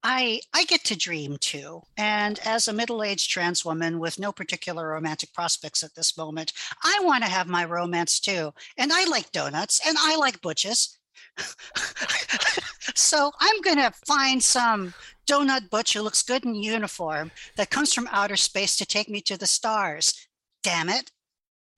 I 0.04 0.42
I 0.54 0.66
get 0.66 0.84
to 0.86 0.98
dream 0.98 1.38
too. 1.38 1.82
And 1.98 2.40
as 2.46 2.68
a 2.68 2.74
middle-aged 2.74 3.30
trans 3.30 3.64
woman 3.64 4.00
with 4.00 4.20
no 4.20 4.32
particular 4.32 4.88
romantic 4.90 5.34
prospects 5.34 5.84
at 5.84 5.96
this 5.96 6.18
moment, 6.18 6.54
I 6.84 7.00
want 7.04 7.24
to 7.24 7.30
have 7.30 7.48
my 7.48 7.66
romance 7.66 8.20
too. 8.20 8.54
And 8.78 8.92
I 8.92 9.06
like 9.06 9.32
donuts 9.32 9.82
and 9.86 9.98
I 10.00 10.16
like 10.16 10.42
butches. 10.42 10.98
so 12.96 13.32
I'm 13.40 13.62
going 13.62 13.78
to 13.78 13.92
find 14.06 14.44
some 14.44 14.94
donut 15.30 15.70
butch 15.70 15.94
who 15.94 16.02
looks 16.02 16.24
good 16.24 16.46
in 16.46 16.56
uniform 16.56 17.32
that 17.56 17.70
comes 17.70 17.94
from 17.94 18.10
outer 18.12 18.36
space 18.36 18.76
to 18.78 18.86
take 18.86 19.10
me 19.10 19.22
to 19.22 19.38
the 19.38 19.48
stars. 19.48 20.28
Damn 20.64 20.90
it. 20.90 21.12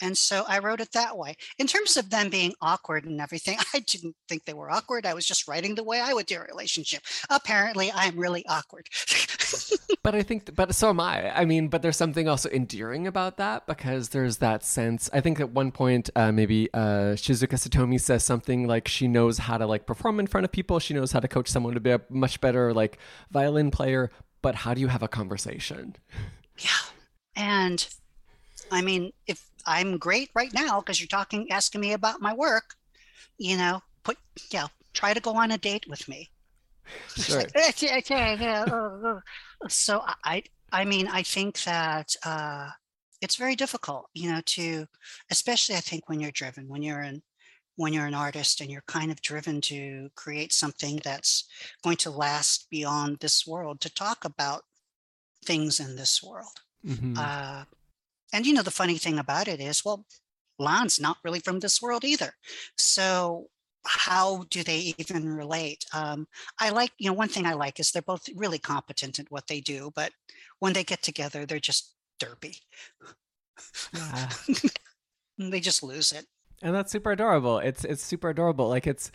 And 0.03 0.17
so 0.17 0.43
I 0.49 0.59
wrote 0.59 0.81
it 0.81 0.91
that 0.91 1.17
way. 1.17 1.37
In 1.57 1.65
terms 1.65 1.95
of 1.95 2.09
them 2.09 2.29
being 2.29 2.53
awkward 2.61 3.05
and 3.05 3.21
everything, 3.21 3.57
I 3.73 3.79
didn't 3.79 4.15
think 4.27 4.43
they 4.43 4.53
were 4.53 4.69
awkward. 4.69 5.05
I 5.05 5.13
was 5.13 5.25
just 5.25 5.47
writing 5.47 5.75
the 5.75 5.83
way 5.83 6.01
I 6.01 6.13
would 6.13 6.25
do 6.25 6.37
a 6.37 6.43
relationship. 6.43 7.03
Apparently, 7.29 7.89
I'm 7.95 8.19
really 8.19 8.45
awkward. 8.47 8.89
but 10.03 10.13
I 10.13 10.21
think, 10.21 10.53
but 10.55 10.75
so 10.75 10.89
am 10.89 10.99
I. 10.99 11.33
I 11.33 11.45
mean, 11.45 11.69
but 11.69 11.81
there's 11.81 11.95
something 11.95 12.27
also 12.27 12.49
endearing 12.49 13.07
about 13.07 13.37
that 13.37 13.65
because 13.65 14.09
there's 14.09 14.37
that 14.37 14.65
sense. 14.65 15.09
I 15.13 15.21
think 15.21 15.39
at 15.39 15.51
one 15.51 15.71
point, 15.71 16.09
uh, 16.17 16.33
maybe 16.33 16.69
uh, 16.73 17.15
Shizuka 17.15 17.55
Satomi 17.55 17.99
says 17.99 18.25
something 18.25 18.67
like 18.67 18.89
she 18.89 19.07
knows 19.07 19.37
how 19.37 19.57
to 19.57 19.65
like 19.65 19.87
perform 19.87 20.19
in 20.19 20.27
front 20.27 20.43
of 20.43 20.51
people. 20.51 20.79
She 20.79 20.93
knows 20.93 21.13
how 21.13 21.21
to 21.21 21.29
coach 21.29 21.47
someone 21.47 21.75
to 21.75 21.79
be 21.79 21.91
a 21.91 22.01
much 22.09 22.41
better 22.41 22.73
like 22.73 22.97
violin 23.31 23.71
player. 23.71 24.11
But 24.41 24.55
how 24.55 24.73
do 24.73 24.81
you 24.81 24.89
have 24.89 25.01
a 25.01 25.07
conversation? 25.07 25.95
Yeah. 26.57 26.69
And 27.37 27.87
I 28.71 28.81
mean, 28.81 29.11
if 29.27 29.49
I'm 29.65 29.97
great 29.97 30.29
right 30.33 30.53
now 30.53 30.79
because 30.79 30.99
you're 30.99 31.07
talking, 31.07 31.51
asking 31.51 31.81
me 31.81 31.93
about 31.93 32.21
my 32.21 32.33
work, 32.33 32.75
you 33.37 33.57
know, 33.57 33.81
put, 34.03 34.17
yeah, 34.51 34.67
try 34.93 35.13
to 35.13 35.19
go 35.19 35.35
on 35.35 35.51
a 35.51 35.57
date 35.57 35.85
with 35.87 36.07
me. 36.07 36.29
Sure. 37.15 37.43
so 39.69 40.03
I, 40.25 40.43
I 40.71 40.83
mean, 40.83 41.07
I 41.07 41.23
think 41.23 41.63
that 41.63 42.13
uh, 42.25 42.69
it's 43.21 43.37
very 43.37 43.55
difficult, 43.55 44.09
you 44.13 44.29
know, 44.29 44.41
to, 44.45 44.85
especially 45.31 45.75
I 45.75 45.79
think 45.79 46.09
when 46.09 46.19
you're 46.19 46.31
driven, 46.31 46.67
when 46.67 46.83
you're 46.83 47.01
in, 47.01 47.21
when 47.77 47.93
you're 47.93 48.05
an 48.05 48.13
artist 48.13 48.61
and 48.61 48.69
you're 48.69 48.83
kind 48.87 49.11
of 49.11 49.21
driven 49.21 49.61
to 49.61 50.09
create 50.15 50.51
something 50.51 50.99
that's 51.03 51.45
going 51.83 51.97
to 51.97 52.11
last 52.11 52.69
beyond 52.69 53.19
this 53.19 53.47
world, 53.47 53.79
to 53.81 53.93
talk 53.93 54.25
about 54.25 54.63
things 55.45 55.79
in 55.79 55.95
this 55.95 56.21
world. 56.21 56.61
Mm-hmm. 56.85 57.15
Uh, 57.17 57.63
and 58.33 58.45
you 58.45 58.53
know, 58.53 58.63
the 58.63 58.71
funny 58.71 58.97
thing 58.97 59.19
about 59.19 59.47
it 59.47 59.61
is, 59.61 59.85
well, 59.85 60.05
Lan's 60.59 60.99
not 60.99 61.17
really 61.23 61.39
from 61.39 61.59
this 61.59 61.81
world 61.81 62.03
either. 62.03 62.33
So 62.77 63.47
how 63.85 64.45
do 64.49 64.63
they 64.63 64.93
even 64.97 65.33
relate? 65.33 65.85
Um, 65.93 66.27
I 66.59 66.69
like, 66.69 66.91
you 66.97 67.09
know, 67.09 67.13
one 67.13 67.29
thing 67.29 67.45
I 67.45 67.53
like 67.53 67.79
is 67.79 67.91
they're 67.91 68.01
both 68.01 68.27
really 68.35 68.59
competent 68.59 69.19
at 69.19 69.31
what 69.31 69.47
they 69.47 69.61
do, 69.61 69.91
but 69.95 70.11
when 70.59 70.73
they 70.73 70.83
get 70.83 71.01
together, 71.01 71.45
they're 71.45 71.59
just 71.59 71.93
derpy. 72.21 72.59
Yeah. 73.93 74.29
they 75.49 75.59
just 75.59 75.83
lose 75.83 76.11
it 76.11 76.25
and 76.63 76.73
that's 76.73 76.91
super 76.91 77.11
adorable 77.11 77.59
it's 77.59 77.83
it's 77.83 78.03
super 78.03 78.29
adorable 78.29 78.69
like 78.69 78.87
it's 78.87 79.11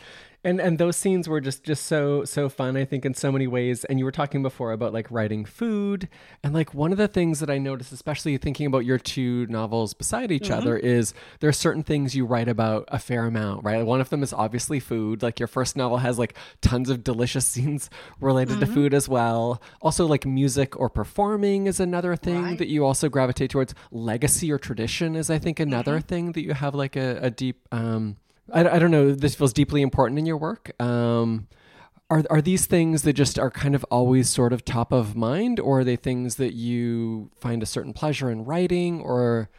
and 0.49 0.61
and 0.61 0.78
those 0.78 0.96
scenes 0.96 1.28
were 1.28 1.40
just 1.40 1.62
just 1.62 1.84
so 1.84 2.24
so 2.24 2.49
fun 2.49 2.76
i 2.76 2.84
think 2.84 3.05
in 3.05 3.12
so 3.12 3.30
many 3.30 3.46
ways 3.46 3.84
and 3.84 3.99
you 3.99 4.05
were 4.05 4.12
talking 4.12 4.42
before 4.42 4.72
about 4.72 4.92
like 4.92 5.11
writing 5.11 5.44
food 5.44 6.09
and 6.42 6.55
like 6.55 6.72
one 6.72 6.90
of 6.90 6.99
the 6.99 7.07
things 7.07 7.40
that 7.40 7.51
i 7.51 7.59
noticed 7.59 7.92
especially 7.92 8.36
thinking 8.38 8.66
about 8.66 8.84
your 8.84 8.99
two 8.99 9.46
novels 9.46 9.92
beside 9.94 10.32
each 10.32 10.44
mm-hmm. 10.44 10.55
other 10.55 10.76
is 10.76 11.12
there 11.40 11.49
are 11.49 11.53
certain 11.53 11.82
things 11.82 12.16
you 12.16 12.24
write 12.24 12.49
about 12.49 12.84
a 12.88 12.99
fair 12.99 13.26
amount 13.26 13.62
right 13.62 13.84
one 13.84 14.01
of 14.01 14.09
them 14.09 14.22
is 14.22 14.32
obviously 14.32 14.80
food 14.80 15.22
like 15.22 15.38
your 15.38 15.46
first 15.46 15.76
novel 15.76 15.99
has 15.99 16.18
like 16.18 16.34
tons 16.62 16.88
of 16.88 17.05
delicious 17.05 17.46
scenes 17.53 17.90
related 18.20 18.53
mm-hmm. 18.53 18.61
to 18.61 18.66
food 18.66 18.94
as 18.94 19.09
well 19.09 19.61
also 19.82 20.07
like 20.07 20.24
music 20.24 20.78
or 20.78 20.88
performing 20.88 21.66
is 21.66 21.78
another 21.78 22.16
thing 22.16 22.42
right. 22.42 22.59
that 22.59 22.68
you 22.68 22.84
also 22.84 23.09
gravitate 23.09 23.51
towards 23.51 23.74
legacy 23.90 24.51
or 24.51 24.59
tradition 24.59 25.14
is 25.14 25.28
i 25.28 25.38
think 25.38 25.61
another 25.61 25.99
mm-hmm. 25.99 26.07
thing 26.07 26.32
that 26.32 26.42
you 26.42 26.55
have 26.55 26.74
like 26.74 26.96
a, 26.96 27.18
a 27.20 27.30
deep 27.30 27.68
um 27.72 28.16
I, 28.53 28.68
I 28.68 28.78
don't 28.78 28.90
know. 28.90 29.12
This 29.12 29.34
feels 29.34 29.53
deeply 29.53 29.82
important 29.82 30.18
in 30.18 30.26
your 30.26 30.36
work. 30.36 30.70
Um, 30.80 31.49
are 32.11 32.24
are 32.30 32.40
these 32.40 32.66
things 32.66 33.03
that 33.03 33.12
just 33.12 33.38
are 33.38 33.51
kind 33.51 33.74
of 33.74 33.84
always 33.90 34.30
sort 34.30 34.53
of 34.53 34.64
top 34.64 34.92
of 34.92 35.14
mind, 35.14 35.61
or 35.61 35.80
are 35.80 35.84
they 35.84 35.96
things 35.96 36.36
that 36.36 36.55
you 36.55 37.30
find 37.38 37.62
a 37.62 37.66
certain 37.66 37.92
pleasure 37.92 38.30
in 38.30 38.44
writing, 38.44 39.01
or 39.01 39.51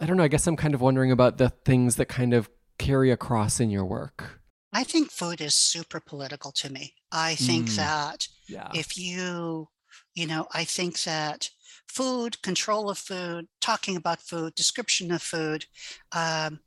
I 0.00 0.06
don't 0.06 0.16
know. 0.16 0.22
I 0.22 0.28
guess 0.28 0.46
I'm 0.46 0.56
kind 0.56 0.74
of 0.74 0.80
wondering 0.80 1.12
about 1.12 1.36
the 1.38 1.50
things 1.50 1.96
that 1.96 2.06
kind 2.06 2.32
of 2.32 2.48
carry 2.78 3.10
across 3.10 3.60
in 3.60 3.70
your 3.70 3.84
work. 3.84 4.40
I 4.72 4.84
think 4.84 5.10
food 5.10 5.40
is 5.40 5.54
super 5.54 6.00
political 6.00 6.52
to 6.52 6.72
me. 6.72 6.94
I 7.12 7.34
think 7.34 7.66
mm. 7.66 7.76
that 7.76 8.28
yeah. 8.48 8.70
if 8.74 8.96
you, 8.96 9.68
you 10.14 10.26
know, 10.26 10.46
I 10.54 10.64
think 10.64 11.02
that 11.02 11.50
food, 11.86 12.40
control 12.42 12.88
of 12.88 12.96
food, 12.96 13.48
talking 13.60 13.96
about 13.96 14.20
food, 14.20 14.54
description 14.54 15.10
of 15.10 15.22
food, 15.22 15.66
um, 16.12 16.60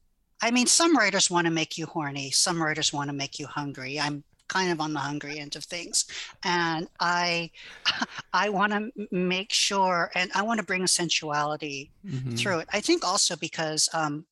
I 0.43 0.51
mean, 0.51 0.67
some 0.67 0.97
writers 0.97 1.31
want 1.31 1.45
to 1.45 1.51
make 1.51 1.77
you 1.77 1.85
horny, 1.85 2.29
some 2.29 2.61
writers 2.61 2.91
want 2.91 3.09
to 3.09 3.15
make 3.15 3.39
you 3.39 3.47
hungry. 3.47 3.97
I'm 3.97 4.25
kind 4.49 4.73
of 4.73 4.81
on 4.81 4.91
the 4.91 4.99
hungry 4.99 5.39
end 5.39 5.55
of 5.55 5.63
things 5.63 6.05
and 6.43 6.87
i 6.99 7.49
i 8.33 8.49
want 8.49 8.73
to 8.73 9.07
make 9.09 9.53
sure 9.53 10.11
and 10.15 10.29
i 10.35 10.41
want 10.41 10.59
to 10.59 10.65
bring 10.65 10.83
a 10.83 10.87
sensuality 10.87 11.91
mm-hmm. 12.05 12.35
through 12.35 12.59
it 12.59 12.67
i 12.73 12.81
think 12.81 13.07
also 13.07 13.37
because 13.37 13.89
um 13.93 14.25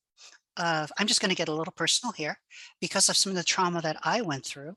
uh, 0.57 0.85
i'm 0.99 1.07
just 1.07 1.21
going 1.21 1.29
to 1.29 1.35
get 1.35 1.47
a 1.47 1.53
little 1.53 1.73
personal 1.73 2.11
here 2.11 2.37
because 2.81 3.07
of 3.07 3.15
some 3.15 3.31
of 3.31 3.37
the 3.37 3.43
trauma 3.43 3.81
that 3.81 3.97
i 4.03 4.21
went 4.21 4.45
through 4.45 4.75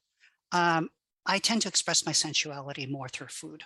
um, 0.52 0.88
i 1.26 1.38
tend 1.38 1.60
to 1.60 1.68
express 1.68 2.06
my 2.06 2.12
sensuality 2.12 2.88
more 2.88 3.08
through 3.08 3.26
food 3.26 3.64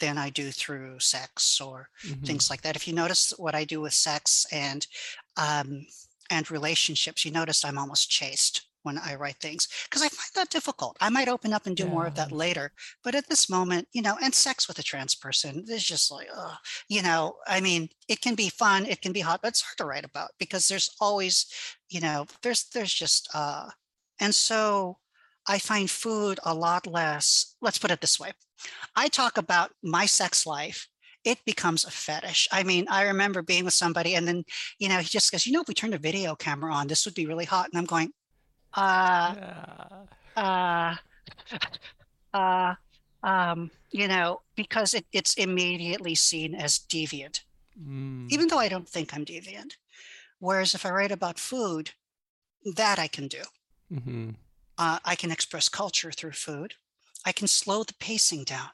than 0.00 0.18
i 0.18 0.28
do 0.28 0.50
through 0.50 0.98
sex 0.98 1.60
or 1.60 1.88
mm-hmm. 2.04 2.24
things 2.24 2.50
like 2.50 2.62
that 2.62 2.76
if 2.76 2.88
you 2.88 2.92
notice 2.92 3.32
what 3.38 3.54
i 3.54 3.62
do 3.64 3.80
with 3.80 3.94
sex 3.94 4.46
and 4.52 4.88
um, 5.36 5.86
and 6.30 6.50
relationships, 6.50 7.24
you 7.24 7.30
notice 7.30 7.64
I'm 7.64 7.78
almost 7.78 8.10
chaste 8.10 8.66
when 8.84 8.98
I 8.98 9.14
write 9.14 9.36
things 9.36 9.66
because 9.88 10.02
I 10.02 10.08
find 10.08 10.30
that 10.34 10.50
difficult. 10.50 10.96
I 11.00 11.08
might 11.08 11.28
open 11.28 11.52
up 11.52 11.66
and 11.66 11.76
do 11.76 11.84
yeah. 11.84 11.90
more 11.90 12.06
of 12.06 12.14
that 12.14 12.30
later, 12.30 12.70
but 13.02 13.14
at 13.14 13.28
this 13.28 13.50
moment, 13.50 13.88
you 13.92 14.02
know, 14.02 14.16
and 14.22 14.34
sex 14.34 14.68
with 14.68 14.78
a 14.78 14.82
trans 14.82 15.14
person 15.14 15.64
is 15.68 15.82
just 15.82 16.12
like, 16.12 16.28
oh, 16.34 16.54
you 16.88 17.02
know, 17.02 17.36
I 17.46 17.60
mean, 17.60 17.88
it 18.08 18.20
can 18.20 18.34
be 18.34 18.50
fun, 18.50 18.86
it 18.86 19.00
can 19.00 19.12
be 19.12 19.20
hot, 19.20 19.40
but 19.42 19.48
it's 19.48 19.62
hard 19.62 19.78
to 19.78 19.86
write 19.86 20.04
about 20.04 20.30
because 20.38 20.68
there's 20.68 20.90
always, 21.00 21.46
you 21.88 22.00
know, 22.00 22.26
there's 22.42 22.64
there's 22.74 22.92
just 22.92 23.28
uh, 23.34 23.70
and 24.20 24.34
so 24.34 24.98
I 25.46 25.58
find 25.58 25.90
food 25.90 26.38
a 26.44 26.54
lot 26.54 26.86
less. 26.86 27.56
Let's 27.60 27.78
put 27.78 27.90
it 27.90 28.00
this 28.00 28.20
way: 28.20 28.32
I 28.94 29.08
talk 29.08 29.38
about 29.38 29.72
my 29.82 30.06
sex 30.06 30.46
life 30.46 30.88
it 31.24 31.44
becomes 31.44 31.84
a 31.84 31.90
fetish. 31.90 32.48
I 32.52 32.62
mean, 32.62 32.86
I 32.90 33.04
remember 33.04 33.42
being 33.42 33.64
with 33.64 33.74
somebody 33.74 34.14
and 34.14 34.28
then, 34.28 34.44
you 34.78 34.88
know, 34.88 34.98
he 34.98 35.04
just 35.04 35.32
goes, 35.32 35.46
you 35.46 35.52
know, 35.52 35.62
if 35.62 35.68
we 35.68 35.74
turned 35.74 35.94
a 35.94 35.98
video 35.98 36.34
camera 36.34 36.72
on, 36.72 36.86
this 36.86 37.04
would 37.04 37.14
be 37.14 37.26
really 37.26 37.44
hot. 37.44 37.68
And 37.72 37.78
I'm 37.78 37.86
going, 37.86 38.12
uh, 38.74 39.34
uh, 40.36 40.94
uh, 42.34 42.74
um, 43.22 43.70
you 43.90 44.08
know, 44.08 44.42
because 44.56 44.94
it, 44.94 45.06
it's 45.12 45.34
immediately 45.34 46.14
seen 46.14 46.54
as 46.54 46.78
deviant, 46.78 47.40
mm. 47.80 48.30
even 48.30 48.48
though 48.48 48.58
I 48.58 48.68
don't 48.68 48.88
think 48.88 49.14
I'm 49.14 49.24
deviant. 49.24 49.76
Whereas 50.40 50.74
if 50.74 50.84
I 50.84 50.90
write 50.90 51.12
about 51.12 51.38
food, 51.38 51.92
that 52.76 52.98
I 52.98 53.06
can 53.06 53.28
do. 53.28 53.42
Mm-hmm. 53.92 54.30
Uh, 54.76 54.98
I 55.04 55.14
can 55.14 55.30
express 55.30 55.68
culture 55.68 56.10
through 56.10 56.32
food. 56.32 56.74
I 57.24 57.32
can 57.32 57.46
slow 57.46 57.84
the 57.84 57.94
pacing 57.94 58.44
down. 58.44 58.70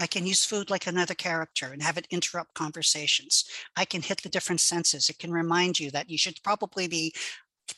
I 0.00 0.06
can 0.06 0.26
use 0.26 0.44
food 0.44 0.70
like 0.70 0.86
another 0.86 1.14
character 1.14 1.72
and 1.72 1.82
have 1.82 1.98
it 1.98 2.06
interrupt 2.10 2.54
conversations. 2.54 3.44
I 3.76 3.84
can 3.84 4.02
hit 4.02 4.22
the 4.22 4.28
different 4.28 4.60
senses. 4.60 5.08
It 5.08 5.18
can 5.18 5.32
remind 5.32 5.78
you 5.78 5.90
that 5.90 6.10
you 6.10 6.18
should 6.18 6.42
probably 6.42 6.88
be 6.88 7.14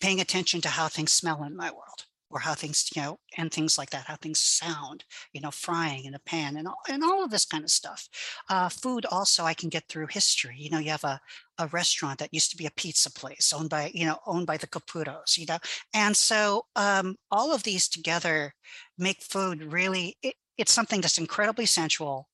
paying 0.01 0.21
attention 0.21 0.61
to 0.63 0.69
how 0.69 0.89
things 0.89 1.13
smell 1.13 1.45
in 1.45 1.57
my 1.57 1.71
world 1.71 2.07
or 2.35 2.41
how 2.41 2.53
things, 2.53 2.91
you 2.95 3.01
know, 3.01 3.19
and 3.39 3.53
things 3.53 3.79
like 3.79 3.91
that, 3.91 4.07
how 4.07 4.17
things 4.17 4.41
sound, 4.41 5.05
you 5.33 5.41
know, 5.41 5.53
frying 5.53 6.05
in 6.05 6.15
a 6.15 6.19
pan 6.19 6.57
and 6.57 6.67
all, 6.67 6.81
and 6.89 7.05
all 7.05 7.23
of 7.23 7.31
this 7.31 7.45
kind 7.45 7.63
of 7.63 7.71
stuff. 7.71 8.09
Uh, 8.51 8.69
food 8.69 9.07
also 9.11 9.45
I 9.45 9.55
can 9.55 9.69
get 9.69 9.85
through 9.89 10.09
history. 10.09 10.57
You 10.59 10.71
know, 10.71 10.81
you 10.81 10.91
have 10.91 11.05
a, 11.05 11.21
a 11.59 11.69
restaurant 11.69 12.19
that 12.19 12.35
used 12.35 12.51
to 12.51 12.57
be 12.57 12.67
a 12.67 12.73
pizza 12.73 13.13
place 13.13 13.53
owned 13.53 13.71
by, 13.71 13.93
you 13.95 14.05
know, 14.05 14.19
owned 14.27 14.49
by 14.49 14.57
the 14.57 14.67
Caputos, 14.67 15.39
you 15.39 15.47
know, 15.47 15.59
and 15.95 16.17
so 16.17 16.67
um, 16.75 17.17
all 17.31 17.55
of 17.55 17.63
these 17.63 17.89
together 17.89 18.55
make 18.99 19.23
food 19.23 19.63
really, 19.73 20.17
it, 20.23 20.35
it's 20.57 20.73
something 20.73 21.01
that's 21.01 21.19
incredibly 21.19 21.67
sensual. 21.67 22.29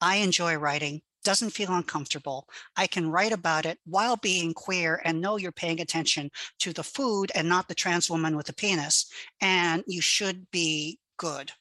I 0.00 0.16
enjoy 0.16 0.56
writing, 0.56 1.02
doesn't 1.24 1.50
feel 1.50 1.72
uncomfortable. 1.72 2.48
I 2.76 2.86
can 2.86 3.10
write 3.10 3.32
about 3.32 3.66
it 3.66 3.78
while 3.84 4.16
being 4.16 4.54
queer 4.54 5.00
and 5.04 5.20
know 5.20 5.36
you're 5.36 5.52
paying 5.52 5.80
attention 5.80 6.30
to 6.60 6.72
the 6.72 6.82
food 6.82 7.30
and 7.34 7.48
not 7.48 7.68
the 7.68 7.74
trans 7.74 8.08
woman 8.08 8.36
with 8.36 8.48
a 8.48 8.54
penis. 8.54 9.10
And 9.40 9.84
you 9.86 10.00
should 10.00 10.50
be 10.50 10.98
good. 11.18 11.52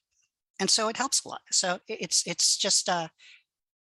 And 0.59 0.69
so 0.69 0.87
it 0.87 0.97
helps 0.97 1.23
a 1.23 1.29
lot. 1.29 1.41
So 1.51 1.79
it's 1.87 2.23
it's 2.25 2.57
just 2.57 2.89
uh 2.89 3.07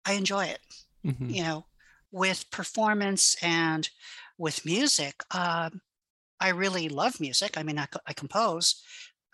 I 0.05 0.13
enjoy 0.13 0.45
it. 0.45 0.59
Mm-hmm. 1.05 1.30
You 1.30 1.43
know, 1.43 1.66
with 2.11 2.49
performance 2.51 3.36
and 3.41 3.89
with 4.38 4.66
music. 4.66 5.24
Um, 5.32 5.82
I 6.39 6.49
really 6.49 6.89
love 6.89 7.20
music. 7.20 7.57
I 7.57 7.63
mean, 7.63 7.80
I, 7.80 7.88
I 8.05 8.13
compose, 8.13 8.84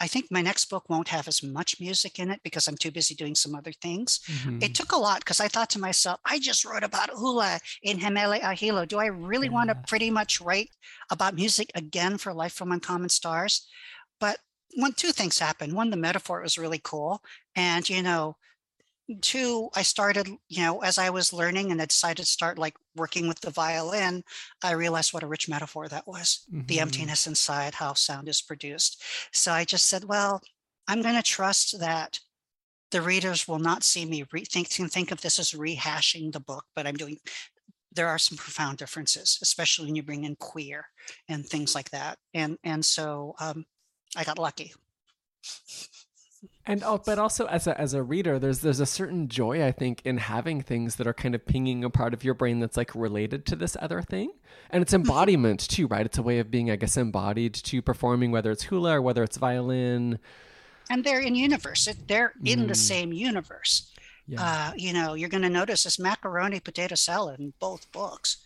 I 0.01 0.07
think 0.07 0.31
my 0.31 0.41
next 0.41 0.65
book 0.65 0.89
won't 0.89 1.09
have 1.09 1.27
as 1.27 1.43
much 1.43 1.79
music 1.79 2.17
in 2.17 2.31
it 2.31 2.41
because 2.43 2.67
I'm 2.67 2.75
too 2.75 2.89
busy 2.89 3.13
doing 3.13 3.35
some 3.35 3.53
other 3.53 3.71
things. 3.71 4.19
Mm-hmm. 4.25 4.63
It 4.63 4.73
took 4.73 4.93
a 4.93 4.97
lot 4.97 5.19
because 5.19 5.39
I 5.39 5.47
thought 5.47 5.69
to 5.71 5.79
myself, 5.79 6.19
I 6.25 6.39
just 6.39 6.65
wrote 6.65 6.83
about 6.83 7.11
hula 7.11 7.59
in 7.83 7.99
He 7.99 8.09
Mele 8.09 8.39
a 8.41 8.55
Hilo. 8.55 8.85
Do 8.85 8.97
I 8.97 9.05
really 9.05 9.45
yeah. 9.45 9.53
want 9.53 9.69
to 9.69 9.75
pretty 9.87 10.09
much 10.09 10.41
write 10.41 10.71
about 11.11 11.35
music 11.35 11.71
again 11.75 12.17
for 12.17 12.33
Light 12.33 12.51
from 12.51 12.71
Uncommon 12.71 13.09
Stars? 13.09 13.67
But 14.19 14.39
one, 14.75 14.93
two 14.93 15.11
things 15.11 15.37
happened. 15.37 15.73
One, 15.73 15.91
the 15.91 15.97
metaphor 15.97 16.41
was 16.41 16.57
really 16.57 16.81
cool. 16.83 17.21
And, 17.55 17.87
you 17.87 18.01
know, 18.01 18.37
two, 19.19 19.69
I 19.75 19.81
started, 19.81 20.27
you 20.49 20.61
know, 20.61 20.79
as 20.79 20.97
I 20.97 21.09
was 21.09 21.33
learning 21.33 21.71
and 21.71 21.81
I 21.81 21.85
decided 21.85 22.25
to 22.25 22.31
start 22.31 22.57
like 22.57 22.75
working 22.95 23.27
with 23.27 23.39
the 23.41 23.51
violin, 23.51 24.23
I 24.63 24.71
realized 24.71 25.13
what 25.13 25.23
a 25.23 25.27
rich 25.27 25.49
metaphor 25.49 25.87
that 25.87 26.07
was 26.07 26.45
mm-hmm. 26.51 26.65
the 26.67 26.79
emptiness 26.79 27.27
inside, 27.27 27.75
how 27.75 27.93
sound 27.93 28.29
is 28.29 28.41
produced. 28.41 29.01
So 29.33 29.51
I 29.51 29.65
just 29.65 29.85
said, 29.85 30.03
well, 30.05 30.41
I'm 30.87 31.01
going 31.01 31.15
to 31.15 31.23
trust 31.23 31.79
that 31.79 32.19
the 32.91 33.01
readers 33.01 33.47
will 33.47 33.59
not 33.59 33.83
see 33.83 34.05
me 34.05 34.25
re- 34.31 34.45
think, 34.45 34.67
think 34.67 35.11
of 35.11 35.21
this 35.21 35.39
as 35.39 35.51
rehashing 35.51 36.31
the 36.31 36.39
book, 36.39 36.65
but 36.75 36.85
I'm 36.85 36.95
doing 36.95 37.19
there 37.93 38.07
are 38.07 38.17
some 38.17 38.37
profound 38.37 38.77
differences, 38.77 39.37
especially 39.41 39.85
when 39.85 39.95
you 39.95 40.03
bring 40.03 40.23
in 40.23 40.35
queer 40.35 40.85
and 41.27 41.45
things 41.45 41.75
like 41.75 41.89
that. 41.91 42.17
And 42.33 42.57
and 42.63 42.83
so 42.83 43.35
um, 43.39 43.65
I 44.15 44.23
got 44.23 44.39
lucky. 44.39 44.73
And 46.65 46.83
oh, 46.83 47.01
but 47.03 47.17
also 47.17 47.45
as 47.45 47.65
a 47.65 47.79
as 47.79 47.93
a 47.93 48.03
reader, 48.03 48.37
there's 48.37 48.59
there's 48.59 48.79
a 48.79 48.85
certain 48.85 49.27
joy 49.27 49.65
I 49.65 49.71
think 49.71 50.01
in 50.05 50.17
having 50.17 50.61
things 50.61 50.97
that 50.97 51.07
are 51.07 51.13
kind 51.13 51.33
of 51.33 51.45
pinging 51.45 51.83
a 51.83 51.89
part 51.89 52.13
of 52.13 52.23
your 52.23 52.35
brain 52.35 52.59
that's 52.59 52.77
like 52.77 52.93
related 52.93 53.45
to 53.47 53.55
this 53.55 53.75
other 53.79 54.01
thing, 54.01 54.31
and 54.69 54.81
it's 54.81 54.93
mm-hmm. 54.93 55.01
embodiment 55.01 55.67
too, 55.67 55.87
right? 55.87 56.05
It's 56.05 56.19
a 56.19 56.23
way 56.23 56.39
of 56.39 56.51
being, 56.51 56.69
I 56.69 56.75
guess, 56.75 56.97
embodied 56.97 57.55
to 57.55 57.81
performing, 57.81 58.31
whether 58.31 58.51
it's 58.51 58.63
hula 58.63 58.97
or 58.97 59.01
whether 59.01 59.23
it's 59.23 59.37
violin. 59.37 60.19
And 60.89 61.03
they're 61.03 61.21
in 61.21 61.35
universe. 61.35 61.87
They're 62.07 62.33
in 62.43 62.61
mm. 62.61 62.67
the 62.67 62.75
same 62.75 63.13
universe. 63.13 63.91
Yeah. 64.27 64.41
Uh, 64.41 64.71
you 64.75 64.93
know, 64.93 65.13
you're 65.13 65.29
going 65.29 65.43
to 65.43 65.49
notice 65.49 65.83
this 65.83 65.97
macaroni 65.97 66.59
potato 66.59 66.95
salad 66.95 67.39
in 67.39 67.53
both 67.59 67.91
books. 67.91 68.37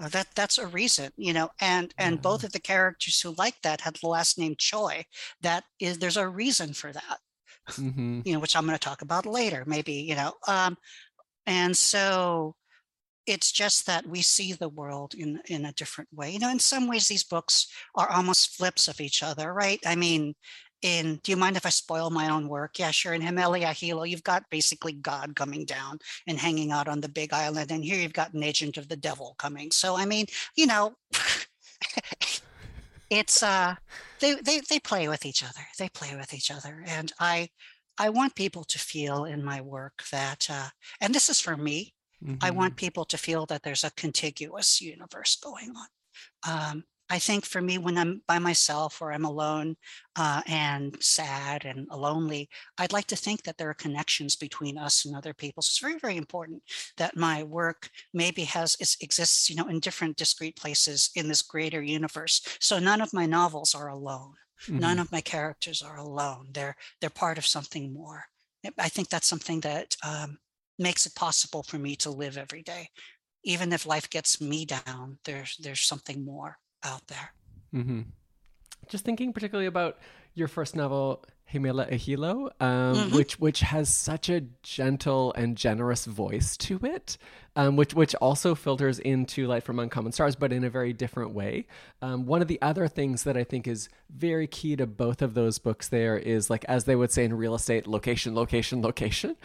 Uh, 0.00 0.08
that 0.08 0.28
that's 0.34 0.58
a 0.58 0.66
reason, 0.66 1.10
you 1.16 1.32
know, 1.32 1.50
and 1.60 1.92
and 1.98 2.22
both 2.22 2.42
of 2.44 2.52
the 2.52 2.60
characters 2.60 3.20
who 3.20 3.34
like 3.36 3.60
that 3.62 3.80
had 3.82 3.96
the 3.96 4.08
last 4.08 4.38
name 4.38 4.54
Choi. 4.58 5.04
That 5.42 5.64
is, 5.78 5.98
there's 5.98 6.16
a 6.16 6.28
reason 6.28 6.72
for 6.72 6.92
that, 6.92 7.18
mm-hmm. 7.70 8.22
you 8.24 8.32
know, 8.32 8.40
which 8.40 8.56
I'm 8.56 8.64
going 8.64 8.78
to 8.78 8.84
talk 8.84 9.02
about 9.02 9.26
later, 9.26 9.64
maybe, 9.66 9.92
you 9.92 10.14
know. 10.14 10.32
Um, 10.48 10.76
and 11.46 11.76
so 11.76 12.54
it's 13.26 13.52
just 13.52 13.86
that 13.86 14.06
we 14.06 14.22
see 14.22 14.52
the 14.54 14.68
world 14.70 15.14
in 15.14 15.40
in 15.48 15.66
a 15.66 15.72
different 15.72 16.08
way. 16.14 16.30
You 16.30 16.38
know, 16.38 16.50
in 16.50 16.58
some 16.58 16.88
ways, 16.88 17.08
these 17.08 17.24
books 17.24 17.66
are 17.94 18.10
almost 18.10 18.56
flips 18.56 18.88
of 18.88 19.00
each 19.00 19.22
other, 19.22 19.52
right? 19.52 19.80
I 19.86 19.96
mean, 19.96 20.34
in 20.82 21.20
do 21.22 21.32
you 21.32 21.36
mind 21.36 21.56
if 21.56 21.66
i 21.66 21.70
spoil 21.70 22.10
my 22.10 22.30
own 22.30 22.48
work? 22.48 22.78
Yeah 22.78 22.90
sure 22.90 23.14
in 23.14 23.20
He 23.20 23.30
Mele 23.30 23.54
a 23.56 23.72
Hilo 23.72 24.04
you've 24.04 24.22
got 24.22 24.48
basically 24.50 24.92
god 24.92 25.36
coming 25.36 25.64
down 25.64 25.98
and 26.26 26.38
hanging 26.38 26.72
out 26.72 26.88
on 26.88 27.00
the 27.00 27.08
big 27.08 27.32
island 27.32 27.70
and 27.70 27.84
here 27.84 28.00
you've 28.00 28.12
got 28.12 28.34
an 28.34 28.42
agent 28.42 28.76
of 28.76 28.88
the 28.88 28.96
devil 28.96 29.34
coming. 29.38 29.70
So 29.70 29.96
i 29.96 30.04
mean 30.04 30.26
you 30.56 30.66
know 30.66 30.94
it's 33.10 33.42
uh 33.42 33.74
they, 34.20 34.34
they 34.34 34.60
they 34.68 34.78
play 34.78 35.08
with 35.08 35.26
each 35.26 35.42
other 35.42 35.66
they 35.78 35.88
play 35.88 36.16
with 36.16 36.32
each 36.32 36.50
other 36.50 36.84
and 36.86 37.12
i 37.18 37.48
i 37.98 38.08
want 38.08 38.34
people 38.34 38.64
to 38.64 38.78
feel 38.78 39.24
in 39.24 39.44
my 39.44 39.60
work 39.60 40.04
that 40.12 40.46
uh 40.50 40.68
and 41.00 41.14
this 41.14 41.28
is 41.28 41.40
for 41.40 41.56
me 41.56 41.92
mm-hmm. 42.24 42.36
i 42.40 42.50
want 42.50 42.76
people 42.76 43.04
to 43.04 43.18
feel 43.18 43.46
that 43.46 43.62
there's 43.62 43.84
a 43.84 43.90
contiguous 43.92 44.80
universe 44.80 45.36
going 45.36 45.72
on. 45.76 46.72
Um 46.72 46.84
I 47.10 47.18
think 47.18 47.44
for 47.44 47.60
me, 47.60 47.76
when 47.76 47.98
I'm 47.98 48.22
by 48.28 48.38
myself 48.38 49.02
or 49.02 49.12
I'm 49.12 49.24
alone 49.24 49.76
uh, 50.14 50.42
and 50.46 50.96
sad 51.02 51.64
and 51.64 51.88
lonely, 51.88 52.48
I'd 52.78 52.92
like 52.92 53.06
to 53.06 53.16
think 53.16 53.42
that 53.42 53.58
there 53.58 53.68
are 53.68 53.74
connections 53.74 54.36
between 54.36 54.78
us 54.78 55.04
and 55.04 55.16
other 55.16 55.34
people. 55.34 55.60
So 55.62 55.70
it's 55.72 55.78
very, 55.80 55.98
very 55.98 56.16
important 56.16 56.62
that 56.98 57.16
my 57.16 57.42
work 57.42 57.90
maybe 58.14 58.44
has 58.44 58.76
exists, 59.00 59.50
you 59.50 59.56
know, 59.56 59.66
in 59.66 59.80
different 59.80 60.16
discrete 60.16 60.56
places 60.56 61.10
in 61.16 61.26
this 61.26 61.42
greater 61.42 61.82
universe. 61.82 62.42
So 62.60 62.78
none 62.78 63.00
of 63.00 63.12
my 63.12 63.26
novels 63.26 63.74
are 63.74 63.88
alone. 63.88 64.34
Mm-hmm. 64.62 64.78
None 64.78 64.98
of 65.00 65.10
my 65.10 65.20
characters 65.20 65.82
are 65.82 65.96
alone. 65.96 66.48
They're 66.52 66.76
they're 67.00 67.10
part 67.10 67.38
of 67.38 67.46
something 67.46 67.92
more. 67.92 68.24
I 68.78 68.88
think 68.88 69.08
that's 69.08 69.26
something 69.26 69.60
that 69.60 69.96
um, 70.06 70.38
makes 70.78 71.06
it 71.06 71.14
possible 71.14 71.64
for 71.64 71.78
me 71.78 71.96
to 71.96 72.10
live 72.10 72.38
every 72.38 72.62
day 72.62 72.88
even 73.42 73.72
if 73.72 73.86
life 73.86 74.10
gets 74.10 74.38
me 74.38 74.66
down 74.66 75.18
there's 75.24 75.56
there's 75.62 75.80
something 75.80 76.24
more 76.24 76.58
out 76.82 77.06
there. 77.08 77.32
Mm-hmm. 77.74 78.00
Just 78.88 79.04
thinking 79.04 79.32
particularly 79.32 79.66
about 79.66 79.98
your 80.34 80.48
first 80.48 80.74
novel, 80.74 81.24
He 81.44 81.58
Mele 81.58 81.80
a 81.80 81.96
Hilo, 81.96 82.50
um, 82.60 82.94
mm-hmm. 82.94 83.16
which 83.16 83.38
which 83.38 83.60
has 83.60 83.88
such 83.88 84.28
a 84.28 84.42
gentle 84.62 85.32
and 85.34 85.56
generous 85.56 86.06
voice 86.06 86.56
to 86.58 86.80
it, 86.82 87.18
um, 87.56 87.76
which 87.76 87.94
which 87.94 88.14
also 88.16 88.54
filters 88.54 88.98
into 88.98 89.46
Light 89.46 89.62
from 89.62 89.78
Uncommon 89.78 90.12
Stars, 90.12 90.36
but 90.36 90.52
in 90.52 90.64
a 90.64 90.70
very 90.70 90.92
different 90.92 91.32
way. 91.32 91.66
Um, 92.02 92.26
one 92.26 92.42
of 92.42 92.48
the 92.48 92.60
other 92.62 92.88
things 92.88 93.24
that 93.24 93.36
I 93.36 93.44
think 93.44 93.68
is 93.68 93.88
very 94.08 94.46
key 94.46 94.76
to 94.76 94.86
both 94.86 95.22
of 95.22 95.34
those 95.34 95.58
books 95.58 95.88
there 95.88 96.16
is 96.16 96.50
like 96.50 96.64
as 96.64 96.84
they 96.84 96.96
would 96.96 97.12
say 97.12 97.24
in 97.24 97.34
real 97.34 97.54
estate, 97.54 97.86
location, 97.86 98.34
location, 98.34 98.82
location 98.82 99.36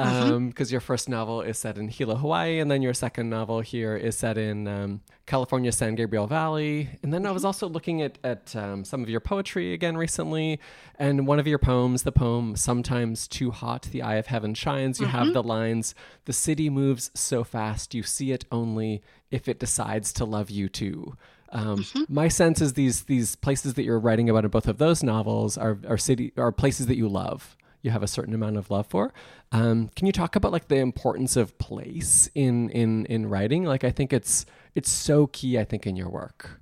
because 0.00 0.30
mm-hmm. 0.30 0.60
um, 0.60 0.66
your 0.70 0.80
first 0.80 1.08
novel 1.10 1.42
is 1.42 1.58
set 1.58 1.76
in 1.76 1.88
Hilo, 1.88 2.14
Hawaii, 2.14 2.58
and 2.58 2.70
then 2.70 2.80
your 2.80 2.94
second 2.94 3.28
novel 3.28 3.60
here 3.60 3.96
is 3.96 4.16
set 4.16 4.38
in 4.38 4.66
um, 4.66 5.02
California, 5.26 5.70
San 5.72 5.94
Gabriel 5.94 6.26
Valley. 6.26 6.88
And 7.02 7.12
then 7.12 7.22
mm-hmm. 7.22 7.28
I 7.28 7.32
was 7.32 7.40
mm-hmm. 7.40 7.48
also 7.48 7.68
looking 7.68 8.00
at, 8.00 8.16
at 8.24 8.56
um, 8.56 8.84
some 8.84 9.02
of 9.02 9.10
your 9.10 9.20
poetry 9.20 9.74
again 9.74 9.98
recently, 9.98 10.58
and 10.98 11.26
one 11.26 11.38
of 11.38 11.46
your 11.46 11.58
poems, 11.58 12.04
the 12.04 12.12
poem 12.12 12.56
Sometimes 12.56 13.28
Too 13.28 13.50
Hot, 13.50 13.82
The 13.90 14.00
Eye 14.00 14.14
of 14.14 14.28
Heaven 14.28 14.54
Shines, 14.54 15.00
you 15.00 15.06
mm-hmm. 15.06 15.18
have 15.18 15.32
the 15.34 15.42
lines, 15.42 15.94
The 16.24 16.32
city 16.32 16.70
moves 16.70 17.10
so 17.14 17.44
fast, 17.44 17.94
you 17.94 18.02
see 18.02 18.32
it 18.32 18.46
only 18.50 19.02
if 19.30 19.48
it 19.48 19.58
decides 19.58 20.14
to 20.14 20.24
love 20.24 20.48
you 20.48 20.70
too. 20.70 21.14
Um, 21.52 21.78
mm-hmm. 21.78 22.04
My 22.08 22.28
sense 22.28 22.60
is 22.60 22.74
these 22.74 23.02
these 23.02 23.34
places 23.34 23.74
that 23.74 23.82
you're 23.82 23.98
writing 23.98 24.30
about 24.30 24.44
in 24.44 24.50
both 24.50 24.68
of 24.68 24.78
those 24.78 25.02
novels 25.02 25.58
are 25.58 25.78
are 25.88 25.98
city 25.98 26.32
are 26.36 26.52
places 26.52 26.86
that 26.86 26.96
you 26.96 27.08
love 27.08 27.56
you 27.82 27.90
have 27.90 28.02
a 28.02 28.08
certain 28.08 28.34
amount 28.34 28.56
of 28.56 28.70
love 28.70 28.86
for. 28.86 29.12
Um, 29.52 29.90
can 29.96 30.06
you 30.06 30.12
talk 30.12 30.36
about 30.36 30.52
like 30.52 30.68
the 30.68 30.76
importance 30.76 31.36
of 31.36 31.58
place 31.58 32.28
in 32.34 32.70
in 32.70 33.06
in 33.06 33.28
writing? 33.28 33.64
Like 33.64 33.84
I 33.84 33.90
think 33.90 34.12
it's 34.12 34.46
it's 34.74 34.90
so 34.90 35.26
key. 35.26 35.58
I 35.58 35.64
think 35.64 35.86
in 35.86 35.96
your 35.96 36.10
work. 36.10 36.60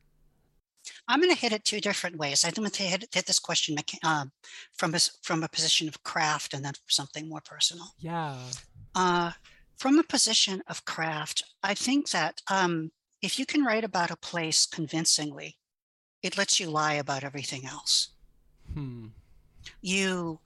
I'm 1.07 1.21
going 1.21 1.35
to 1.35 1.41
hit 1.41 1.53
it 1.53 1.65
two 1.65 1.81
different 1.81 2.17
ways. 2.17 2.45
I'm 2.45 2.53
going 2.53 2.71
to 2.71 2.83
hit, 2.83 3.09
hit 3.13 3.27
this 3.27 3.39
question 3.39 3.77
um, 4.05 4.31
from 4.77 4.95
a, 4.95 4.99
from 5.23 5.43
a 5.43 5.49
position 5.49 5.89
of 5.89 6.03
craft 6.03 6.53
and 6.53 6.63
then 6.63 6.75
something 6.87 7.29
more 7.29 7.41
personal. 7.41 7.95
Yeah. 7.99 8.37
Uh, 8.95 9.33
from 9.79 9.99
a 9.99 10.03
position 10.03 10.63
of 10.69 10.85
craft, 10.85 11.45
I 11.63 11.75
think 11.75 12.11
that 12.11 12.43
um, 12.51 12.91
if 13.23 13.39
you 13.39 13.47
can 13.47 13.65
write 13.65 13.85
about 13.85 14.11
a 14.11 14.17
place 14.17 14.67
convincingly, 14.67 15.57
it 16.23 16.37
lets 16.37 16.61
you 16.61 16.69
lie 16.69 16.95
about 16.95 17.25
everything 17.25 17.65
else. 17.65 18.11
Hmm. 18.75 19.07
You 19.81 20.41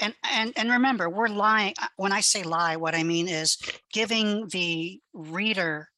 and 0.00 0.14
and 0.30 0.52
and 0.56 0.70
remember 0.70 1.08
we're 1.08 1.28
lying 1.28 1.74
uh, 1.80 1.86
when 1.96 2.12
i 2.12 2.20
say 2.20 2.42
lie 2.42 2.76
what 2.76 2.94
i 2.94 3.02
mean 3.02 3.28
is 3.28 3.58
giving 3.92 4.46
the 4.48 5.00
reader 5.12 5.88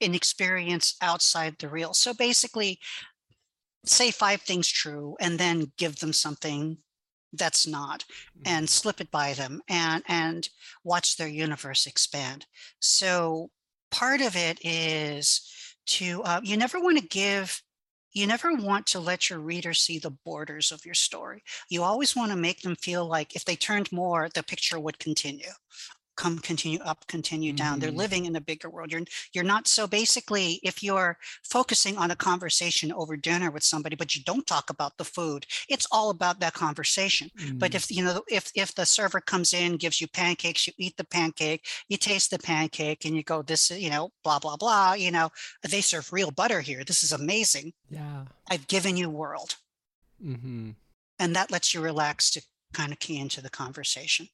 an 0.00 0.14
experience 0.14 0.96
outside 1.02 1.54
the 1.58 1.68
real 1.68 1.92
so 1.92 2.14
basically 2.14 2.78
say 3.84 4.10
five 4.10 4.40
things 4.42 4.68
true 4.68 5.16
and 5.20 5.38
then 5.38 5.72
give 5.76 5.96
them 6.00 6.12
something 6.12 6.78
that's 7.34 7.66
not 7.66 8.00
mm-hmm. 8.00 8.54
and 8.54 8.68
slip 8.68 9.00
it 9.00 9.10
by 9.10 9.32
them 9.34 9.60
and 9.68 10.02
and 10.08 10.48
watch 10.84 11.16
their 11.16 11.28
universe 11.28 11.86
expand 11.86 12.46
so 12.80 13.50
part 13.90 14.20
of 14.20 14.36
it 14.36 14.58
is 14.64 15.42
to 15.86 16.22
uh, 16.24 16.40
you 16.42 16.56
never 16.56 16.80
want 16.80 16.98
to 16.98 17.06
give 17.06 17.62
you 18.12 18.26
never 18.26 18.54
want 18.54 18.86
to 18.86 19.00
let 19.00 19.30
your 19.30 19.38
reader 19.38 19.74
see 19.74 19.98
the 19.98 20.10
borders 20.10 20.72
of 20.72 20.84
your 20.84 20.94
story. 20.94 21.42
You 21.68 21.82
always 21.82 22.16
want 22.16 22.30
to 22.32 22.36
make 22.36 22.62
them 22.62 22.76
feel 22.76 23.06
like 23.06 23.36
if 23.36 23.44
they 23.44 23.56
turned 23.56 23.92
more, 23.92 24.28
the 24.32 24.42
picture 24.42 24.78
would 24.80 24.98
continue 24.98 25.50
come 26.22 26.38
continue 26.50 26.80
up 26.90 27.00
continue 27.16 27.52
down. 27.52 27.72
Mm-hmm. 27.72 27.80
they're 27.80 28.02
living 28.04 28.24
in 28.26 28.36
a 28.36 28.46
bigger 28.50 28.70
world. 28.74 28.92
You're 28.92 29.08
you're 29.34 29.52
not 29.54 29.64
so 29.76 29.82
basically 29.86 30.48
if 30.70 30.76
you're 30.86 31.16
focusing 31.56 31.94
on 32.02 32.10
a 32.10 32.16
conversation 32.30 32.92
over 33.00 33.14
dinner 33.16 33.50
with 33.50 33.64
somebody 33.72 33.96
but 33.96 34.14
you 34.14 34.22
don't 34.30 34.46
talk 34.54 34.66
about 34.70 34.92
the 34.98 35.08
food 35.16 35.46
it's 35.74 35.86
all 35.94 36.10
about 36.10 36.36
that 36.40 36.54
conversation. 36.64 37.26
Mm-hmm. 37.30 37.58
but 37.62 37.74
if 37.74 37.84
you 37.96 38.02
know 38.04 38.22
if 38.28 38.44
if 38.54 38.74
the 38.74 38.86
server 38.96 39.20
comes 39.32 39.50
in 39.62 39.70
gives 39.84 40.00
you 40.00 40.08
pancakes 40.08 40.66
you 40.66 40.72
eat 40.84 40.96
the 40.96 41.10
pancake 41.18 41.62
you 41.88 41.96
taste 41.96 42.30
the 42.30 42.38
pancake 42.38 43.04
and 43.06 43.16
you 43.16 43.22
go 43.22 43.38
this 43.42 43.70
you 43.70 43.90
know 43.94 44.04
blah 44.24 44.38
blah 44.38 44.56
blah 44.62 44.92
you 45.04 45.10
know 45.10 45.28
they 45.68 45.80
serve 45.80 46.12
real 46.12 46.30
butter 46.30 46.60
here. 46.60 46.82
This 46.84 47.02
is 47.02 47.12
amazing. 47.12 47.72
Yeah. 47.90 48.24
I've 48.50 48.66
given 48.66 48.96
you 48.96 49.08
world. 49.10 49.56
Mm-hmm. 50.22 50.70
and 51.18 51.34
that 51.34 51.50
lets 51.50 51.72
you 51.72 51.80
relax 51.80 52.30
to 52.32 52.42
kind 52.72 52.92
of 52.92 52.98
key 52.98 53.18
into 53.18 53.40
the 53.40 53.50
conversation. 53.50 54.28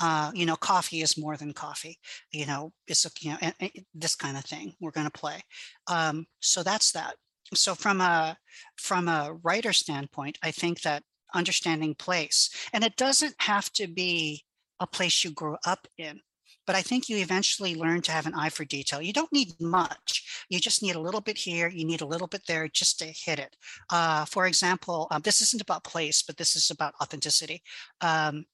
Uh, 0.00 0.30
you 0.34 0.46
know, 0.46 0.56
coffee 0.56 1.02
is 1.02 1.18
more 1.18 1.36
than 1.36 1.52
coffee. 1.52 1.98
You 2.32 2.46
know, 2.46 2.72
it's 2.86 3.06
you 3.20 3.30
know 3.30 3.38
and, 3.40 3.54
and 3.60 3.70
this 3.94 4.14
kind 4.14 4.36
of 4.36 4.44
thing 4.44 4.74
we're 4.80 4.90
going 4.90 5.10
to 5.10 5.18
play. 5.18 5.42
Um, 5.86 6.26
so 6.40 6.62
that's 6.62 6.92
that. 6.92 7.14
So 7.54 7.74
from 7.74 8.00
a 8.00 8.36
from 8.76 9.08
a 9.08 9.34
writer 9.42 9.72
standpoint, 9.72 10.38
I 10.42 10.50
think 10.50 10.82
that 10.82 11.02
understanding 11.34 11.94
place, 11.94 12.50
and 12.72 12.84
it 12.84 12.96
doesn't 12.96 13.34
have 13.38 13.70
to 13.72 13.86
be 13.86 14.44
a 14.80 14.86
place 14.86 15.24
you 15.24 15.30
grew 15.30 15.56
up 15.66 15.86
in 15.98 16.20
but 16.66 16.76
I 16.76 16.82
think 16.82 17.08
you 17.08 17.18
eventually 17.18 17.74
learn 17.74 18.02
to 18.02 18.12
have 18.12 18.26
an 18.26 18.34
eye 18.34 18.48
for 18.48 18.64
detail. 18.64 19.02
You 19.02 19.12
don't 19.12 19.32
need 19.32 19.60
much. 19.60 20.44
You 20.48 20.60
just 20.60 20.82
need 20.82 20.94
a 20.94 21.00
little 21.00 21.20
bit 21.20 21.36
here. 21.36 21.68
You 21.68 21.84
need 21.84 22.00
a 22.00 22.06
little 22.06 22.28
bit 22.28 22.42
there 22.46 22.68
just 22.68 22.98
to 23.00 23.06
hit 23.06 23.38
it. 23.38 23.56
Uh, 23.90 24.24
for 24.24 24.46
example, 24.46 25.08
um, 25.10 25.22
this 25.22 25.40
isn't 25.42 25.62
about 25.62 25.84
place, 25.84 26.22
but 26.22 26.36
this 26.36 26.54
is 26.54 26.70
about 26.70 26.94
authenticity. 27.00 27.62
Um, 28.00 28.44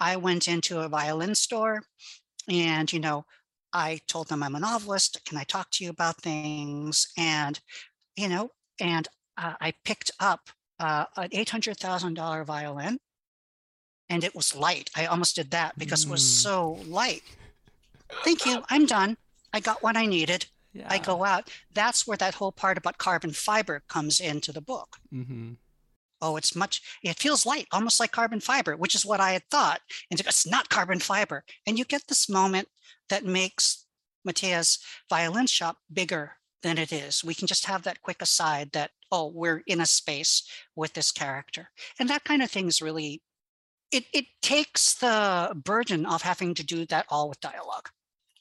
I 0.00 0.16
went 0.16 0.48
into 0.48 0.80
a 0.80 0.88
violin 0.88 1.34
store 1.34 1.82
and, 2.50 2.92
you 2.92 2.98
know, 2.98 3.24
I 3.72 4.00
told 4.08 4.28
them 4.28 4.42
I'm 4.42 4.56
a 4.56 4.60
novelist. 4.60 5.24
Can 5.24 5.38
I 5.38 5.44
talk 5.44 5.70
to 5.72 5.84
you 5.84 5.90
about 5.90 6.20
things? 6.20 7.08
And, 7.16 7.58
you 8.16 8.28
know, 8.28 8.50
and 8.80 9.06
uh, 9.38 9.54
I 9.60 9.72
picked 9.84 10.10
up 10.18 10.40
uh, 10.80 11.04
an 11.16 11.30
$800,000 11.30 12.44
violin 12.44 12.98
and 14.08 14.24
it 14.24 14.34
was 14.34 14.54
light. 14.54 14.90
I 14.96 15.06
almost 15.06 15.36
did 15.36 15.52
that 15.52 15.78
because 15.78 16.04
mm. 16.04 16.08
it 16.08 16.10
was 16.10 16.22
hmm. 16.22 16.48
so 16.48 16.78
light. 16.86 17.22
Thank 18.24 18.46
you. 18.46 18.62
I'm 18.68 18.86
done. 18.86 19.16
I 19.52 19.60
got 19.60 19.82
what 19.82 19.96
I 19.96 20.06
needed. 20.06 20.46
Yeah. 20.72 20.86
I 20.88 20.98
go 20.98 21.24
out. 21.24 21.50
That's 21.74 22.06
where 22.06 22.16
that 22.16 22.34
whole 22.34 22.52
part 22.52 22.78
about 22.78 22.98
carbon 22.98 23.32
fiber 23.32 23.82
comes 23.88 24.20
into 24.20 24.52
the 24.52 24.60
book. 24.62 24.96
Mm-hmm. 25.12 25.52
Oh, 26.20 26.36
it's 26.36 26.54
much, 26.54 26.80
it 27.02 27.18
feels 27.18 27.44
light, 27.44 27.66
almost 27.72 27.98
like 27.98 28.12
carbon 28.12 28.40
fiber, 28.40 28.76
which 28.76 28.94
is 28.94 29.04
what 29.04 29.20
I 29.20 29.32
had 29.32 29.42
thought. 29.50 29.80
And 30.10 30.20
it's 30.20 30.46
not 30.46 30.68
carbon 30.68 31.00
fiber. 31.00 31.44
And 31.66 31.78
you 31.78 31.84
get 31.84 32.06
this 32.08 32.28
moment 32.28 32.68
that 33.08 33.24
makes 33.24 33.86
Matea's 34.24 34.78
violin 35.10 35.46
shop 35.46 35.78
bigger 35.92 36.36
than 36.62 36.78
it 36.78 36.92
is. 36.92 37.24
We 37.24 37.34
can 37.34 37.48
just 37.48 37.66
have 37.66 37.82
that 37.82 38.02
quick 38.02 38.22
aside 38.22 38.70
that, 38.72 38.92
oh, 39.10 39.32
we're 39.34 39.62
in 39.66 39.80
a 39.80 39.86
space 39.86 40.48
with 40.76 40.92
this 40.92 41.10
character. 41.10 41.70
And 41.98 42.08
that 42.08 42.24
kind 42.24 42.40
of 42.40 42.50
thing 42.50 42.68
is 42.68 42.80
really, 42.80 43.20
it, 43.90 44.04
it 44.14 44.26
takes 44.40 44.94
the 44.94 45.52
burden 45.56 46.06
of 46.06 46.22
having 46.22 46.54
to 46.54 46.64
do 46.64 46.86
that 46.86 47.06
all 47.10 47.28
with 47.28 47.40
dialogue 47.40 47.90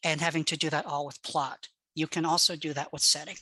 and 0.03 0.21
having 0.21 0.43
to 0.45 0.57
do 0.57 0.69
that 0.69 0.85
all 0.85 1.05
with 1.05 1.21
plot. 1.23 1.67
You 1.95 2.07
can 2.07 2.25
also 2.25 2.55
do 2.55 2.73
that 2.73 2.91
with 2.93 3.01
setting. 3.01 3.37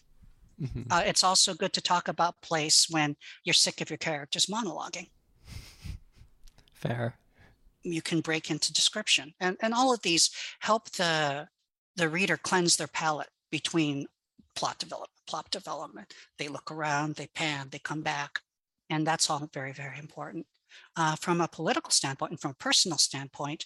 Mm-hmm. 0.61 0.91
Uh, 0.91 1.03
it's 1.05 1.23
also 1.23 1.53
good 1.53 1.73
to 1.73 1.81
talk 1.81 2.07
about 2.07 2.41
place 2.41 2.87
when 2.89 3.15
you're 3.43 3.53
sick 3.53 3.81
of 3.81 3.89
your 3.89 3.97
characters 3.97 4.47
monologuing. 4.47 5.09
Fair. 6.73 7.15
You 7.83 8.01
can 8.01 8.19
break 8.19 8.51
into 8.51 8.73
description, 8.73 9.33
and 9.39 9.55
and 9.61 9.73
all 9.73 9.93
of 9.93 10.01
these 10.01 10.29
help 10.59 10.89
the 10.91 11.47
the 11.95 12.09
reader 12.09 12.37
cleanse 12.37 12.75
their 12.75 12.87
palate 12.87 13.29
between 13.51 14.05
plot 14.55 14.79
development, 14.79 15.11
plot 15.27 15.49
development. 15.49 16.13
They 16.37 16.49
look 16.49 16.71
around, 16.71 17.15
they 17.15 17.27
pan, 17.27 17.69
they 17.71 17.79
come 17.79 18.01
back, 18.01 18.39
and 18.89 19.07
that's 19.07 19.29
all 19.29 19.49
very 19.53 19.71
very 19.71 19.97
important. 19.97 20.45
Uh, 20.95 21.15
from 21.15 21.39
a 21.39 21.47
political 21.47 21.91
standpoint 21.91 22.31
and 22.31 22.39
from 22.39 22.51
a 22.51 22.63
personal 22.63 22.97
standpoint, 22.97 23.65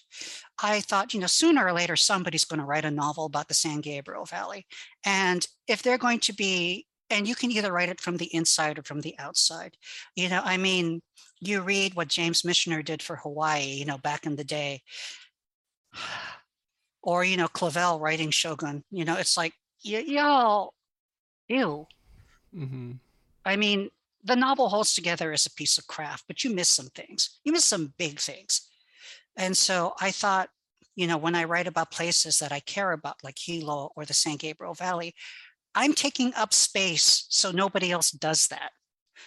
I 0.62 0.80
thought, 0.80 1.14
you 1.14 1.20
know, 1.20 1.26
sooner 1.26 1.66
or 1.66 1.72
later 1.72 1.96
somebody's 1.96 2.44
going 2.44 2.60
to 2.60 2.66
write 2.66 2.84
a 2.84 2.90
novel 2.90 3.26
about 3.26 3.48
the 3.48 3.54
San 3.54 3.80
Gabriel 3.80 4.24
Valley. 4.24 4.66
And 5.04 5.46
if 5.66 5.82
they're 5.82 5.98
going 5.98 6.20
to 6.20 6.32
be, 6.32 6.86
and 7.10 7.28
you 7.28 7.34
can 7.34 7.50
either 7.50 7.72
write 7.72 7.88
it 7.88 8.00
from 8.00 8.16
the 8.16 8.34
inside 8.34 8.78
or 8.78 8.82
from 8.82 9.00
the 9.00 9.14
outside. 9.18 9.76
You 10.16 10.28
know, 10.28 10.40
I 10.42 10.56
mean, 10.56 11.02
you 11.40 11.60
read 11.60 11.94
what 11.94 12.08
James 12.08 12.42
Michener 12.42 12.84
did 12.84 13.02
for 13.02 13.16
Hawaii, 13.16 13.66
you 13.66 13.84
know, 13.84 13.98
back 13.98 14.26
in 14.26 14.36
the 14.36 14.44
day. 14.44 14.82
Or, 17.06 17.22
you 17.22 17.36
know, 17.36 17.48
Clavell 17.48 18.00
writing 18.00 18.30
Shogun, 18.30 18.82
you 18.90 19.04
know, 19.04 19.16
it's 19.18 19.36
like, 19.36 19.52
y- 19.84 20.06
y'all, 20.06 20.72
ew. 21.48 21.86
Mm-hmm. 22.56 22.92
I 23.44 23.56
mean, 23.56 23.90
the 24.24 24.36
novel 24.36 24.70
holds 24.70 24.94
together 24.94 25.32
as 25.32 25.46
a 25.46 25.54
piece 25.54 25.76
of 25.78 25.86
craft, 25.86 26.24
but 26.26 26.42
you 26.42 26.54
miss 26.54 26.70
some 26.70 26.88
things. 26.88 27.38
You 27.44 27.52
miss 27.52 27.64
some 27.64 27.92
big 27.98 28.18
things. 28.18 28.68
And 29.36 29.56
so 29.56 29.94
I 30.00 30.10
thought, 30.10 30.48
you 30.96 31.06
know, 31.06 31.18
when 31.18 31.34
I 31.34 31.44
write 31.44 31.66
about 31.66 31.90
places 31.90 32.38
that 32.38 32.52
I 32.52 32.60
care 32.60 32.92
about, 32.92 33.16
like 33.22 33.38
Hilo 33.38 33.90
or 33.96 34.04
the 34.04 34.14
San 34.14 34.36
Gabriel 34.36 34.74
Valley, 34.74 35.14
I'm 35.74 35.92
taking 35.92 36.32
up 36.34 36.54
space 36.54 37.26
so 37.28 37.50
nobody 37.50 37.90
else 37.90 38.10
does 38.12 38.46
that. 38.48 38.70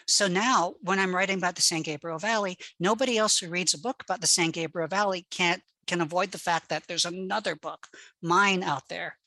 So 0.08 0.28
now, 0.28 0.76
when 0.82 1.00
I'm 1.00 1.14
writing 1.14 1.38
about 1.38 1.56
the 1.56 1.62
San 1.62 1.82
Gabriel 1.82 2.20
Valley, 2.20 2.58
nobody 2.80 3.18
else 3.18 3.38
who 3.38 3.50
reads 3.50 3.74
a 3.74 3.80
book 3.80 4.02
about 4.02 4.22
the 4.22 4.28
San 4.28 4.52
Gabriel 4.52 4.88
Valley 4.88 5.28
can't 5.30 5.62
can 5.86 6.02
avoid 6.02 6.32
the 6.32 6.38
fact 6.38 6.68
that 6.68 6.84
there's 6.88 7.06
another 7.06 7.56
book, 7.56 7.88
mine 8.22 8.62
out 8.62 8.90
there, 8.90 9.18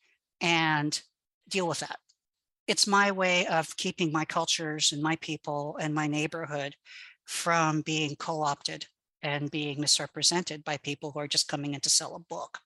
and 0.43 1.01
deal 1.49 1.67
with 1.67 1.81
that 1.81 1.99
it's 2.67 2.87
my 2.87 3.11
way 3.11 3.47
of 3.47 3.77
keeping 3.77 4.13
my 4.13 4.25
cultures 4.25 4.93
and 4.93 5.03
my 5.03 5.17
people 5.17 5.77
and 5.81 5.95
my 5.95 6.07
neighborhood 6.07 6.75
from 7.25 7.81
being 7.83 8.17
co-opted 8.17 8.87
and 9.23 9.51
being 9.51 9.81
misrepresented 9.81 10.65
by 10.65 10.77
people 10.79 11.11
who 11.11 11.19
are 11.19 11.29
just 11.29 11.49
coming 11.49 11.75
in 11.75 11.81
to 11.81 11.91
sell 11.91 12.15
a 12.15 12.21
book 12.21 12.59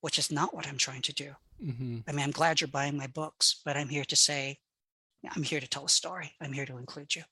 which 0.00 0.18
is 0.18 0.30
not 0.30 0.54
what 0.54 0.66
i'm 0.68 0.76
trying 0.76 1.02
to 1.02 1.12
do. 1.14 1.30
Mm-hmm. 1.64 1.98
i 2.06 2.12
mean 2.12 2.24
i'm 2.24 2.30
glad 2.30 2.60
you're 2.60 2.68
buying 2.68 2.96
my 2.96 3.06
books 3.06 3.60
but 3.64 3.76
i'm 3.76 3.88
here 3.88 4.04
to 4.04 4.16
say 4.16 4.58
i'm 5.34 5.42
here 5.42 5.60
to 5.60 5.68
tell 5.68 5.86
a 5.86 5.88
story. 5.88 6.32
I'm 6.40 6.52
here 6.52 6.66
to 6.66 6.76
include 6.76 7.16
you 7.16 7.22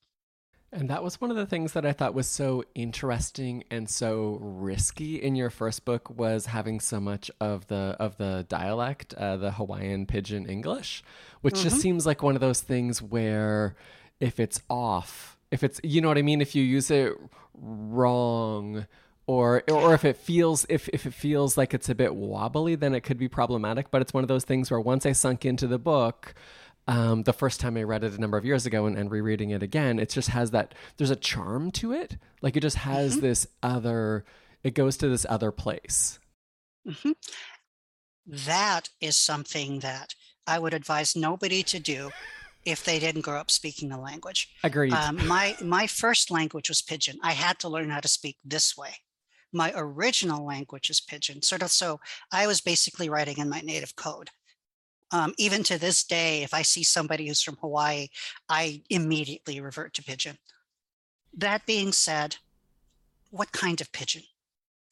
and 0.74 0.90
that 0.90 1.04
was 1.04 1.20
one 1.20 1.30
of 1.30 1.36
the 1.36 1.46
things 1.46 1.72
that 1.72 1.86
I 1.86 1.92
thought 1.92 2.14
was 2.14 2.26
so 2.26 2.64
interesting 2.74 3.62
and 3.70 3.88
so 3.88 4.38
risky 4.40 5.22
in 5.22 5.36
your 5.36 5.48
first 5.48 5.84
book 5.84 6.10
was 6.10 6.46
having 6.46 6.80
so 6.80 7.00
much 7.00 7.30
of 7.40 7.68
the 7.68 7.96
of 8.00 8.16
the 8.16 8.44
dialect, 8.48 9.14
uh, 9.14 9.36
the 9.36 9.52
Hawaiian 9.52 10.04
pidgin 10.04 10.46
English, 10.46 11.04
which 11.42 11.54
mm-hmm. 11.54 11.62
just 11.62 11.80
seems 11.80 12.06
like 12.06 12.22
one 12.22 12.34
of 12.34 12.40
those 12.40 12.60
things 12.60 13.00
where 13.00 13.76
if 14.18 14.40
it's 14.40 14.60
off, 14.68 15.38
if 15.52 15.62
it's 15.62 15.80
you 15.84 16.00
know 16.00 16.08
what 16.08 16.18
I 16.18 16.22
mean, 16.22 16.40
if 16.40 16.56
you 16.56 16.64
use 16.64 16.90
it 16.90 17.12
wrong 17.54 18.86
or 19.26 19.62
or 19.70 19.94
if 19.94 20.04
it 20.04 20.16
feels 20.16 20.66
if, 20.68 20.88
if 20.88 21.06
it 21.06 21.14
feels 21.14 21.56
like 21.56 21.72
it's 21.72 21.88
a 21.88 21.94
bit 21.94 22.16
wobbly, 22.16 22.74
then 22.74 22.94
it 22.94 23.02
could 23.02 23.18
be 23.18 23.28
problematic. 23.28 23.92
But 23.92 24.02
it's 24.02 24.12
one 24.12 24.24
of 24.24 24.28
those 24.28 24.44
things 24.44 24.72
where 24.72 24.80
once 24.80 25.06
I 25.06 25.12
sunk 25.12 25.44
into 25.44 25.68
the 25.68 25.78
book, 25.78 26.34
um, 26.86 27.22
the 27.22 27.32
first 27.32 27.60
time 27.60 27.76
I 27.76 27.82
read 27.82 28.04
it 28.04 28.12
a 28.12 28.20
number 28.20 28.36
of 28.36 28.44
years 28.44 28.66
ago 28.66 28.86
and, 28.86 28.96
and, 28.96 29.10
rereading 29.10 29.50
it 29.50 29.62
again, 29.62 29.98
it 29.98 30.10
just 30.10 30.28
has 30.28 30.50
that, 30.50 30.74
there's 30.96 31.10
a 31.10 31.16
charm 31.16 31.70
to 31.72 31.92
it. 31.92 32.18
Like 32.42 32.56
it 32.56 32.60
just 32.60 32.76
has 32.78 33.12
mm-hmm. 33.12 33.22
this 33.22 33.46
other, 33.62 34.24
it 34.62 34.74
goes 34.74 34.96
to 34.98 35.08
this 35.08 35.24
other 35.28 35.50
place. 35.50 36.18
Mm-hmm. 36.86 37.12
That 38.26 38.90
is 39.00 39.16
something 39.16 39.80
that 39.80 40.14
I 40.46 40.58
would 40.58 40.74
advise 40.74 41.16
nobody 41.16 41.62
to 41.62 41.78
do 41.78 42.10
if 42.66 42.84
they 42.84 42.98
didn't 42.98 43.22
grow 43.22 43.38
up 43.38 43.50
speaking 43.50 43.88
the 43.88 43.98
language. 43.98 44.50
Agreed. 44.62 44.92
Um, 44.92 45.26
my, 45.26 45.56
my 45.62 45.86
first 45.86 46.30
language 46.30 46.68
was 46.68 46.82
Pidgin. 46.82 47.16
I 47.22 47.32
had 47.32 47.58
to 47.60 47.68
learn 47.68 47.90
how 47.90 48.00
to 48.00 48.08
speak 48.08 48.36
this 48.44 48.76
way. 48.76 48.96
My 49.52 49.72
original 49.74 50.44
language 50.44 50.90
is 50.90 51.00
Pidgin. 51.00 51.42
Sort 51.42 51.62
of 51.62 51.70
so 51.70 52.00
I 52.32 52.46
was 52.46 52.60
basically 52.60 53.08
writing 53.08 53.38
in 53.38 53.48
my 53.48 53.60
native 53.60 53.96
code. 53.96 54.30
Um, 55.10 55.34
even 55.38 55.62
to 55.64 55.78
this 55.78 56.02
day, 56.02 56.42
if 56.42 56.52
I 56.52 56.62
see 56.62 56.82
somebody 56.82 57.28
who's 57.28 57.42
from 57.42 57.56
Hawaii, 57.56 58.08
I 58.48 58.82
immediately 58.90 59.60
revert 59.60 59.94
to 59.94 60.02
pidgin. 60.02 60.38
That 61.36 61.66
being 61.66 61.92
said, 61.92 62.36
what 63.30 63.52
kind 63.52 63.80
of 63.80 63.92
pidgin? 63.92 64.22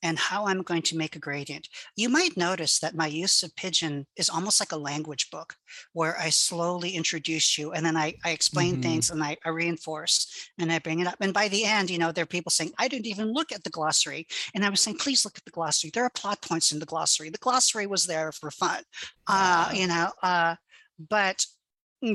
And 0.02 0.18
how 0.18 0.46
I'm 0.46 0.62
going 0.62 0.82
to 0.82 0.96
make 0.96 1.16
a 1.16 1.20
gradient. 1.20 1.68
You 1.96 2.08
might 2.08 2.36
notice 2.36 2.78
that 2.80 2.94
my 2.94 3.06
use 3.06 3.42
of 3.42 3.54
Pidgin 3.54 4.06
is 4.16 4.28
almost 4.28 4.60
like 4.60 4.72
a 4.72 4.76
language 4.76 5.30
book 5.30 5.54
where 5.92 6.18
I 6.18 6.30
slowly 6.30 6.90
introduce 6.90 7.56
you 7.56 7.72
and 7.72 7.86
then 7.86 7.96
I, 7.96 8.14
I 8.24 8.30
explain 8.30 8.74
mm-hmm. 8.74 8.82
things 8.82 9.10
and 9.10 9.22
I, 9.22 9.36
I, 9.44 9.50
reinforce 9.50 10.50
and 10.58 10.72
I 10.72 10.78
bring 10.80 11.00
it 11.00 11.06
up. 11.06 11.16
And 11.20 11.32
by 11.32 11.48
the 11.48 11.64
end, 11.64 11.90
you 11.90 11.98
know, 11.98 12.10
there 12.10 12.24
are 12.24 12.26
people 12.26 12.50
saying, 12.50 12.72
I 12.78 12.88
didn't 12.88 13.06
even 13.06 13.32
look 13.32 13.52
at 13.52 13.62
the 13.64 13.70
glossary. 13.70 14.26
And 14.54 14.64
I 14.64 14.70
was 14.70 14.80
saying, 14.80 14.98
please 14.98 15.24
look 15.24 15.38
at 15.38 15.44
the 15.44 15.50
glossary. 15.50 15.90
There 15.92 16.04
are 16.04 16.10
plot 16.10 16.42
points 16.42 16.72
in 16.72 16.78
the 16.78 16.86
glossary. 16.86 17.30
The 17.30 17.38
glossary 17.38 17.86
was 17.86 18.06
there 18.06 18.32
for 18.32 18.50
fun, 18.50 18.82
uh, 19.28 19.70
you 19.72 19.86
know, 19.86 20.10
uh, 20.22 20.56
but 20.98 21.46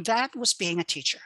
that 0.04 0.36
was 0.36 0.54
being 0.54 0.80
a 0.80 0.84
teacher. 0.84 1.20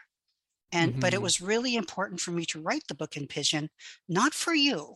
And, 0.72 0.92
mm-hmm. 0.92 1.00
but 1.00 1.14
it 1.14 1.18
mm-hmm. 1.18 1.24
was 1.24 1.42
really 1.42 1.76
important 1.76 2.22
for 2.22 2.32
me 2.32 2.46
to 2.46 2.62
write 2.62 2.84
the 2.88 2.96
book 2.96 3.18
in 3.18 3.28
Pidgin, 3.28 3.70
not 4.08 4.34
for 4.34 4.54
you, 4.54 4.96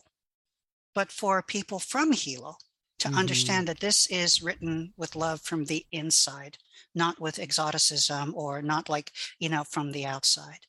but 0.96 1.12
for 1.12 1.42
people 1.42 1.78
from 1.78 2.10
Hilo 2.10 2.56
to 3.00 3.08
mm-hmm. 3.08 3.18
understand 3.18 3.68
that 3.68 3.80
this 3.80 4.06
is 4.06 4.42
written 4.42 4.94
with 4.96 5.14
love 5.14 5.42
from 5.42 5.66
the 5.66 5.84
inside, 5.92 6.56
not 6.94 7.20
with 7.20 7.38
exoticism 7.38 8.32
or 8.34 8.62
not 8.62 8.88
like, 8.88 9.12
you 9.38 9.50
know, 9.50 9.62
from 9.62 9.92
the 9.92 10.06
outside. 10.06 10.60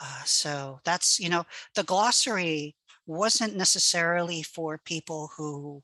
Uh, 0.00 0.22
so 0.24 0.80
that's, 0.84 1.20
you 1.20 1.28
know, 1.28 1.44
the 1.74 1.82
glossary 1.82 2.74
wasn't 3.06 3.54
necessarily 3.54 4.42
for 4.42 4.78
people 4.78 5.30
who 5.36 5.82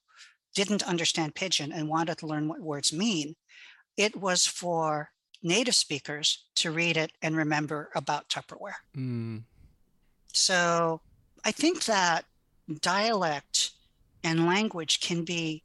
didn't 0.54 0.88
understand 0.88 1.34
Pidgin 1.34 1.70
and 1.70 1.86
wanted 1.86 2.16
to 2.18 2.26
learn 2.26 2.48
what 2.48 2.60
words 2.60 2.94
mean. 2.94 3.36
It 3.98 4.16
was 4.16 4.46
for 4.46 5.10
native 5.42 5.74
speakers 5.74 6.46
to 6.54 6.70
read 6.70 6.96
it 6.96 7.12
and 7.20 7.36
remember 7.36 7.90
about 7.94 8.30
Tupperware. 8.30 8.80
Mm. 8.96 9.42
So 10.32 11.02
I 11.44 11.52
think 11.52 11.84
that 11.84 12.24
dialect 12.80 13.72
and 14.24 14.46
language 14.46 15.00
can 15.00 15.24
be 15.24 15.62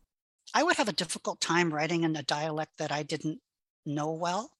i 0.53 0.63
would 0.63 0.77
have 0.77 0.89
a 0.89 0.93
difficult 0.93 1.39
time 1.41 1.73
writing 1.73 2.03
in 2.03 2.15
a 2.15 2.23
dialect 2.23 2.71
that 2.77 2.91
i 2.91 3.03
didn't 3.03 3.39
know 3.87 4.11
well. 4.11 4.51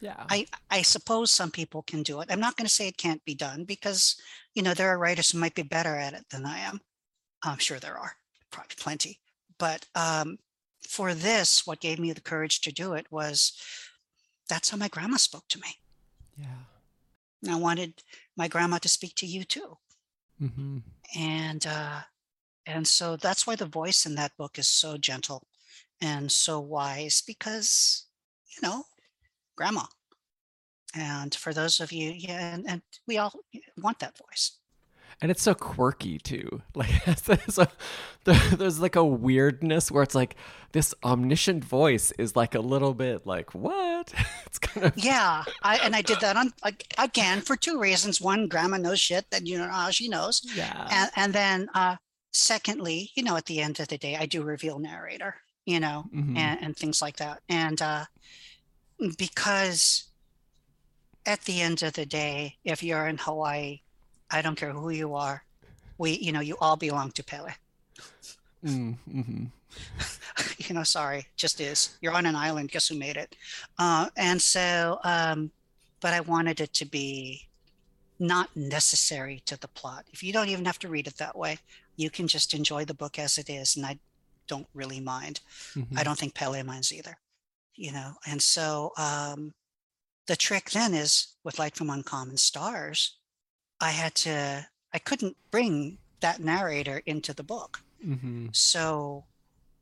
Yeah. 0.00 0.24
I 0.28 0.46
i 0.70 0.82
suppose 0.82 1.30
some 1.30 1.50
people 1.50 1.82
can 1.82 2.02
do 2.02 2.20
it. 2.20 2.28
I'm 2.30 2.40
not 2.40 2.56
going 2.56 2.66
to 2.66 2.72
say 2.72 2.86
it 2.86 2.98
can't 2.98 3.24
be 3.24 3.34
done 3.34 3.64
because 3.64 4.16
you 4.54 4.62
know 4.62 4.74
there 4.74 4.88
are 4.88 4.98
writers 4.98 5.30
who 5.30 5.38
might 5.38 5.54
be 5.54 5.62
better 5.62 5.96
at 5.96 6.12
it 6.12 6.24
than 6.30 6.46
i 6.46 6.58
am. 6.58 6.80
I'm 7.42 7.58
sure 7.58 7.78
there 7.78 7.98
are 7.98 8.12
probably 8.50 8.76
plenty. 8.78 9.18
But 9.58 9.86
um, 9.94 10.38
for 10.86 11.14
this 11.14 11.66
what 11.66 11.80
gave 11.80 11.98
me 11.98 12.12
the 12.12 12.20
courage 12.20 12.60
to 12.62 12.72
do 12.72 12.92
it 12.92 13.06
was 13.10 13.52
that's 14.48 14.70
how 14.70 14.76
my 14.76 14.88
grandma 14.88 15.16
spoke 15.16 15.48
to 15.48 15.60
me. 15.60 15.78
Yeah. 16.36 16.62
And 17.42 17.52
i 17.52 17.56
wanted 17.56 18.02
my 18.36 18.48
grandma 18.48 18.78
to 18.78 18.88
speak 18.88 19.14
to 19.16 19.26
you 19.26 19.44
too. 19.44 19.78
Mm-hmm. 20.42 20.78
and 21.18 21.66
uh, 21.66 22.00
And 22.66 22.86
so 22.86 23.16
that's 23.16 23.46
why 23.46 23.56
the 23.56 23.66
voice 23.66 24.06
in 24.06 24.14
that 24.16 24.36
book 24.36 24.58
is 24.58 24.68
so 24.68 24.96
gentle 24.96 25.46
and 26.00 26.30
so 26.30 26.60
wise 26.60 27.22
because, 27.26 28.06
you 28.48 28.66
know, 28.66 28.84
grandma. 29.56 29.84
And 30.94 31.34
for 31.34 31.52
those 31.52 31.80
of 31.80 31.92
you, 31.92 32.10
yeah, 32.10 32.54
and, 32.54 32.68
and 32.68 32.82
we 33.06 33.18
all 33.18 33.32
want 33.76 33.98
that 34.00 34.18
voice 34.18 34.52
and 35.20 35.30
it's 35.30 35.42
so 35.42 35.54
quirky 35.54 36.18
too. 36.18 36.62
Like 36.74 37.04
there's, 37.24 37.58
a, 37.58 37.68
there's 38.24 38.80
like 38.80 38.96
a 38.96 39.04
weirdness 39.04 39.90
where 39.90 40.02
it's 40.02 40.14
like 40.14 40.36
this 40.72 40.94
omniscient 41.02 41.64
voice 41.64 42.12
is 42.18 42.36
like 42.36 42.54
a 42.54 42.60
little 42.60 42.92
bit 42.92 43.26
like 43.26 43.54
what? 43.54 44.12
It's 44.46 44.58
kind 44.58 44.86
of 44.86 44.92
yeah. 44.96 45.42
I 45.62 45.76
and 45.78 45.96
I 45.96 46.02
did 46.02 46.20
that 46.20 46.36
on 46.36 46.52
again 46.98 47.40
for 47.40 47.56
two 47.56 47.78
reasons. 47.80 48.20
One, 48.20 48.46
grandma 48.46 48.76
knows 48.76 49.00
shit 49.00 49.30
that 49.30 49.46
you 49.46 49.58
know 49.58 49.88
she 49.90 50.08
knows. 50.08 50.42
Yeah. 50.54 50.88
And 50.90 51.10
and 51.16 51.32
then 51.32 51.68
uh, 51.74 51.96
secondly, 52.36 53.10
you 53.14 53.22
know, 53.22 53.36
at 53.36 53.46
the 53.46 53.60
end 53.60 53.80
of 53.80 53.88
the 53.88 53.98
day, 53.98 54.16
I 54.16 54.26
do 54.26 54.42
reveal 54.42 54.78
narrator. 54.78 55.36
You 55.64 55.80
know, 55.80 56.04
mm-hmm. 56.14 56.36
and, 56.36 56.62
and 56.62 56.76
things 56.76 57.02
like 57.02 57.16
that. 57.16 57.40
And 57.48 57.82
uh, 57.82 58.04
because 59.18 60.04
at 61.26 61.40
the 61.42 61.60
end 61.60 61.82
of 61.82 61.94
the 61.94 62.06
day, 62.06 62.54
if 62.64 62.84
you're 62.84 63.08
in 63.08 63.18
Hawaii 63.18 63.80
I 64.30 64.42
don't 64.42 64.56
care 64.56 64.72
who 64.72 64.90
you 64.90 65.14
are. 65.14 65.44
We, 65.98 66.12
you 66.12 66.32
know, 66.32 66.40
you 66.40 66.56
all 66.60 66.76
belong 66.76 67.10
to 67.12 67.24
Pele. 67.24 67.52
Mm, 68.64 68.96
mm-hmm. 69.12 69.44
you 70.58 70.74
know, 70.74 70.82
sorry, 70.82 71.26
just 71.36 71.60
is. 71.60 71.96
You're 72.00 72.12
on 72.12 72.26
an 72.26 72.36
island. 72.36 72.70
Guess 72.70 72.88
who 72.88 72.98
made 72.98 73.16
it? 73.16 73.36
Uh, 73.78 74.08
and 74.16 74.40
so, 74.40 74.98
um, 75.04 75.50
but 76.00 76.12
I 76.12 76.20
wanted 76.20 76.60
it 76.60 76.72
to 76.74 76.84
be 76.84 77.46
not 78.18 78.54
necessary 78.56 79.42
to 79.46 79.58
the 79.60 79.68
plot. 79.68 80.04
If 80.12 80.22
you 80.22 80.32
don't 80.32 80.48
even 80.48 80.64
have 80.64 80.78
to 80.80 80.88
read 80.88 81.06
it 81.06 81.16
that 81.18 81.36
way, 81.36 81.58
you 81.96 82.10
can 82.10 82.28
just 82.28 82.54
enjoy 82.54 82.84
the 82.84 82.94
book 82.94 83.18
as 83.18 83.38
it 83.38 83.50
is, 83.50 83.76
and 83.76 83.84
I 83.86 83.98
don't 84.46 84.68
really 84.74 85.00
mind. 85.00 85.40
Mm-hmm. 85.74 85.98
I 85.98 86.04
don't 86.04 86.18
think 86.18 86.34
Pele 86.34 86.62
minds 86.62 86.92
either. 86.92 87.18
You 87.74 87.92
know, 87.92 88.14
and 88.26 88.40
so 88.40 88.92
um, 88.96 89.52
the 90.26 90.36
trick 90.36 90.70
then 90.70 90.94
is 90.94 91.34
with 91.44 91.58
Light 91.58 91.76
from 91.76 91.90
Uncommon 91.90 92.38
Stars 92.38 93.18
I 93.80 93.90
had 93.90 94.14
to, 94.16 94.66
I 94.92 94.98
couldn't 94.98 95.36
bring 95.50 95.98
that 96.20 96.40
narrator 96.40 97.02
into 97.06 97.34
the 97.34 97.42
book. 97.42 97.80
Mm-hmm. 98.04 98.48
So 98.52 99.24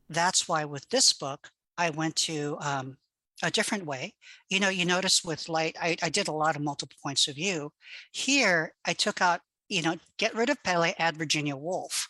that's 0.08 0.48
why 0.48 0.64
with 0.64 0.88
this 0.90 1.12
book, 1.12 1.50
I 1.78 1.90
went 1.90 2.16
to 2.16 2.56
um, 2.60 2.96
a 3.42 3.50
different 3.50 3.86
way. 3.86 4.14
You 4.48 4.60
know, 4.60 4.68
you 4.68 4.84
notice 4.84 5.24
with 5.24 5.48
light, 5.48 5.76
I, 5.80 5.96
I 6.02 6.08
did 6.08 6.28
a 6.28 6.32
lot 6.32 6.56
of 6.56 6.62
multiple 6.62 6.96
points 7.02 7.28
of 7.28 7.36
view. 7.36 7.72
Here, 8.12 8.74
I 8.84 8.92
took 8.92 9.20
out, 9.20 9.40
you 9.68 9.82
know, 9.82 9.96
get 10.18 10.34
rid 10.34 10.50
of 10.50 10.62
Pele, 10.62 10.94
add 10.98 11.16
Virginia 11.16 11.56
Woolf. 11.56 12.08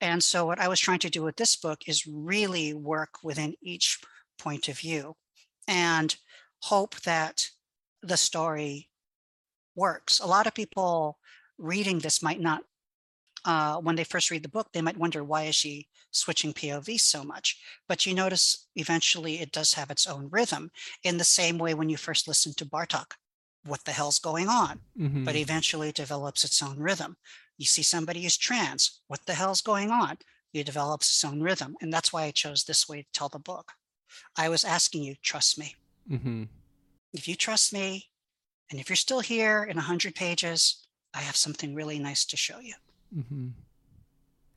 And 0.00 0.22
so 0.22 0.46
what 0.46 0.58
I 0.58 0.68
was 0.68 0.80
trying 0.80 0.98
to 1.00 1.10
do 1.10 1.22
with 1.22 1.36
this 1.36 1.56
book 1.56 1.82
is 1.86 2.06
really 2.06 2.74
work 2.74 3.22
within 3.22 3.54
each 3.62 4.00
point 4.38 4.68
of 4.68 4.78
view 4.78 5.14
and 5.68 6.16
hope 6.62 7.00
that 7.02 7.46
the 8.02 8.16
story 8.16 8.88
works. 9.76 10.18
A 10.18 10.26
lot 10.26 10.46
of 10.46 10.54
people 10.54 11.18
reading 11.56 12.00
this 12.00 12.22
might 12.22 12.40
not, 12.40 12.62
uh, 13.44 13.76
when 13.76 13.94
they 13.94 14.04
first 14.04 14.30
read 14.30 14.42
the 14.42 14.48
book, 14.48 14.68
they 14.72 14.82
might 14.82 14.96
wonder 14.96 15.22
why 15.22 15.44
is 15.44 15.54
she 15.54 15.86
switching 16.10 16.52
POV 16.52 17.00
so 17.00 17.22
much? 17.22 17.60
But 17.88 18.04
you 18.04 18.12
notice 18.12 18.66
eventually 18.74 19.40
it 19.40 19.52
does 19.52 19.74
have 19.74 19.90
its 19.90 20.06
own 20.06 20.28
rhythm 20.30 20.70
in 21.04 21.18
the 21.18 21.24
same 21.24 21.58
way 21.58 21.74
when 21.74 21.88
you 21.88 21.96
first 21.96 22.26
listen 22.26 22.54
to 22.54 22.66
Bartók. 22.66 23.12
What 23.64 23.84
the 23.84 23.92
hell's 23.92 24.18
going 24.18 24.48
on? 24.48 24.80
Mm-hmm. 24.98 25.24
But 25.24 25.36
eventually 25.36 25.90
it 25.90 25.94
develops 25.94 26.44
its 26.44 26.62
own 26.62 26.78
rhythm. 26.78 27.16
You 27.58 27.66
see 27.66 27.82
somebody 27.82 28.26
is 28.26 28.36
trans. 28.36 29.00
What 29.06 29.26
the 29.26 29.34
hell's 29.34 29.60
going 29.60 29.90
on? 29.90 30.18
It 30.52 30.66
develops 30.66 31.08
its 31.08 31.24
own 31.24 31.40
rhythm. 31.40 31.76
And 31.80 31.92
that's 31.92 32.12
why 32.12 32.24
I 32.24 32.30
chose 32.30 32.64
this 32.64 32.88
way 32.88 33.02
to 33.02 33.08
tell 33.12 33.28
the 33.28 33.38
book. 33.38 33.72
I 34.36 34.48
was 34.48 34.64
asking 34.64 35.04
you, 35.04 35.14
trust 35.22 35.58
me. 35.58 35.76
Mm-hmm. 36.10 36.44
If 37.12 37.28
you 37.28 37.34
trust 37.34 37.72
me, 37.72 38.08
and 38.70 38.80
if 38.80 38.88
you're 38.88 38.96
still 38.96 39.20
here 39.20 39.64
in 39.64 39.76
100 39.76 40.14
pages, 40.14 40.86
I 41.14 41.20
have 41.20 41.36
something 41.36 41.74
really 41.74 41.98
nice 41.98 42.24
to 42.26 42.36
show 42.36 42.58
you. 42.58 42.74
Mm-hmm. 43.16 43.48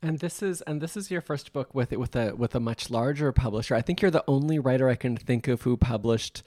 And 0.01 0.19
this 0.19 0.41
is 0.43 0.61
and 0.61 0.81
this 0.81 0.95
is 0.95 1.09
your 1.09 1.21
first 1.21 1.51
book 1.51 1.73
with 1.73 1.91
it 1.91 1.99
with 1.99 2.15
a 2.15 2.35
with 2.35 2.53
a 2.53 2.59
much 2.59 2.89
larger 2.89 3.31
publisher. 3.31 3.75
I 3.75 3.81
think 3.81 4.01
you're 4.01 4.11
the 4.11 4.23
only 4.27 4.59
writer 4.59 4.87
I 4.87 4.95
can 4.95 5.17
think 5.17 5.47
of 5.47 5.63
who 5.63 5.77
published 5.77 6.43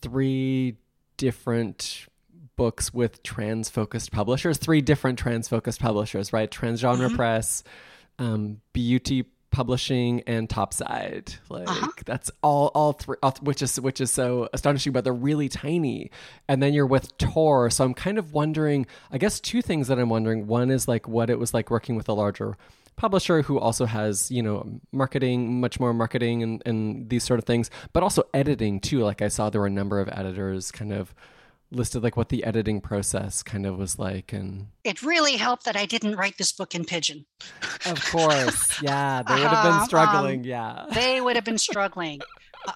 three 0.00 0.76
different 1.24 2.06
books 2.54 2.92
with 2.92 3.22
trans 3.22 3.70
focused 3.70 4.12
publishers, 4.12 4.58
three 4.58 4.82
different 4.82 5.18
trans 5.18 5.48
focused 5.48 5.80
publishers, 5.80 6.34
right? 6.34 6.50
Transgenre 6.50 7.06
mm-hmm. 7.06 7.16
Press, 7.16 7.64
um, 8.18 8.60
Biyuti 8.74 9.24
publishing 9.50 10.20
and 10.26 10.50
topside 10.50 11.32
like 11.48 11.68
uh-huh. 11.68 11.86
that's 12.04 12.28
all 12.42 12.72
all 12.74 12.92
three 12.92 13.16
all, 13.22 13.32
which 13.40 13.62
is 13.62 13.80
which 13.80 14.00
is 14.00 14.10
so 14.10 14.48
astonishing 14.52 14.92
but 14.92 15.04
they're 15.04 15.12
really 15.12 15.48
tiny 15.48 16.10
and 16.48 16.60
then 16.60 16.74
you're 16.74 16.84
with 16.84 17.16
tor 17.18 17.70
so 17.70 17.84
i'm 17.84 17.94
kind 17.94 18.18
of 18.18 18.32
wondering 18.32 18.84
i 19.12 19.18
guess 19.18 19.38
two 19.38 19.62
things 19.62 19.86
that 19.86 19.96
i'm 19.96 20.08
wondering 20.08 20.48
one 20.48 20.72
is 20.72 20.88
like 20.88 21.06
what 21.06 21.30
it 21.30 21.38
was 21.38 21.54
like 21.54 21.70
working 21.70 21.94
with 21.94 22.08
a 22.08 22.12
larger 22.12 22.56
publisher 22.96 23.42
who 23.42 23.58
also 23.58 23.86
has 23.86 24.30
you 24.30 24.42
know 24.42 24.80
marketing 24.92 25.60
much 25.60 25.80
more 25.80 25.92
marketing 25.92 26.42
and, 26.42 26.62
and 26.66 27.10
these 27.10 27.24
sort 27.24 27.38
of 27.38 27.44
things 27.44 27.70
but 27.92 28.02
also 28.02 28.24
editing 28.32 28.80
too. 28.80 29.00
Like 29.00 29.22
i 29.22 29.28
saw 29.28 29.50
there 29.50 29.60
were 29.60 29.66
a 29.66 29.70
number 29.70 30.00
of 30.00 30.08
editors 30.12 30.70
kind 30.70 30.92
of 30.92 31.14
listed 31.70 32.02
like 32.02 32.16
what 32.16 32.28
the 32.28 32.44
editing 32.44 32.80
process 32.80 33.42
kind 33.42 33.66
of 33.66 33.76
was 33.76 33.98
like 33.98 34.32
and 34.32 34.68
it 34.84 35.02
really 35.02 35.36
helped 35.36 35.64
that 35.64 35.76
i 35.76 35.86
didn't 35.86 36.14
write 36.14 36.38
this 36.38 36.52
book 36.52 36.74
in 36.74 36.84
pidgin. 36.84 37.24
Of 37.86 38.04
course. 38.10 38.80
Yeah 38.82 39.22
they 39.22 39.34
would 39.34 39.42
have 39.42 39.64
been 39.64 39.72
uh-huh, 39.72 39.86
struggling. 39.86 40.40
um, 40.40 40.44
yeah. 40.44 40.86
they 40.92 41.20
would 41.20 41.36
have 41.36 41.44
been 41.44 41.58
struggling. 41.70 42.20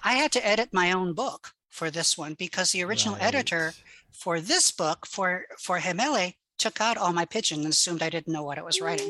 I 0.03 0.13
had 0.13 0.31
to 0.33 0.45
edit 0.45 0.69
my 0.71 0.91
own 0.91 1.13
book 1.13 1.53
for 1.69 1.89
this 1.89 2.17
one 2.17 2.33
because 2.33 2.71
the 2.71 2.83
original 2.83 3.15
right. 3.15 3.23
editor 3.23 3.73
for 4.11 4.41
this 4.41 4.71
book 4.71 5.05
for 5.05 5.45
for 5.57 5.79
He 5.79 5.93
Mele 5.93 6.33
took 6.57 6.81
out 6.81 6.97
all 6.97 7.13
my 7.13 7.25
pidgin 7.25 7.59
and 7.61 7.69
assumed 7.69 8.03
i 8.03 8.09
didn't 8.09 8.33
know 8.33 8.43
what 8.43 8.59
i 8.59 8.61
was 8.61 8.81
writing 8.81 9.09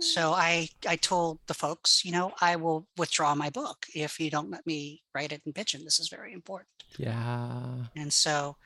so 0.00 0.32
I 0.32 0.68
I 0.86 0.96
told 0.96 1.38
the 1.46 1.54
folks, 1.54 2.04
you 2.04 2.12
know, 2.12 2.32
I 2.40 2.56
will 2.56 2.86
withdraw 2.96 3.34
my 3.34 3.50
book 3.50 3.86
if 3.94 4.20
you 4.20 4.30
don't 4.30 4.50
let 4.50 4.66
me 4.66 5.02
write 5.14 5.32
it 5.32 5.42
in 5.44 5.52
pidgin. 5.52 5.84
This 5.84 6.00
is 6.00 6.08
very 6.08 6.32
important. 6.32 6.68
Yeah. 6.98 7.84
And 7.96 8.12
so, 8.12 8.56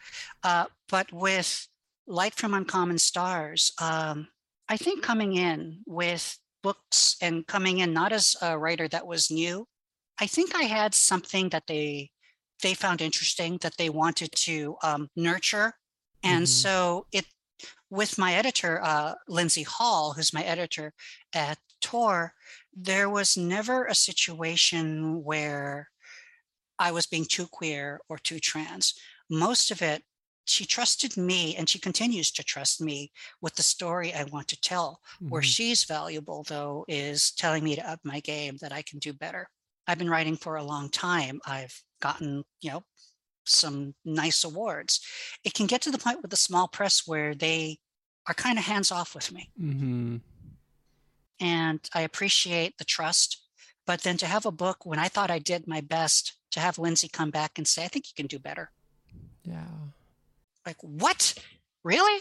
uh, 0.43 0.67
but 0.89 1.13
with 1.13 1.69
Light 2.07 2.35
from 2.35 2.55
Uncommon 2.55 2.99
Stars, 2.99 3.73
um, 3.81 4.29
I 4.69 4.77
think 4.77 5.03
coming 5.03 5.35
in 5.35 5.83
with 5.87 6.39
books 6.63 7.17
and 7.21 7.47
coming 7.47 7.79
in 7.79 7.93
not 7.93 8.13
as 8.13 8.37
a 8.41 8.59
writer 8.59 8.89
that 8.89 9.07
was 9.07 9.31
new, 9.31 9.67
I 10.21 10.27
think 10.27 10.55
I 10.55 10.65
had 10.65 10.95
something 10.95 11.49
that 11.51 11.67
they 11.67 12.11
they 12.63 12.75
found 12.75 13.01
interesting 13.01 13.59
that 13.63 13.77
they 13.77 13.91
wanted 13.91 14.31
to 14.33 14.77
um, 14.83 15.09
nurture, 15.17 15.75
and 16.23 16.45
mm-hmm. 16.45 16.69
so 16.69 17.07
it 17.13 17.27
with 17.93 18.17
my 18.17 18.33
editor, 18.33 18.81
uh, 18.83 19.13
Lindsey 19.29 19.65
Hall, 19.65 20.15
who's 20.15 20.33
my 20.33 20.43
editor 20.45 20.95
at 21.35 21.59
Tor, 21.83 22.33
there 22.75 23.11
was 23.11 23.37
never 23.37 23.85
a 23.85 23.95
situation 23.95 25.23
where 25.23 25.91
I 26.79 26.91
was 26.91 27.05
being 27.07 27.27
too 27.27 27.47
queer 27.47 28.01
or 28.09 28.17
too 28.17 28.39
trans. 28.39 28.95
Most 29.29 29.71
of 29.71 29.83
it, 29.83 30.03
she 30.47 30.65
trusted 30.65 31.19
me 31.19 31.55
and 31.55 31.69
she 31.69 31.79
continues 31.79 32.33
to 32.33 32.43
trust 32.43 32.81
me 32.81 33.13
with 33.43 33.57
the 33.57 33.63
story 33.63 34.15
I 34.15 34.25
want 34.25 34.49
to 34.49 34.61
tell. 34.63 35.01
Mm-hmm. 35.17 35.29
Where 35.29 35.43
she's 35.43 35.85
valuable, 35.85 36.47
though, 36.49 36.87
is 36.89 37.33
telling 37.33 37.63
me 37.63 37.77
to 37.77 37.91
up 37.91 38.01
my 38.05 38.21
game 38.21 38.57
that 38.63 38.73
I 38.73 38.81
can 38.81 39.01
do 39.01 39.13
better. 39.13 39.51
I've 39.87 39.99
been 39.99 40.09
writing 40.09 40.37
for 40.37 40.57
a 40.57 40.65
long 40.65 40.89
time. 40.89 41.43
I've 41.45 41.79
gotten, 42.01 42.43
you 42.63 42.71
know, 42.71 42.85
some 43.45 43.95
nice 44.05 44.45
awards. 44.45 45.01
It 45.45 45.55
can 45.55 45.67
get 45.67 45.83
to 45.83 45.91
the 45.91 45.99
point 45.99 46.23
with 46.23 46.31
the 46.31 46.37
small 46.37 46.69
press 46.69 47.07
where 47.07 47.35
they 47.35 47.79
are 48.29 48.35
kind 48.35 48.59
of 48.59 48.65
hands 48.65 48.93
off 48.93 49.15
with 49.15 49.33
me. 49.33 49.51
Mm-hmm. 49.61 50.17
And 51.41 51.81
I 51.95 52.03
appreciate 52.03 52.79
the 52.79 52.85
trust. 52.85 53.39
But 53.85 54.03
then 54.03 54.17
to 54.19 54.27
have 54.27 54.47
a 54.47 54.53
book 54.53 54.87
when 54.87 55.01
I 55.01 55.09
thought 55.09 55.31
I 55.31 55.41
did 55.41 55.67
my 55.67 55.81
best, 55.81 56.35
to 56.53 56.61
have 56.61 56.79
Lindsey 56.79 57.09
come 57.09 57.31
back 57.31 57.59
and 57.59 57.67
say, 57.67 57.85
I 57.85 57.89
think 57.89 58.07
you 58.07 58.13
can 58.15 58.27
do 58.27 58.39
better. 58.39 58.71
Yeah. 59.43 59.65
Like, 60.65 60.77
what? 60.81 61.35
Really? 61.83 62.21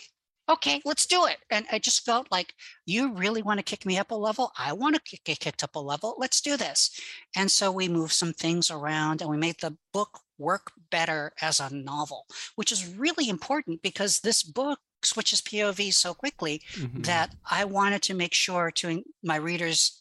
Okay, 0.52 0.82
let's 0.84 1.06
do 1.06 1.26
it. 1.28 1.38
And 1.50 1.66
I 1.72 1.80
just 1.80 2.04
felt 2.04 2.28
like, 2.30 2.54
you 2.86 3.14
really 3.14 3.42
want 3.42 3.60
to 3.60 3.64
kick 3.64 3.86
me 3.86 3.98
up 3.98 4.12
a 4.12 4.16
level? 4.16 4.52
I 4.58 4.74
want 4.74 4.96
to 4.96 5.18
get 5.24 5.40
kicked 5.40 5.64
up 5.64 5.76
a 5.76 5.80
level. 5.80 6.16
Let's 6.18 6.42
do 6.42 6.58
this. 6.58 6.92
And 7.38 7.50
so 7.50 7.72
we 7.72 7.88
moved 7.88 8.12
some 8.12 8.34
things 8.34 8.70
around 8.70 9.22
and 9.22 9.30
we 9.30 9.38
made 9.38 9.62
the 9.62 9.78
book 9.94 10.20
work 10.38 10.72
better 10.90 11.32
as 11.42 11.62
a 11.62 11.74
novel, 11.74 12.26
which 12.56 12.72
is 12.72 12.94
really 12.94 13.30
important 13.30 13.82
because 13.82 14.20
this 14.20 14.44
book 14.44 14.80
switches 15.04 15.42
POV 15.42 15.94
so 15.94 16.14
quickly 16.14 16.62
mm-hmm. 16.74 17.02
that 17.04 17.34
I 17.50 17.64
wanted 17.64 18.02
to 18.04 18.14
make 18.14 18.34
sure 18.34 18.72
to 18.72 19.04
my 19.24 19.38
readers 19.38 20.00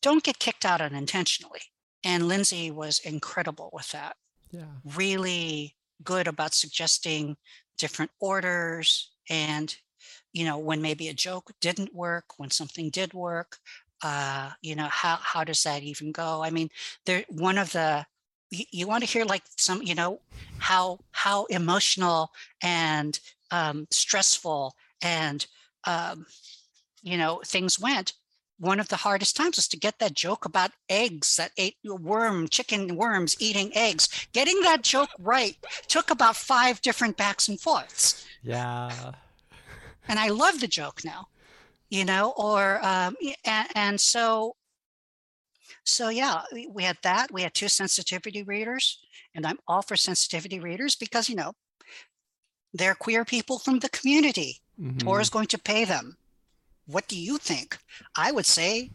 don't 0.00 0.24
get 0.24 0.38
kicked 0.38 0.64
out 0.64 0.80
unintentionally. 0.80 1.60
And 2.04 2.26
Lindsey 2.26 2.70
was 2.70 3.00
incredible 3.00 3.70
with 3.72 3.90
that. 3.92 4.16
Yeah. 4.50 4.64
Really 4.96 5.76
good 6.02 6.26
about 6.26 6.54
suggesting 6.54 7.36
different 7.76 8.10
orders 8.20 9.10
and 9.28 9.76
you 10.32 10.44
know 10.44 10.58
when 10.58 10.82
maybe 10.82 11.08
a 11.08 11.14
joke 11.14 11.52
didn't 11.60 11.94
work 11.94 12.38
when 12.38 12.50
something 12.50 12.90
did 12.90 13.14
work 13.14 13.58
uh, 14.04 14.50
you 14.60 14.76
know, 14.76 14.88
how 14.90 15.16
how 15.16 15.44
does 15.44 15.62
that 15.62 15.82
even 15.82 16.12
go? 16.12 16.42
I 16.42 16.50
mean, 16.50 16.68
there 17.06 17.24
one 17.30 17.56
of 17.56 17.72
the 17.72 18.04
you, 18.50 18.64
you 18.70 18.86
want 18.86 19.02
to 19.02 19.08
hear 19.08 19.24
like 19.24 19.42
some, 19.56 19.82
you 19.82 19.94
know, 19.94 20.20
how 20.58 20.98
how 21.12 21.46
emotional 21.46 22.30
and 22.62 23.18
um, 23.50 23.86
stressful 23.90 24.74
and 25.02 25.46
um, 25.86 26.26
you 27.02 27.16
know 27.16 27.40
things 27.46 27.80
went 27.80 28.12
one 28.58 28.80
of 28.80 28.88
the 28.88 28.96
hardest 28.96 29.36
times 29.36 29.56
was 29.56 29.68
to 29.68 29.76
get 29.76 29.98
that 29.98 30.14
joke 30.14 30.44
about 30.44 30.70
eggs 30.88 31.36
that 31.36 31.52
ate 31.58 31.76
worm 31.84 32.48
chicken 32.48 32.96
worms 32.96 33.36
eating 33.40 33.70
eggs. 33.76 34.28
Getting 34.32 34.60
that 34.62 34.82
joke 34.82 35.10
right 35.18 35.56
took 35.88 36.10
about 36.10 36.36
five 36.36 36.80
different 36.80 37.16
backs 37.16 37.48
and 37.48 37.60
forths. 37.60 38.26
Yeah. 38.42 39.12
And 40.06 40.18
i 40.18 40.28
love 40.28 40.60
the 40.60 40.68
joke 40.68 41.00
now 41.04 41.28
you 41.88 42.04
know 42.04 42.34
or 42.36 42.84
um, 42.84 43.16
and, 43.44 43.68
and 43.74 44.00
so 44.00 44.56
so 45.84 46.08
yeah 46.08 46.42
we 46.70 46.82
had 46.82 46.98
that. 47.02 47.32
We 47.32 47.42
had 47.42 47.54
two 47.54 47.68
sensitivity 47.68 48.42
readers 48.42 48.98
and 49.34 49.46
i'm 49.46 49.58
all 49.66 49.82
for 49.82 49.96
sensitivity 49.96 50.60
readers 50.60 50.94
because 50.94 51.28
you 51.28 51.36
know 51.36 51.52
they're 52.72 52.94
queer 52.94 53.24
people 53.24 53.58
from 53.58 53.78
the 53.78 53.88
community. 53.88 54.60
Mm-hmm. 54.80 54.98
tor 54.98 55.20
is 55.20 55.30
going 55.30 55.46
to 55.46 55.58
pay 55.58 55.84
them 55.84 56.16
what 56.86 57.08
do 57.08 57.18
you 57.18 57.38
think? 57.38 57.78
I 58.16 58.32
would 58.32 58.46
say, 58.46 58.90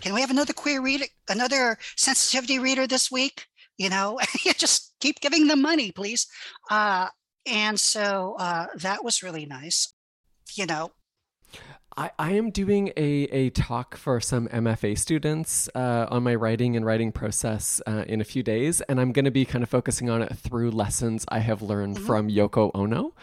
can 0.00 0.14
we 0.14 0.20
have 0.20 0.30
another 0.30 0.52
queer 0.52 0.82
reader, 0.82 1.06
another 1.28 1.78
sensitivity 1.96 2.58
reader 2.58 2.86
this 2.86 3.10
week? 3.10 3.46
You 3.78 3.90
know, 3.90 4.18
just 4.56 4.94
keep 5.00 5.20
giving 5.20 5.46
them 5.46 5.62
money, 5.62 5.92
please. 5.92 6.26
Uh, 6.70 7.08
and 7.46 7.78
so 7.78 8.36
uh, 8.38 8.66
that 8.76 9.04
was 9.04 9.22
really 9.22 9.46
nice. 9.46 9.92
You 10.54 10.66
know, 10.66 10.92
I, 11.96 12.10
I 12.18 12.32
am 12.32 12.50
doing 12.50 12.88
a, 12.96 13.24
a 13.30 13.50
talk 13.50 13.96
for 13.96 14.20
some 14.20 14.48
MFA 14.48 14.98
students 14.98 15.68
uh, 15.74 16.06
on 16.10 16.24
my 16.24 16.34
writing 16.34 16.76
and 16.76 16.84
writing 16.84 17.12
process 17.12 17.80
uh, 17.86 18.04
in 18.08 18.20
a 18.20 18.24
few 18.24 18.42
days, 18.42 18.80
and 18.82 19.00
I'm 19.00 19.12
going 19.12 19.26
to 19.26 19.30
be 19.30 19.44
kind 19.44 19.62
of 19.62 19.70
focusing 19.70 20.10
on 20.10 20.20
it 20.22 20.36
through 20.36 20.72
lessons 20.72 21.24
I 21.28 21.38
have 21.38 21.62
learned 21.62 21.96
mm-hmm. 21.96 22.06
from 22.06 22.28
Yoko 22.28 22.72
Ono 22.74 23.14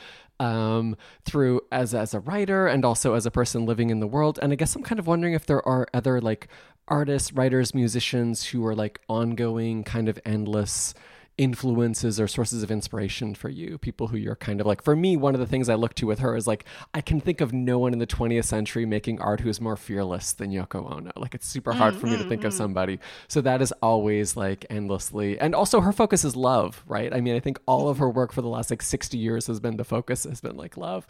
um, 0.42 0.98
through 1.24 1.62
as 1.72 1.94
as 1.94 2.16
a 2.16 2.20
writer 2.20 2.66
and 2.66 2.84
also 2.84 3.14
as 3.14 3.28
a 3.28 3.32
person 3.32 3.66
living 3.66 3.92
in 3.92 4.00
the 4.00 4.08
world. 4.08 4.40
And 4.42 4.52
I 4.52 4.56
guess 4.56 4.76
I'm 4.76 4.82
kind 4.84 4.98
of 4.98 5.06
wondering 5.06 5.34
if 5.34 5.46
there 5.46 5.66
are 5.68 5.88
other 5.94 6.20
like 6.20 6.48
artists, 6.88 7.32
writers, 7.32 7.76
musicians 7.76 8.48
who 8.48 8.66
are 8.66 8.76
like 8.76 9.00
ongoing, 9.08 9.84
kind 9.84 10.10
of 10.10 10.20
endless 10.26 10.96
influences 11.38 12.20
or 12.20 12.28
sources 12.28 12.62
of 12.62 12.70
inspiration 12.70 13.34
for 13.34 13.50
you 13.50 13.78
people 13.78 14.08
who 14.08 14.18
you're 14.18 14.36
kind 14.36 14.60
of 14.60 14.68
like 14.68 14.84
for 14.84 14.96
me 14.96 15.16
one 15.16 15.34
of 15.34 15.40
the 15.40 15.48
things 15.48 15.70
i 15.70 15.76
look 15.76 15.94
to 15.94 16.06
with 16.06 16.20
her 16.20 16.36
is 16.36 16.46
like 16.46 16.66
i 16.94 17.02
can 17.02 17.20
think 17.20 17.42
of 17.42 17.54
no 17.54 17.80
one 17.80 17.94
in 17.94 18.00
the 18.00 18.08
20th 18.08 18.46
century 18.46 18.86
making 18.86 19.20
art 19.22 19.40
who 19.40 19.50
is 19.50 19.62
more 19.62 19.78
fearless 19.78 20.34
than 20.34 20.52
yoko 20.52 20.92
ono. 20.92 21.12
Like 21.16 21.34
it's 21.36 21.48
super 21.48 21.74
hard 21.74 21.96
for 21.96 22.08
me 22.08 22.18
to 22.18 22.24
think 22.24 22.44
of 22.44 22.52
mm-hmm. 22.52 22.58
somebody. 22.58 23.00
so 23.28 23.42
that 23.42 23.62
is 23.62 23.72
always 23.82 24.36
like 24.36 24.66
endlessly. 24.70 25.40
And 25.40 25.56
also 25.56 25.82
her 25.82 25.92
focus 25.92 26.24
is 26.26 26.36
love 26.36 26.84
right? 26.88 27.14
I 27.14 27.22
mean 27.22 27.36
i 27.36 27.40
think 27.40 27.60
all 27.66 27.90
of 27.90 27.98
her 27.98 28.10
work 28.10 28.32
for 28.32 28.42
the 28.42 28.48
last 28.48 28.70
like 28.70 28.82
60 28.82 29.18
years 29.18 29.48
has 29.48 29.60
been 29.60 29.78
the 29.78 29.84
focus 29.84 30.24
has 30.26 30.42
been 30.42 30.58
like 30.58 30.78
love. 30.78 31.08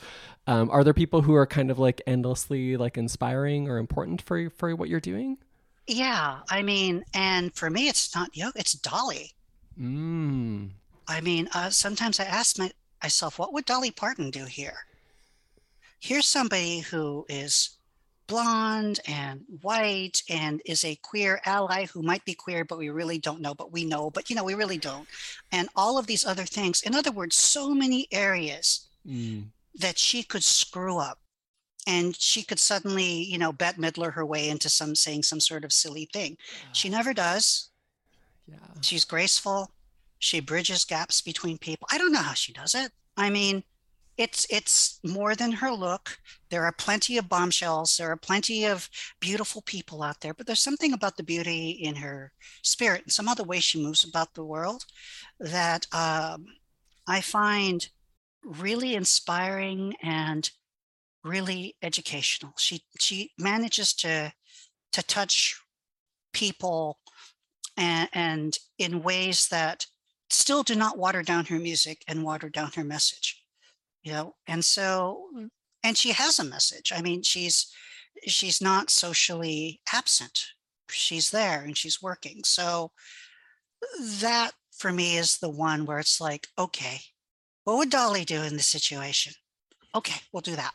Um, 0.48 0.70
are 0.70 0.84
there 0.84 0.94
people 0.94 1.22
who 1.22 1.36
are 1.36 1.46
kind 1.46 1.72
of 1.72 1.80
like 1.80 2.02
endlessly 2.06 2.78
like 2.78 2.98
inspiring 2.98 3.68
or 3.68 3.78
important 3.78 4.22
for 4.22 4.50
for 4.50 4.76
what 4.76 4.90
you're 4.90 5.00
doing? 5.00 5.38
Yeah 5.88 6.40
i 6.50 6.62
mean 6.62 7.04
and 7.14 7.54
for 7.54 7.70
me 7.70 7.88
it's 7.88 8.16
not 8.16 8.32
Yoko 8.34 8.52
it's 8.56 8.74
dolly 8.74 9.34
Mm. 9.80 10.70
I 11.08 11.22
mean, 11.22 11.50
uh, 11.54 11.70
sometimes 11.70 12.20
I 12.20 12.26
ask 12.26 12.58
my, 12.58 12.72
myself, 13.02 13.40
what 13.40 13.54
would 13.54 13.66
Dolly 13.66 13.92
Parton 13.92 14.32
do 14.32 14.46
here? 14.46 14.78
Here's 16.00 16.26
somebody 16.26 16.80
who 16.80 17.26
is 17.30 17.78
blonde 18.28 19.02
and 19.08 19.42
white 19.62 20.24
and 20.30 20.62
is 20.66 20.86
a 20.86 20.96
queer 21.04 21.42
ally 21.46 21.86
who 21.86 22.02
might 22.02 22.24
be 22.24 22.34
queer, 22.34 22.64
but 22.64 22.78
we 22.78 22.90
really 22.90 23.18
don't 23.18 23.42
know, 23.42 23.54
but 23.54 23.74
we 23.74 23.84
know, 23.84 24.10
but 24.10 24.30
you 24.30 24.36
know, 24.36 24.44
we 24.44 24.54
really 24.54 24.78
don't. 24.78 25.08
And 25.52 25.68
all 25.76 25.98
of 25.98 26.08
these 26.08 26.26
other 26.26 26.46
things. 26.46 26.82
In 26.82 26.96
other 26.96 27.12
words, 27.12 27.36
so 27.36 27.74
many 27.74 28.08
areas 28.12 28.88
mm. 29.06 29.44
that 29.76 29.98
she 29.98 30.24
could 30.24 30.44
screw 30.44 30.98
up 30.98 31.20
and 31.88 32.16
she 32.16 32.44
could 32.44 32.60
suddenly, 32.60 33.24
you 33.24 33.38
know, 33.38 33.52
Bette 33.52 33.82
Midler 33.82 34.14
her 34.14 34.26
way 34.26 34.50
into 34.50 34.70
some 34.70 34.96
saying 34.96 35.24
some 35.24 35.40
sort 35.40 35.66
of 35.66 35.74
silly 35.74 36.08
thing. 36.14 36.38
She 36.74 36.88
never 36.90 37.14
does. 37.14 37.71
Yeah. 38.52 38.82
She's 38.82 39.06
graceful. 39.06 39.72
She 40.20 40.40
bridges 40.40 40.86
gaps 40.86 41.22
between 41.22 41.58
people. 41.58 41.88
I 41.92 41.98
don't 41.98 42.12
know 42.12 42.20
how 42.20 42.34
she 42.34 42.54
does 42.54 42.76
it. 42.76 42.92
I 43.18 43.30
mean, 43.30 43.64
it's 44.18 44.46
it's 44.50 45.00
more 45.04 45.36
than 45.36 45.52
her 45.54 45.72
look. 45.72 46.20
There 46.50 46.66
are 46.66 46.72
plenty 46.72 47.18
of 47.18 47.30
bombshells. 47.30 47.98
There 47.98 48.12
are 48.12 48.18
plenty 48.18 48.66
of 48.66 48.90
beautiful 49.20 49.62
people 49.64 50.04
out 50.04 50.20
there, 50.22 50.34
but 50.34 50.46
there's 50.46 50.60
something 50.60 50.94
about 50.94 51.18
the 51.18 51.24
beauty 51.24 51.72
in 51.72 51.96
her 51.96 52.32
spirit 52.62 53.04
and 53.04 53.12
some 53.12 53.28
other 53.28 53.44
way 53.44 53.60
she 53.60 53.82
moves 53.82 54.04
about 54.04 54.34
the 54.34 54.46
world 54.46 54.86
that 55.40 55.88
um, 55.94 56.46
I 57.08 57.22
find 57.22 57.90
really 58.44 58.96
inspiring 58.96 59.96
and 60.04 60.50
really 61.24 61.76
educational. 61.82 62.54
She 62.58 62.84
she 63.00 63.32
manages 63.40 63.94
to 63.96 64.34
to 64.92 65.04
touch 65.04 65.60
people 66.34 67.00
and, 67.78 68.10
and 68.14 68.58
in 68.78 69.04
ways 69.04 69.48
that 69.50 69.86
still 70.30 70.64
do 70.64 70.76
not 70.76 70.98
water 70.98 71.24
down 71.24 71.46
her 71.46 71.60
music 71.60 72.04
and 72.08 72.24
water 72.24 72.50
down 72.50 72.72
her 72.76 72.84
message 72.84 73.44
you 74.04 74.12
know 74.12 74.34
and 74.48 74.64
so 74.64 75.28
and 75.84 75.98
she 75.98 76.12
has 76.12 76.40
a 76.40 76.44
message. 76.44 76.92
I 76.96 77.02
mean 77.02 77.24
she's 77.24 77.72
she's 78.28 78.62
not 78.62 78.90
socially 78.90 79.82
absent. 79.92 80.46
She's 80.90 81.32
there 81.32 81.64
and 81.64 81.78
she's 81.78 82.02
working. 82.02 82.44
So 82.44 82.92
that 84.00 84.52
for 84.72 84.92
me 84.92 85.18
is 85.18 85.38
the 85.38 85.50
one 85.50 85.86
where 85.86 86.00
it's 86.00 86.22
like 86.22 86.48
okay 86.58 87.02
what 87.64 87.78
would 87.78 87.90
dolly 87.90 88.26
do 88.26 88.42
in 88.42 88.56
this 88.56 88.68
situation? 88.68 89.34
Okay 89.96 90.22
we'll 90.32 90.42
do 90.42 90.56
that 90.56 90.74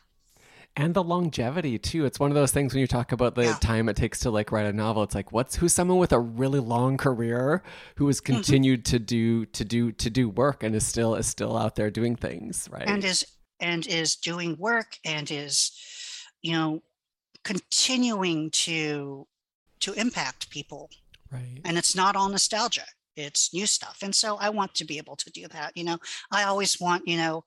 and 0.77 0.93
the 0.93 1.03
longevity 1.03 1.79
too. 1.79 2.05
It's 2.05 2.19
one 2.19 2.29
of 2.29 2.35
those 2.35 2.51
things 2.51 2.73
when 2.73 2.81
you 2.81 2.87
talk 2.87 3.11
about 3.11 3.33
the 3.33 3.45
yeah. 3.45 3.57
time 3.59 3.89
it 3.89 3.95
takes 3.95 4.19
to 4.19 4.29
like 4.29 4.51
write 4.51 4.67
a 4.67 4.71
novel. 4.71 5.01
It's 5.03 5.15
like 5.15 5.31
what's 5.31 5.55
who's 5.55 5.73
someone 5.73 5.97
with 5.97 6.13
a 6.13 6.19
really 6.19 6.59
long 6.59 6.97
career 6.97 7.63
who 7.95 8.05
has 8.07 8.21
mm-hmm. 8.21 8.35
continued 8.35 8.85
mm-hmm. 8.85 8.91
to 8.91 8.99
do 8.99 9.45
to 9.47 9.65
do 9.65 9.91
to 9.91 10.09
do 10.09 10.29
work 10.29 10.63
and 10.63 10.75
is 10.75 10.85
still 10.85 11.15
is 11.15 11.25
still 11.25 11.57
out 11.57 11.75
there 11.75 11.89
doing 11.89 12.15
things, 12.15 12.69
right? 12.71 12.87
And 12.87 13.03
is 13.03 13.25
and 13.59 13.85
is 13.87 14.15
doing 14.15 14.55
work 14.59 14.97
and 15.03 15.29
is 15.31 15.71
you 16.43 16.53
know 16.53 16.83
continuing 17.43 18.51
to 18.51 19.27
to 19.79 19.93
impact 19.93 20.51
people. 20.51 20.91
Right. 21.31 21.59
And 21.65 21.77
it's 21.77 21.95
not 21.95 22.15
all 22.15 22.29
nostalgia 22.29 22.85
it's 23.17 23.51
new 23.51 23.65
stuff 23.65 23.97
and 24.03 24.13
so 24.13 24.37
i 24.37 24.47
want 24.47 24.73
to 24.75 24.85
be 24.85 24.99
able 24.99 25.15
to 25.15 25.31
do 25.31 25.47
that 25.47 25.71
you 25.75 25.83
know 25.83 25.97
i 26.29 26.43
always 26.43 26.79
want 26.79 27.05
you 27.07 27.17
know 27.17 27.43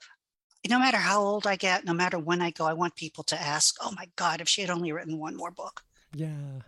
no 0.68 0.78
matter 0.78 0.98
how 0.98 1.20
old 1.20 1.46
I 1.46 1.56
get, 1.56 1.84
no 1.84 1.94
matter 1.94 2.18
when 2.18 2.42
I 2.42 2.50
go, 2.50 2.66
I 2.66 2.74
want 2.74 2.96
people 2.96 3.24
to 3.24 3.40
ask, 3.40 3.76
"Oh 3.80 3.92
my 3.96 4.08
God, 4.16 4.40
if 4.40 4.48
she 4.48 4.60
had 4.60 4.70
only 4.70 4.92
written 4.92 5.18
one 5.18 5.36
more 5.36 5.50
book." 5.50 5.82
Yeah. 6.14 6.62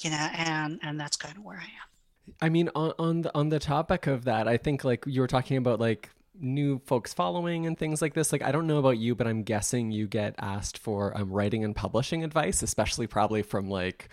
You 0.00 0.10
know, 0.10 0.28
and 0.36 0.78
and 0.82 1.00
that's 1.00 1.16
kind 1.16 1.36
of 1.36 1.44
where 1.44 1.58
I 1.58 1.64
am. 1.64 2.34
I 2.40 2.48
mean, 2.48 2.70
on 2.74 2.92
on 2.98 3.22
the 3.22 3.34
on 3.34 3.48
the 3.48 3.58
topic 3.58 4.06
of 4.06 4.24
that, 4.24 4.46
I 4.46 4.56
think 4.56 4.84
like 4.84 5.04
you 5.06 5.20
were 5.20 5.26
talking 5.26 5.56
about 5.56 5.80
like 5.80 6.10
new 6.40 6.80
folks 6.86 7.12
following 7.12 7.66
and 7.66 7.76
things 7.76 8.00
like 8.00 8.14
this. 8.14 8.30
Like 8.30 8.42
I 8.42 8.52
don't 8.52 8.66
know 8.66 8.78
about 8.78 8.98
you, 8.98 9.14
but 9.14 9.26
I'm 9.26 9.42
guessing 9.42 9.90
you 9.90 10.06
get 10.06 10.34
asked 10.38 10.78
for 10.78 11.16
um, 11.18 11.30
writing 11.30 11.64
and 11.64 11.74
publishing 11.74 12.22
advice, 12.22 12.62
especially 12.62 13.06
probably 13.06 13.42
from 13.42 13.68
like 13.68 14.08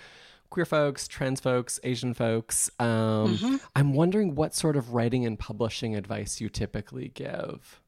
queer 0.50 0.66
folks, 0.66 1.08
trans 1.08 1.40
folks, 1.40 1.80
Asian 1.84 2.14
folks. 2.14 2.70
Um, 2.80 3.38
mm-hmm. 3.38 3.56
I'm 3.76 3.94
wondering 3.94 4.36
what 4.36 4.56
sort 4.56 4.76
of 4.78 4.94
writing 4.94 5.26
and 5.26 5.38
publishing 5.38 5.96
advice 5.96 6.42
you 6.42 6.50
typically 6.50 7.10
give. 7.10 7.82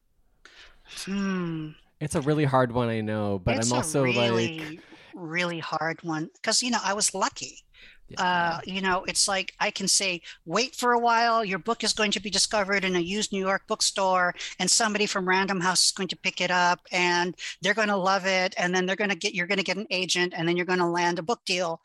Hmm. 1.04 1.70
It's 2.00 2.14
a 2.14 2.20
really 2.20 2.44
hard 2.44 2.72
one, 2.72 2.88
I 2.88 3.00
know, 3.00 3.40
but 3.42 3.56
it's 3.56 3.70
I'm 3.70 3.78
also 3.78 4.04
really, 4.04 4.60
like 4.60 4.80
really 5.14 5.58
hard 5.58 6.00
one 6.02 6.30
because 6.34 6.62
you 6.62 6.70
know 6.70 6.78
I 6.84 6.94
was 6.94 7.14
lucky. 7.14 7.64
Yeah. 8.08 8.22
Uh, 8.22 8.60
you 8.64 8.80
know, 8.80 9.04
it's 9.04 9.28
like 9.28 9.52
I 9.60 9.70
can 9.70 9.86
say, 9.86 10.22
wait 10.46 10.74
for 10.74 10.92
a 10.92 10.98
while. 10.98 11.44
Your 11.44 11.58
book 11.58 11.84
is 11.84 11.92
going 11.92 12.10
to 12.12 12.20
be 12.20 12.30
discovered 12.30 12.84
in 12.84 12.96
a 12.96 13.00
used 13.00 13.32
New 13.32 13.44
York 13.44 13.66
bookstore, 13.66 14.34
and 14.58 14.70
somebody 14.70 15.04
from 15.04 15.28
Random 15.28 15.60
House 15.60 15.86
is 15.86 15.92
going 15.92 16.08
to 16.08 16.16
pick 16.16 16.40
it 16.40 16.50
up, 16.50 16.80
and 16.90 17.34
they're 17.60 17.74
going 17.74 17.88
to 17.88 17.96
love 17.96 18.24
it, 18.24 18.54
and 18.56 18.74
then 18.74 18.86
they're 18.86 18.96
going 18.96 19.10
to 19.10 19.16
get 19.16 19.34
you're 19.34 19.46
going 19.46 19.58
to 19.58 19.64
get 19.64 19.76
an 19.76 19.86
agent, 19.90 20.32
and 20.34 20.48
then 20.48 20.56
you're 20.56 20.66
going 20.66 20.78
to 20.78 20.86
land 20.86 21.18
a 21.18 21.22
book 21.22 21.44
deal. 21.44 21.82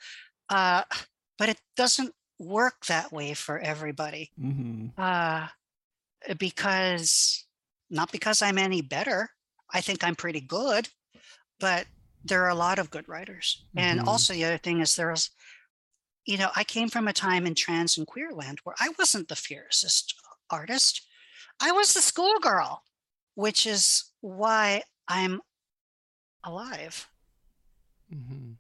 Uh, 0.50 0.84
but 1.38 1.50
it 1.50 1.60
doesn't 1.76 2.14
work 2.40 2.86
that 2.86 3.12
way 3.12 3.34
for 3.34 3.60
everybody, 3.60 4.32
mm-hmm. 4.42 4.88
uh, 4.98 5.48
because 6.38 7.43
not 7.94 8.12
because 8.12 8.42
I'm 8.42 8.58
any 8.58 8.82
better. 8.82 9.30
I 9.74 9.82
think 9.82 10.04
I'm 10.04 10.16
pretty 10.16 10.42
good, 10.42 10.90
but 11.60 11.86
there 12.26 12.44
are 12.44 12.50
a 12.50 12.56
lot 12.56 12.80
of 12.80 12.90
good 12.90 13.08
writers. 13.08 13.64
Mm-hmm. 13.70 13.80
And 13.80 14.00
also, 14.02 14.34
the 14.34 14.46
other 14.46 14.58
thing 14.58 14.82
is 14.82 14.96
there's, 14.96 15.30
you 16.26 16.38
know, 16.38 16.50
I 16.56 16.64
came 16.64 16.90
from 16.90 17.08
a 17.08 17.14
time 17.14 17.46
in 17.46 17.56
trans 17.56 17.98
and 17.98 18.08
queer 18.08 18.32
land 18.32 18.60
where 18.64 18.76
I 18.80 18.90
wasn't 18.98 19.28
the 19.28 19.36
fiercest 19.36 20.16
artist. 20.50 21.06
I 21.62 21.72
was 21.72 21.94
the 21.94 22.02
schoolgirl, 22.02 22.82
which 23.36 23.68
is 23.68 24.12
why 24.22 24.84
I'm 25.08 25.42
alive. 26.44 27.08
Mm-hmm. 28.14 28.54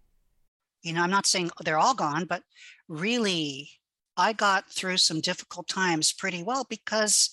You 0.83 0.93
know, 0.93 1.01
I'm 1.01 1.11
not 1.11 1.25
saying 1.25 1.49
they're 1.63 1.79
all 1.79 1.95
gone, 1.95 2.25
but 2.25 2.43
really, 2.87 3.69
I 4.15 4.33
got 4.33 4.69
through 4.69 4.97
some 4.97 5.21
difficult 5.21 5.67
times 5.67 6.13
pretty 6.13 6.43
well 6.43 6.67
because 6.69 7.31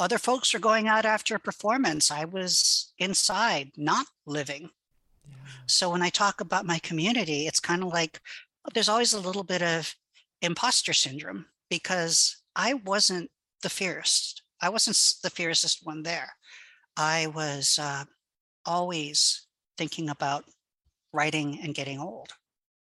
other 0.00 0.18
folks 0.18 0.52
were 0.52 0.60
going 0.60 0.88
out 0.88 1.04
after 1.04 1.34
a 1.34 1.40
performance. 1.40 2.10
I 2.10 2.24
was 2.24 2.92
inside, 2.98 3.72
not 3.76 4.06
living. 4.26 4.70
Yeah. 5.28 5.34
So 5.66 5.90
when 5.90 6.02
I 6.02 6.08
talk 6.08 6.40
about 6.40 6.66
my 6.66 6.78
community, 6.78 7.46
it's 7.46 7.60
kind 7.60 7.82
of 7.82 7.90
like 7.90 8.20
there's 8.72 8.88
always 8.88 9.12
a 9.12 9.20
little 9.20 9.44
bit 9.44 9.62
of 9.62 9.94
imposter 10.42 10.94
syndrome 10.94 11.46
because 11.68 12.38
I 12.56 12.74
wasn't 12.74 13.30
the 13.62 13.68
fiercest. 13.68 14.42
I 14.62 14.70
wasn't 14.70 14.96
the 15.22 15.30
fiercest 15.30 15.84
one 15.84 16.02
there. 16.02 16.32
I 16.96 17.28
was 17.28 17.78
uh, 17.78 18.04
always 18.64 19.46
thinking 19.78 20.08
about 20.08 20.44
writing 21.12 21.60
and 21.62 21.74
getting 21.74 22.00
old. 22.00 22.30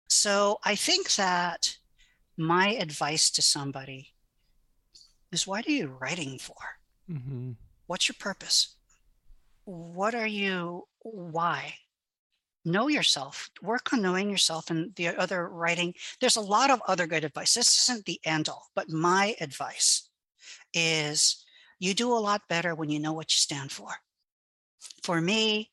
So 0.10 0.60
I 0.64 0.76
think 0.76 1.16
that 1.16 1.78
my 2.38 2.70
advice 2.70 3.30
to 3.32 3.42
somebody 3.42 4.14
is 5.32 5.46
what 5.46 5.68
are 5.68 5.72
you 5.72 5.98
writing 6.00 6.40
for? 6.40 6.79
Mm-hmm. 7.10 7.52
What's 7.88 8.08
your 8.08 8.16
purpose? 8.20 8.76
What 9.66 10.16
are 10.16 10.28
you, 10.28 10.84
why? 11.00 11.76
Know 12.66 12.88
yourself, 12.88 13.50
work 13.62 13.94
on 13.94 14.02
knowing 14.02 14.30
yourself 14.30 14.70
and 14.70 14.94
the 14.96 15.08
other 15.08 15.48
writing. 15.48 15.94
There's 16.20 16.36
a 16.36 16.42
lot 16.42 16.70
of 16.70 16.82
other 16.88 17.08
good 17.08 17.24
advice. 17.24 17.54
This 17.54 17.90
isn't 17.90 18.06
the 18.06 18.20
end 18.26 18.50
all, 18.50 18.68
but 18.76 18.90
my 18.90 19.36
advice 19.40 20.10
is 20.74 21.44
you 21.80 21.94
do 21.94 22.12
a 22.12 22.20
lot 22.20 22.42
better 22.50 22.76
when 22.76 22.90
you 22.90 23.00
know 23.00 23.14
what 23.14 23.32
you 23.32 23.38
stand 23.38 23.72
for. 23.72 23.90
For 25.04 25.22
me, 25.22 25.72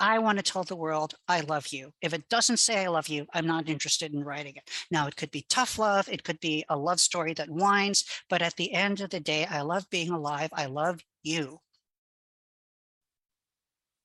I 0.00 0.18
want 0.18 0.38
to 0.38 0.42
tell 0.42 0.64
the 0.64 0.74
world 0.74 1.14
I 1.28 1.40
love 1.40 1.68
you. 1.68 1.92
If 2.00 2.14
it 2.14 2.28
doesn't 2.30 2.56
say 2.56 2.82
I 2.82 2.88
love 2.88 3.08
you, 3.08 3.26
I'm 3.34 3.46
not 3.46 3.68
interested 3.68 4.14
in 4.14 4.24
writing 4.24 4.56
it. 4.56 4.68
Now, 4.90 5.06
it 5.06 5.14
could 5.14 5.30
be 5.30 5.44
tough 5.48 5.78
love, 5.78 6.08
it 6.08 6.24
could 6.24 6.40
be 6.40 6.64
a 6.70 6.76
love 6.76 7.00
story 7.00 7.34
that 7.34 7.50
whines, 7.50 8.04
but 8.30 8.40
at 8.40 8.56
the 8.56 8.72
end 8.72 9.02
of 9.02 9.10
the 9.10 9.20
day, 9.20 9.44
I 9.44 9.60
love 9.60 9.84
being 9.90 10.10
alive. 10.10 10.48
I 10.54 10.66
love 10.66 11.00
you. 11.22 11.60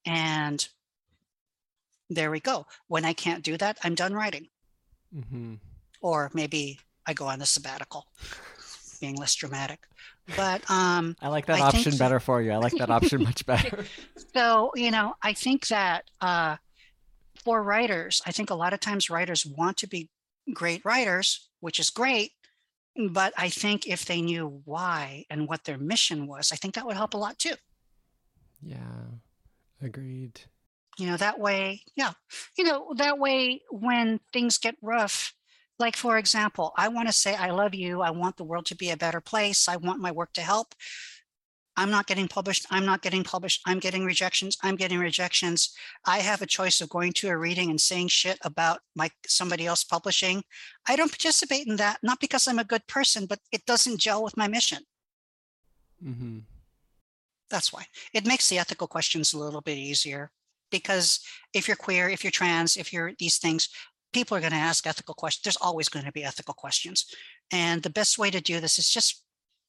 And 0.05 0.67
there 2.09 2.29
we 2.29 2.41
go. 2.41 2.65
When 2.87 3.05
I 3.05 3.13
can't 3.13 3.43
do 3.43 3.57
that, 3.57 3.77
I'm 3.83 3.95
done 3.95 4.13
writing. 4.13 4.47
Mm-hmm. 5.15 5.55
Or 6.01 6.29
maybe 6.33 6.79
I 7.07 7.13
go 7.13 7.27
on 7.27 7.39
the 7.39 7.45
sabbatical, 7.45 8.05
being 8.99 9.15
less 9.15 9.33
dramatic. 9.33 9.79
But 10.35 10.69
um, 10.69 11.15
I 11.21 11.27
like 11.27 11.45
that 11.45 11.59
I 11.59 11.61
option 11.61 11.97
better 11.97 12.19
for 12.19 12.41
you. 12.41 12.51
I 12.51 12.57
like 12.57 12.73
that 12.73 12.89
option 12.89 13.23
much 13.23 13.45
better. 13.45 13.85
so, 14.33 14.71
you 14.75 14.91
know, 14.91 15.13
I 15.21 15.33
think 15.33 15.67
that 15.67 16.05
uh, 16.21 16.57
for 17.43 17.61
writers, 17.61 18.21
I 18.25 18.31
think 18.31 18.49
a 18.49 18.55
lot 18.55 18.73
of 18.73 18.79
times 18.79 19.09
writers 19.09 19.45
want 19.45 19.77
to 19.77 19.87
be 19.87 20.09
great 20.53 20.83
writers, 20.83 21.49
which 21.59 21.79
is 21.79 21.89
great. 21.89 22.31
But 23.09 23.33
I 23.37 23.49
think 23.49 23.87
if 23.87 24.05
they 24.05 24.21
knew 24.21 24.61
why 24.63 25.25
and 25.29 25.47
what 25.47 25.65
their 25.65 25.77
mission 25.77 26.27
was, 26.27 26.51
I 26.51 26.55
think 26.55 26.75
that 26.75 26.85
would 26.85 26.95
help 26.95 27.13
a 27.13 27.17
lot 27.17 27.37
too. 27.37 27.55
Yeah, 28.61 28.77
agreed. 29.81 30.41
You 30.97 31.07
know, 31.07 31.17
that 31.17 31.39
way, 31.39 31.83
yeah, 31.95 32.13
you 32.57 32.63
know, 32.63 32.93
that 32.95 33.19
way 33.19 33.61
when 33.69 34.21
things 34.31 34.57
get 34.57 34.75
rough, 34.81 35.33
like, 35.77 35.95
for 35.95 36.17
example, 36.17 36.73
I 36.77 36.87
want 36.87 37.07
to 37.07 37.13
say, 37.13 37.35
I 37.35 37.51
love 37.51 37.75
you. 37.75 38.01
I 38.01 38.11
want 38.11 38.37
the 38.37 38.43
world 38.43 38.65
to 38.67 38.75
be 38.75 38.91
a 38.91 38.97
better 38.97 39.21
place. 39.21 39.67
I 39.67 39.75
want 39.77 39.99
my 39.99 40.11
work 40.11 40.33
to 40.33 40.41
help. 40.41 40.73
I'm 41.77 41.91
not 41.91 42.07
getting 42.07 42.29
published. 42.29 42.65
I'm 42.69 42.85
not 42.85 43.01
getting 43.01 43.23
published. 43.23 43.61
I'm 43.65 43.79
getting 43.79 44.05
rejections. 44.05 44.57
I'm 44.63 44.77
getting 44.77 44.99
rejections. 44.99 45.75
I 46.05 46.19
have 46.19 46.41
a 46.41 46.45
choice 46.45 46.79
of 46.79 46.89
going 46.89 47.11
to 47.13 47.27
a 47.27 47.37
reading 47.37 47.69
and 47.69 47.81
saying 47.81 48.07
shit 48.07 48.37
about 48.43 48.79
my 48.95 49.09
somebody 49.27 49.65
else 49.65 49.83
publishing. 49.83 50.43
I 50.87 50.95
don't 50.95 51.11
participate 51.11 51.67
in 51.67 51.75
that, 51.77 51.97
not 52.01 52.21
because 52.21 52.47
I'm 52.47 52.59
a 52.59 52.63
good 52.63 52.87
person, 52.87 53.25
but 53.25 53.39
it 53.51 53.65
doesn't 53.65 53.99
gel 53.99 54.23
with 54.23 54.37
my 54.37 54.47
mission. 54.47 54.83
Mm-hmm. 56.03 56.39
That's 57.49 57.73
why 57.73 57.85
it 58.13 58.25
makes 58.25 58.49
the 58.49 58.57
ethical 58.57 58.87
questions 58.87 59.33
a 59.33 59.39
little 59.39 59.61
bit 59.61 59.77
easier. 59.77 60.31
Because 60.71 61.19
if 61.53 61.67
you're 61.67 61.77
queer, 61.77 62.09
if 62.09 62.23
you're 62.23 62.31
trans, 62.31 62.77
if 62.77 62.91
you're 62.91 63.13
these 63.19 63.37
things, 63.37 63.69
people 64.15 64.37
are 64.37 64.39
going 64.39 64.53
to 64.53 64.57
ask 64.57 64.87
ethical 64.87 65.13
questions. 65.13 65.43
There's 65.43 65.67
always 65.67 65.89
going 65.89 66.05
to 66.05 66.11
be 66.11 66.23
ethical 66.23 66.53
questions. 66.53 67.13
And 67.51 67.83
the 67.83 67.89
best 67.89 68.17
way 68.17 68.31
to 68.31 68.39
do 68.39 68.61
this 68.61 68.79
is 68.79 68.89
just 68.89 69.21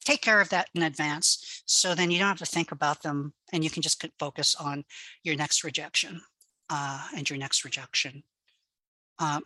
take 0.05 0.23
care 0.23 0.41
of 0.41 0.51
that 0.51 0.69
in 0.73 0.85
advance. 0.85 1.65
So 1.67 1.97
then 1.97 2.13
you 2.13 2.21
don't 2.21 2.29
have 2.29 2.39
to 2.39 2.47
think 2.47 2.71
about 2.71 3.03
them 3.03 3.35
and 3.53 3.65
you 3.65 3.71
can 3.71 3.83
just 3.83 4.07
focus 4.21 4.55
on 4.55 4.85
your 5.25 5.35
next 5.35 5.65
rejection 5.65 6.21
uh, 6.71 7.09
and 7.17 7.29
your 7.29 7.41
next 7.41 7.65
rejection. 7.65 8.23
Um, 9.19 9.43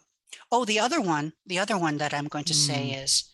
oh, 0.52 0.66
the 0.66 0.78
other 0.78 1.00
one, 1.00 1.32
the 1.46 1.58
other 1.58 1.78
one 1.78 1.96
that 1.96 2.12
I'm 2.12 2.28
going 2.28 2.44
to 2.44 2.52
mm. 2.52 2.66
say 2.66 2.90
is 2.90 3.30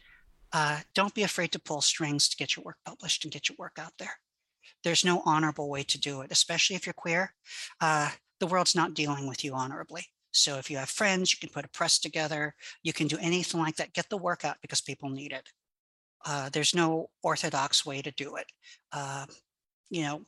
uh, 0.53 0.79
don't 0.95 1.15
be 1.15 1.25
afraid 1.25 1.51
to 1.51 1.59
pull 1.59 1.81
strings 1.81 2.29
to 2.29 2.37
get 2.37 2.55
your 2.55 2.63
work 2.63 2.77
published 2.87 3.25
and 3.25 3.33
get 3.33 3.49
your 3.49 3.57
work 3.59 3.77
out 3.77 3.95
there. 3.99 4.21
There's 4.85 5.05
no 5.05 5.21
honorable 5.25 5.69
way 5.69 5.83
to 5.83 5.99
do 5.99 6.21
it, 6.21 6.31
especially 6.31 6.77
if 6.77 6.87
you're 6.87 6.93
queer. 6.93 7.35
Uh, 7.81 8.11
the 8.39 8.47
world's 8.47 8.77
not 8.77 8.95
dealing 8.95 9.27
with 9.27 9.43
you 9.43 9.53
honorably. 9.53 10.07
So 10.37 10.59
if 10.59 10.71
you 10.71 10.77
have 10.77 10.89
friends, 10.89 11.33
you 11.33 11.39
can 11.39 11.53
put 11.53 11.65
a 11.65 11.69
press 11.69 11.99
together. 11.99 12.55
You 12.83 12.93
can 12.93 13.07
do 13.07 13.19
anything 13.21 13.61
like 13.61 13.77
that. 13.77 13.95
Get 13.95 14.09
the 14.11 14.17
work 14.17 14.45
out 14.45 14.57
because 14.63 14.81
people 14.81 15.09
need 15.09 15.33
it. 15.33 15.49
Uh, 16.25 16.49
there's 16.53 16.75
no 16.75 17.11
orthodox 17.23 17.87
way 17.87 18.03
to 18.03 18.11
do 18.13 18.37
it. 18.37 18.47
Uh, 18.93 19.27
you 19.91 20.03
know, 20.03 20.23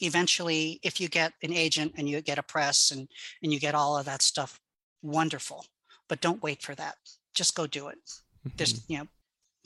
eventually, 0.00 0.80
if 0.82 1.00
you 1.00 1.08
get 1.08 1.32
an 1.42 1.52
agent 1.52 1.94
and 1.96 2.08
you 2.08 2.20
get 2.20 2.38
a 2.38 2.42
press 2.42 2.90
and 2.90 3.08
and 3.42 3.52
you 3.52 3.60
get 3.60 3.74
all 3.74 3.96
of 3.96 4.06
that 4.06 4.22
stuff, 4.22 4.60
wonderful. 5.02 5.66
But 6.08 6.20
don't 6.20 6.42
wait 6.42 6.62
for 6.62 6.74
that. 6.74 6.96
Just 7.34 7.54
go 7.54 7.66
do 7.66 7.88
it. 7.88 7.98
Mm-hmm. 8.06 8.56
There's 8.56 8.82
you 8.88 8.98
know, 8.98 9.06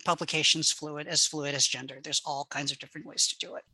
publications 0.05 0.71
fluid 0.71 1.07
as 1.07 1.27
fluid 1.27 1.55
as 1.55 1.67
gender. 1.67 1.99
There's 2.03 2.23
all 2.25 2.47
kinds 2.51 2.73
of 2.73 2.79
different 2.79 3.07
ways 3.07 3.27
to 3.29 3.39
do 3.39 3.55
it. 3.57 3.65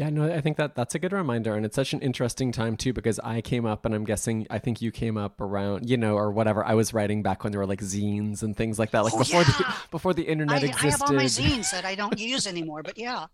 Yeah, 0.00 0.08
no, 0.08 0.32
I 0.32 0.40
think 0.40 0.56
that 0.56 0.74
that's 0.74 0.94
a 0.94 0.98
good 0.98 1.12
reminder, 1.12 1.54
and 1.54 1.66
it's 1.66 1.76
such 1.76 1.92
an 1.92 2.00
interesting 2.00 2.52
time 2.52 2.78
too 2.78 2.94
because 2.94 3.18
I 3.18 3.42
came 3.42 3.66
up, 3.66 3.84
and 3.84 3.94
I'm 3.94 4.06
guessing 4.06 4.46
I 4.48 4.58
think 4.58 4.80
you 4.80 4.90
came 4.90 5.18
up 5.18 5.38
around, 5.42 5.90
you 5.90 5.98
know, 5.98 6.16
or 6.16 6.30
whatever. 6.30 6.64
I 6.64 6.72
was 6.72 6.94
writing 6.94 7.22
back 7.22 7.44
when 7.44 7.52
there 7.52 7.60
were 7.60 7.66
like 7.66 7.82
zines 7.82 8.42
and 8.42 8.56
things 8.56 8.78
like 8.78 8.92
that, 8.92 9.04
like 9.04 9.12
oh, 9.12 9.18
before 9.18 9.42
yeah. 9.42 9.52
the 9.58 9.76
before 9.90 10.14
the 10.14 10.22
internet 10.22 10.62
I, 10.62 10.68
existed. 10.68 10.86
I 10.86 10.90
have 10.92 11.02
all 11.02 11.12
my 11.12 11.24
zines 11.24 11.70
that 11.72 11.84
I 11.84 11.96
don't 11.96 12.18
use 12.18 12.46
anymore, 12.46 12.82
but 12.82 12.96
yeah. 12.96 13.26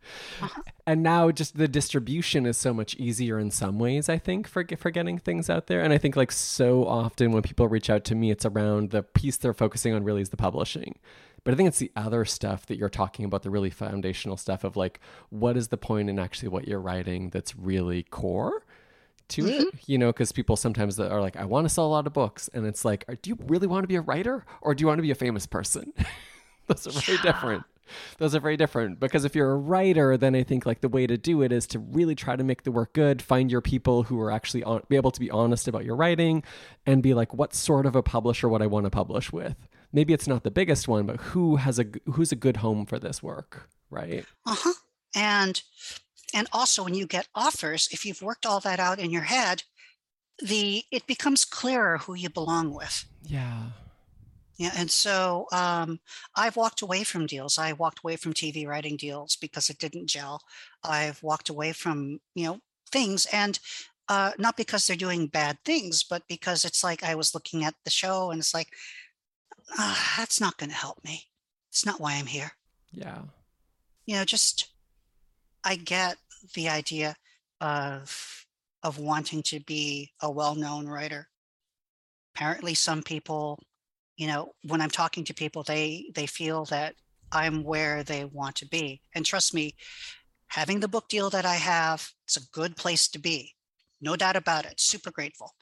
Uh-huh. 0.42 0.62
And 0.88 1.04
now 1.04 1.30
just 1.30 1.56
the 1.56 1.68
distribution 1.68 2.46
is 2.46 2.56
so 2.56 2.74
much 2.74 2.96
easier 2.96 3.38
in 3.38 3.52
some 3.52 3.78
ways. 3.78 4.08
I 4.08 4.18
think 4.18 4.48
for 4.48 4.66
for 4.76 4.90
getting 4.90 5.18
things 5.18 5.48
out 5.48 5.68
there, 5.68 5.82
and 5.82 5.92
I 5.92 5.98
think 5.98 6.16
like 6.16 6.32
so 6.32 6.84
often 6.84 7.30
when 7.30 7.42
people 7.42 7.68
reach 7.68 7.88
out 7.88 8.02
to 8.06 8.16
me, 8.16 8.32
it's 8.32 8.44
around 8.44 8.90
the 8.90 9.04
piece 9.04 9.36
they're 9.36 9.54
focusing 9.54 9.94
on. 9.94 10.02
Really, 10.02 10.22
is 10.22 10.30
the 10.30 10.36
publishing 10.36 10.98
but 11.47 11.55
I 11.55 11.57
think 11.57 11.68
it's 11.68 11.78
the 11.78 11.92
other 11.94 12.24
stuff 12.24 12.66
that 12.66 12.76
you're 12.76 12.88
talking 12.88 13.24
about, 13.24 13.44
the 13.44 13.51
really 13.51 13.70
foundational 13.70 14.36
stuff 14.36 14.64
of 14.64 14.76
like, 14.76 14.99
what 15.30 15.57
is 15.57 15.68
the 15.68 15.76
point 15.76 16.11
in 16.11 16.18
actually 16.18 16.49
what 16.49 16.66
you're 16.66 16.80
writing 16.80 17.30
that's 17.30 17.55
really 17.57 18.03
core? 18.03 18.64
to 19.28 19.42
mm-hmm. 19.42 19.62
it, 19.62 19.68
you 19.86 19.97
know, 19.97 20.09
because 20.09 20.32
people 20.32 20.57
sometimes 20.57 20.99
are 20.99 21.20
like, 21.20 21.36
I 21.36 21.44
want 21.44 21.64
to 21.64 21.68
sell 21.68 21.86
a 21.86 21.88
lot 21.88 22.07
of 22.07 22.12
books. 22.12 22.51
And 22.53 22.66
it's 22.66 22.84
like, 22.84 23.05
do 23.22 23.30
you 23.30 23.38
really 23.47 23.66
want 23.66 23.84
to 23.84 23.88
be 23.88 23.94
a 23.94 24.01
writer 24.01 24.44
or 24.61 24.74
do 24.74 24.82
you 24.82 24.88
want 24.88 24.99
to 24.99 25.03
be 25.03 25.12
a 25.12 25.16
famous 25.16 25.47
person? 25.47 25.92
Those 26.66 26.86
are 26.88 27.01
very 27.01 27.18
yeah. 27.18 27.32
different. 27.32 27.64
Those 28.18 28.34
are 28.34 28.40
very 28.40 28.57
different 28.57 28.99
because 28.99 29.24
if 29.24 29.36
you're 29.36 29.53
a 29.53 29.57
writer, 29.57 30.16
then 30.16 30.34
I 30.34 30.42
think 30.42 30.66
like 30.66 30.80
the 30.80 30.88
way 30.88 31.07
to 31.07 31.16
do 31.16 31.42
it 31.42 31.53
is 31.53 31.68
to 31.68 31.78
really 31.78 32.16
try 32.16 32.34
to 32.34 32.42
make 32.42 32.64
the 32.64 32.72
work 32.72 32.92
good, 32.92 33.22
find 33.22 33.51
your 33.51 33.61
people 33.61 34.03
who 34.03 34.20
are 34.20 34.32
actually 34.32 34.64
on, 34.64 34.82
be 34.88 34.97
able 34.97 35.12
to 35.12 35.20
be 35.20 35.30
honest 35.30 35.68
about 35.68 35.84
your 35.84 35.94
writing 35.94 36.42
and 36.84 37.03
be 37.03 37.14
like, 37.14 37.32
what 37.32 37.55
sort 37.55 37.86
of 37.86 37.94
a 37.94 38.03
publisher 38.03 38.49
would 38.49 38.62
I 38.62 38.66
want 38.66 38.84
to 38.84 38.90
publish 38.90 39.32
with? 39.32 39.68
Maybe 39.97 40.12
it's 40.12 40.28
not 40.28 40.44
the 40.44 40.51
biggest 40.51 40.86
one, 40.86 41.07
but 41.07 41.16
who 41.16 41.57
has 41.57 41.78
a 41.78 41.86
who's 42.12 42.30
a 42.30 42.36
good 42.36 42.59
home 42.59 42.84
for 42.84 42.99
this 43.01 43.22
work, 43.22 43.68
right? 43.90 44.24
Uh 44.44 44.55
huh. 44.57 44.74
And 45.16 45.62
and 46.34 46.47
also 46.53 46.84
when 46.84 46.94
you 46.94 47.07
get 47.07 47.26
offers, 47.34 47.88
if 47.90 48.05
you've 48.05 48.22
worked 48.22 48.44
all 48.44 48.61
that 48.61 48.78
out 48.78 48.99
in 49.01 49.11
your 49.11 49.22
head, 49.22 49.64
the 50.38 50.84
it 50.92 51.07
becomes 51.07 51.47
clearer 51.47 51.99
who 51.99 52.14
you 52.14 52.28
belong 52.28 52.72
with. 52.72 53.07
Yeah. 53.24 53.70
Yeah, 54.59 54.72
and 54.74 54.90
so 54.90 55.47
um, 55.53 56.01
I've 56.34 56.57
walked 56.57 56.80
away 56.80 57.05
from 57.05 57.26
deals. 57.26 57.59
I 57.59 57.74
walked 57.74 57.99
away 57.99 58.16
from 58.16 58.32
TV 58.32 58.66
writing 58.66 58.97
deals 58.97 59.36
because 59.36 59.68
it 59.68 59.78
didn't 59.78 60.07
gel. 60.09 60.40
I've 60.82 61.22
walked 61.22 61.51
away 61.51 61.72
from 61.72 62.20
you 62.34 62.47
know 62.47 62.61
things, 62.90 63.26
and 63.32 63.59
uh, 64.09 64.32
not 64.38 64.57
because 64.57 64.86
they're 64.86 64.97
doing 64.97 65.26
bad 65.26 65.59
things, 65.64 66.03
but 66.03 66.22
because 66.28 66.64
it's 66.64 66.84
like 66.84 67.03
I 67.03 67.14
was 67.16 67.34
looking 67.34 67.64
at 67.64 67.74
the 67.84 67.90
show 67.90 68.30
and 68.30 68.38
it's 68.40 68.55
like, 68.55 68.68
uh, 69.78 69.96
that's 70.16 70.40
not 70.40 70.56
going 70.56 70.70
to 70.70 70.76
help 70.76 71.02
me. 71.04 71.24
It's 71.70 71.84
not 71.86 72.00
why 72.00 72.14
I'm 72.14 72.26
here. 72.26 72.52
Yeah. 72.92 73.22
You 74.06 74.16
know, 74.16 74.24
just 74.24 74.68
I 75.64 75.76
get 75.76 76.16
the 76.54 76.68
idea 76.68 77.16
of 77.60 78.46
of 78.82 78.98
wanting 78.98 79.42
to 79.42 79.60
be 79.60 80.12
a 80.20 80.30
well-known 80.30 80.86
writer. 80.86 81.28
Apparently 82.34 82.74
some 82.74 83.02
people, 83.02 83.58
you 84.16 84.26
know, 84.28 84.52
when 84.62 84.80
I'm 84.80 84.90
talking 84.90 85.24
to 85.24 85.34
people 85.34 85.62
they 85.62 86.10
they 86.14 86.26
feel 86.26 86.64
that 86.66 86.94
I'm 87.32 87.64
where 87.64 88.04
they 88.04 88.24
want 88.24 88.54
to 88.56 88.68
be. 88.68 89.00
And 89.14 89.26
trust 89.26 89.52
me, 89.52 89.74
having 90.48 90.80
the 90.80 90.88
book 90.88 91.08
deal 91.08 91.28
that 91.30 91.44
I 91.44 91.56
have, 91.56 92.08
it's 92.24 92.36
a 92.36 92.48
good 92.52 92.76
place 92.76 93.08
to 93.08 93.18
be. 93.18 93.54
No 94.00 94.14
doubt 94.14 94.36
about 94.36 94.66
it. 94.66 94.78
Super 94.78 95.10
grateful. 95.10 95.54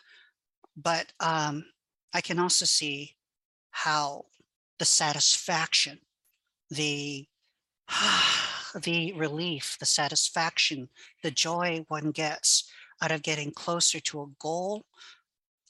But 0.76 1.12
um 1.20 1.64
I 2.12 2.20
can 2.20 2.38
also 2.38 2.66
see 2.66 3.13
how 3.74 4.24
the 4.78 4.84
satisfaction, 4.84 5.98
the 6.70 7.26
the 8.80 9.12
relief, 9.14 9.76
the 9.80 9.86
satisfaction, 9.86 10.88
the 11.24 11.30
joy 11.32 11.84
one 11.88 12.12
gets 12.12 12.70
out 13.02 13.10
of 13.10 13.22
getting 13.22 13.50
closer 13.50 13.98
to 13.98 14.22
a 14.22 14.30
goal, 14.38 14.86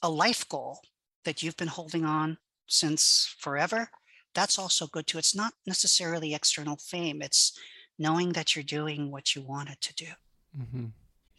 a 0.03 0.09
life 0.09 0.47
goal 0.47 0.81
that 1.23 1.41
you've 1.41 1.57
been 1.57 1.67
holding 1.67 2.05
on 2.05 2.37
since 2.67 3.35
forever, 3.39 3.89
that's 4.35 4.59
also 4.59 4.85
good 4.85 5.07
too. 5.07 5.17
It's 5.17 5.35
not 5.35 5.53
necessarily 5.65 6.35
external 6.35 6.77
fame, 6.77 7.23
it's 7.23 7.57
knowing 7.97 8.33
that 8.33 8.55
you're 8.55 8.63
doing 8.63 9.09
what 9.09 9.35
you 9.35 9.41
wanted 9.41 9.81
to 9.81 9.93
do. 9.95 10.11
Mm-hmm. 10.57 10.85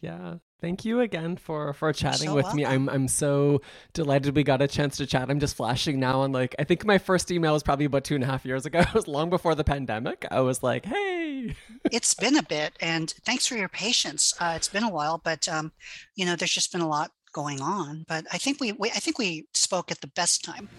Yeah. 0.01 0.35
Thank 0.59 0.85
you 0.85 1.01
again 1.01 1.37
for 1.37 1.71
for 1.73 1.93
chatting 1.93 2.29
so 2.29 2.35
with 2.35 2.45
welcome. 2.45 2.57
me. 2.57 2.65
I'm 2.65 2.89
I'm 2.89 3.07
so 3.07 3.61
delighted 3.93 4.35
we 4.35 4.43
got 4.43 4.61
a 4.61 4.67
chance 4.67 4.97
to 4.97 5.05
chat. 5.05 5.29
I'm 5.29 5.39
just 5.39 5.55
flashing 5.55 5.99
now 5.99 6.21
on 6.21 6.31
like 6.31 6.55
I 6.57 6.63
think 6.63 6.83
my 6.83 6.97
first 6.97 7.29
email 7.29 7.53
was 7.53 7.61
probably 7.61 7.85
about 7.85 8.03
two 8.03 8.15
and 8.15 8.23
a 8.23 8.27
half 8.27 8.45
years 8.45 8.65
ago. 8.65 8.79
It 8.87 8.93
was 8.93 9.07
long 9.07 9.29
before 9.29 9.53
the 9.53 9.63
pandemic. 9.63 10.25
I 10.31 10.39
was 10.41 10.63
like, 10.63 10.85
hey. 10.85 11.55
it's 11.91 12.13
been 12.15 12.37
a 12.37 12.43
bit, 12.43 12.75
and 12.81 13.13
thanks 13.25 13.45
for 13.45 13.55
your 13.55 13.69
patience. 13.69 14.33
Uh, 14.39 14.53
it's 14.55 14.69
been 14.69 14.83
a 14.83 14.89
while, 14.89 15.21
but 15.23 15.47
um, 15.47 15.73
you 16.15 16.25
know, 16.25 16.35
there's 16.35 16.53
just 16.53 16.71
been 16.71 16.81
a 16.81 16.87
lot 16.87 17.11
going 17.33 17.61
on. 17.61 18.05
But 18.07 18.25
I 18.33 18.39
think 18.39 18.59
we, 18.59 18.71
we 18.71 18.89
I 18.89 18.95
think 18.95 19.19
we 19.19 19.47
spoke 19.53 19.91
at 19.91 20.01
the 20.01 20.07
best 20.07 20.43
time. 20.43 20.69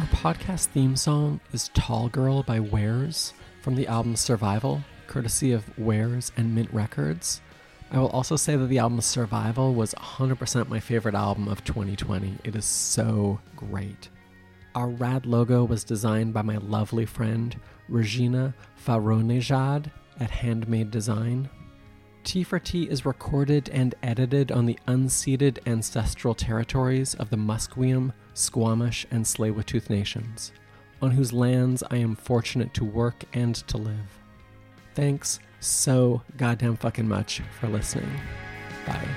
Our 0.00 0.06
podcast 0.06 0.68
theme 0.68 0.96
song 0.96 1.40
is 1.52 1.68
Tall 1.74 2.08
Girl 2.08 2.42
by 2.42 2.58
Wares 2.58 3.34
from 3.60 3.74
the 3.74 3.86
album 3.86 4.16
Survival, 4.16 4.82
courtesy 5.06 5.52
of 5.52 5.78
Wares 5.78 6.32
and 6.38 6.54
Mint 6.54 6.72
Records. 6.72 7.42
I 7.90 7.98
will 7.98 8.08
also 8.08 8.36
say 8.36 8.56
that 8.56 8.64
the 8.68 8.78
album 8.78 9.02
Survival 9.02 9.74
was 9.74 9.92
100% 9.92 10.68
my 10.68 10.80
favorite 10.80 11.14
album 11.14 11.48
of 11.48 11.64
2020. 11.64 12.38
It 12.44 12.56
is 12.56 12.64
so 12.64 13.40
great. 13.54 14.08
Our 14.74 14.88
rad 14.88 15.26
logo 15.26 15.64
was 15.64 15.84
designed 15.84 16.32
by 16.32 16.40
my 16.40 16.56
lovely 16.56 17.04
friend 17.04 17.54
Rojina 17.90 18.54
Farrokhnejad 18.82 19.90
at 20.18 20.30
Handmade 20.30 20.90
Design. 20.90 21.50
T 22.24 22.42
for 22.42 22.58
T 22.58 22.84
is 22.84 23.06
recorded 23.06 23.68
and 23.70 23.94
edited 24.02 24.52
on 24.52 24.66
the 24.66 24.78
unceded 24.86 25.58
ancestral 25.66 26.34
territories 26.34 27.14
of 27.14 27.30
the 27.30 27.36
Musqueam, 27.36 28.12
Squamish, 28.34 29.06
and 29.10 29.24
Tsleil-Waututh 29.24 29.90
nations, 29.90 30.52
on 31.00 31.10
whose 31.10 31.32
lands 31.32 31.82
I 31.90 31.96
am 31.96 32.14
fortunate 32.14 32.74
to 32.74 32.84
work 32.84 33.24
and 33.32 33.54
to 33.54 33.78
live. 33.78 34.18
Thanks 34.94 35.40
so 35.60 36.22
goddamn 36.36 36.76
fucking 36.76 37.08
much 37.08 37.42
for 37.58 37.68
listening. 37.68 38.10
Bye. 38.86 39.08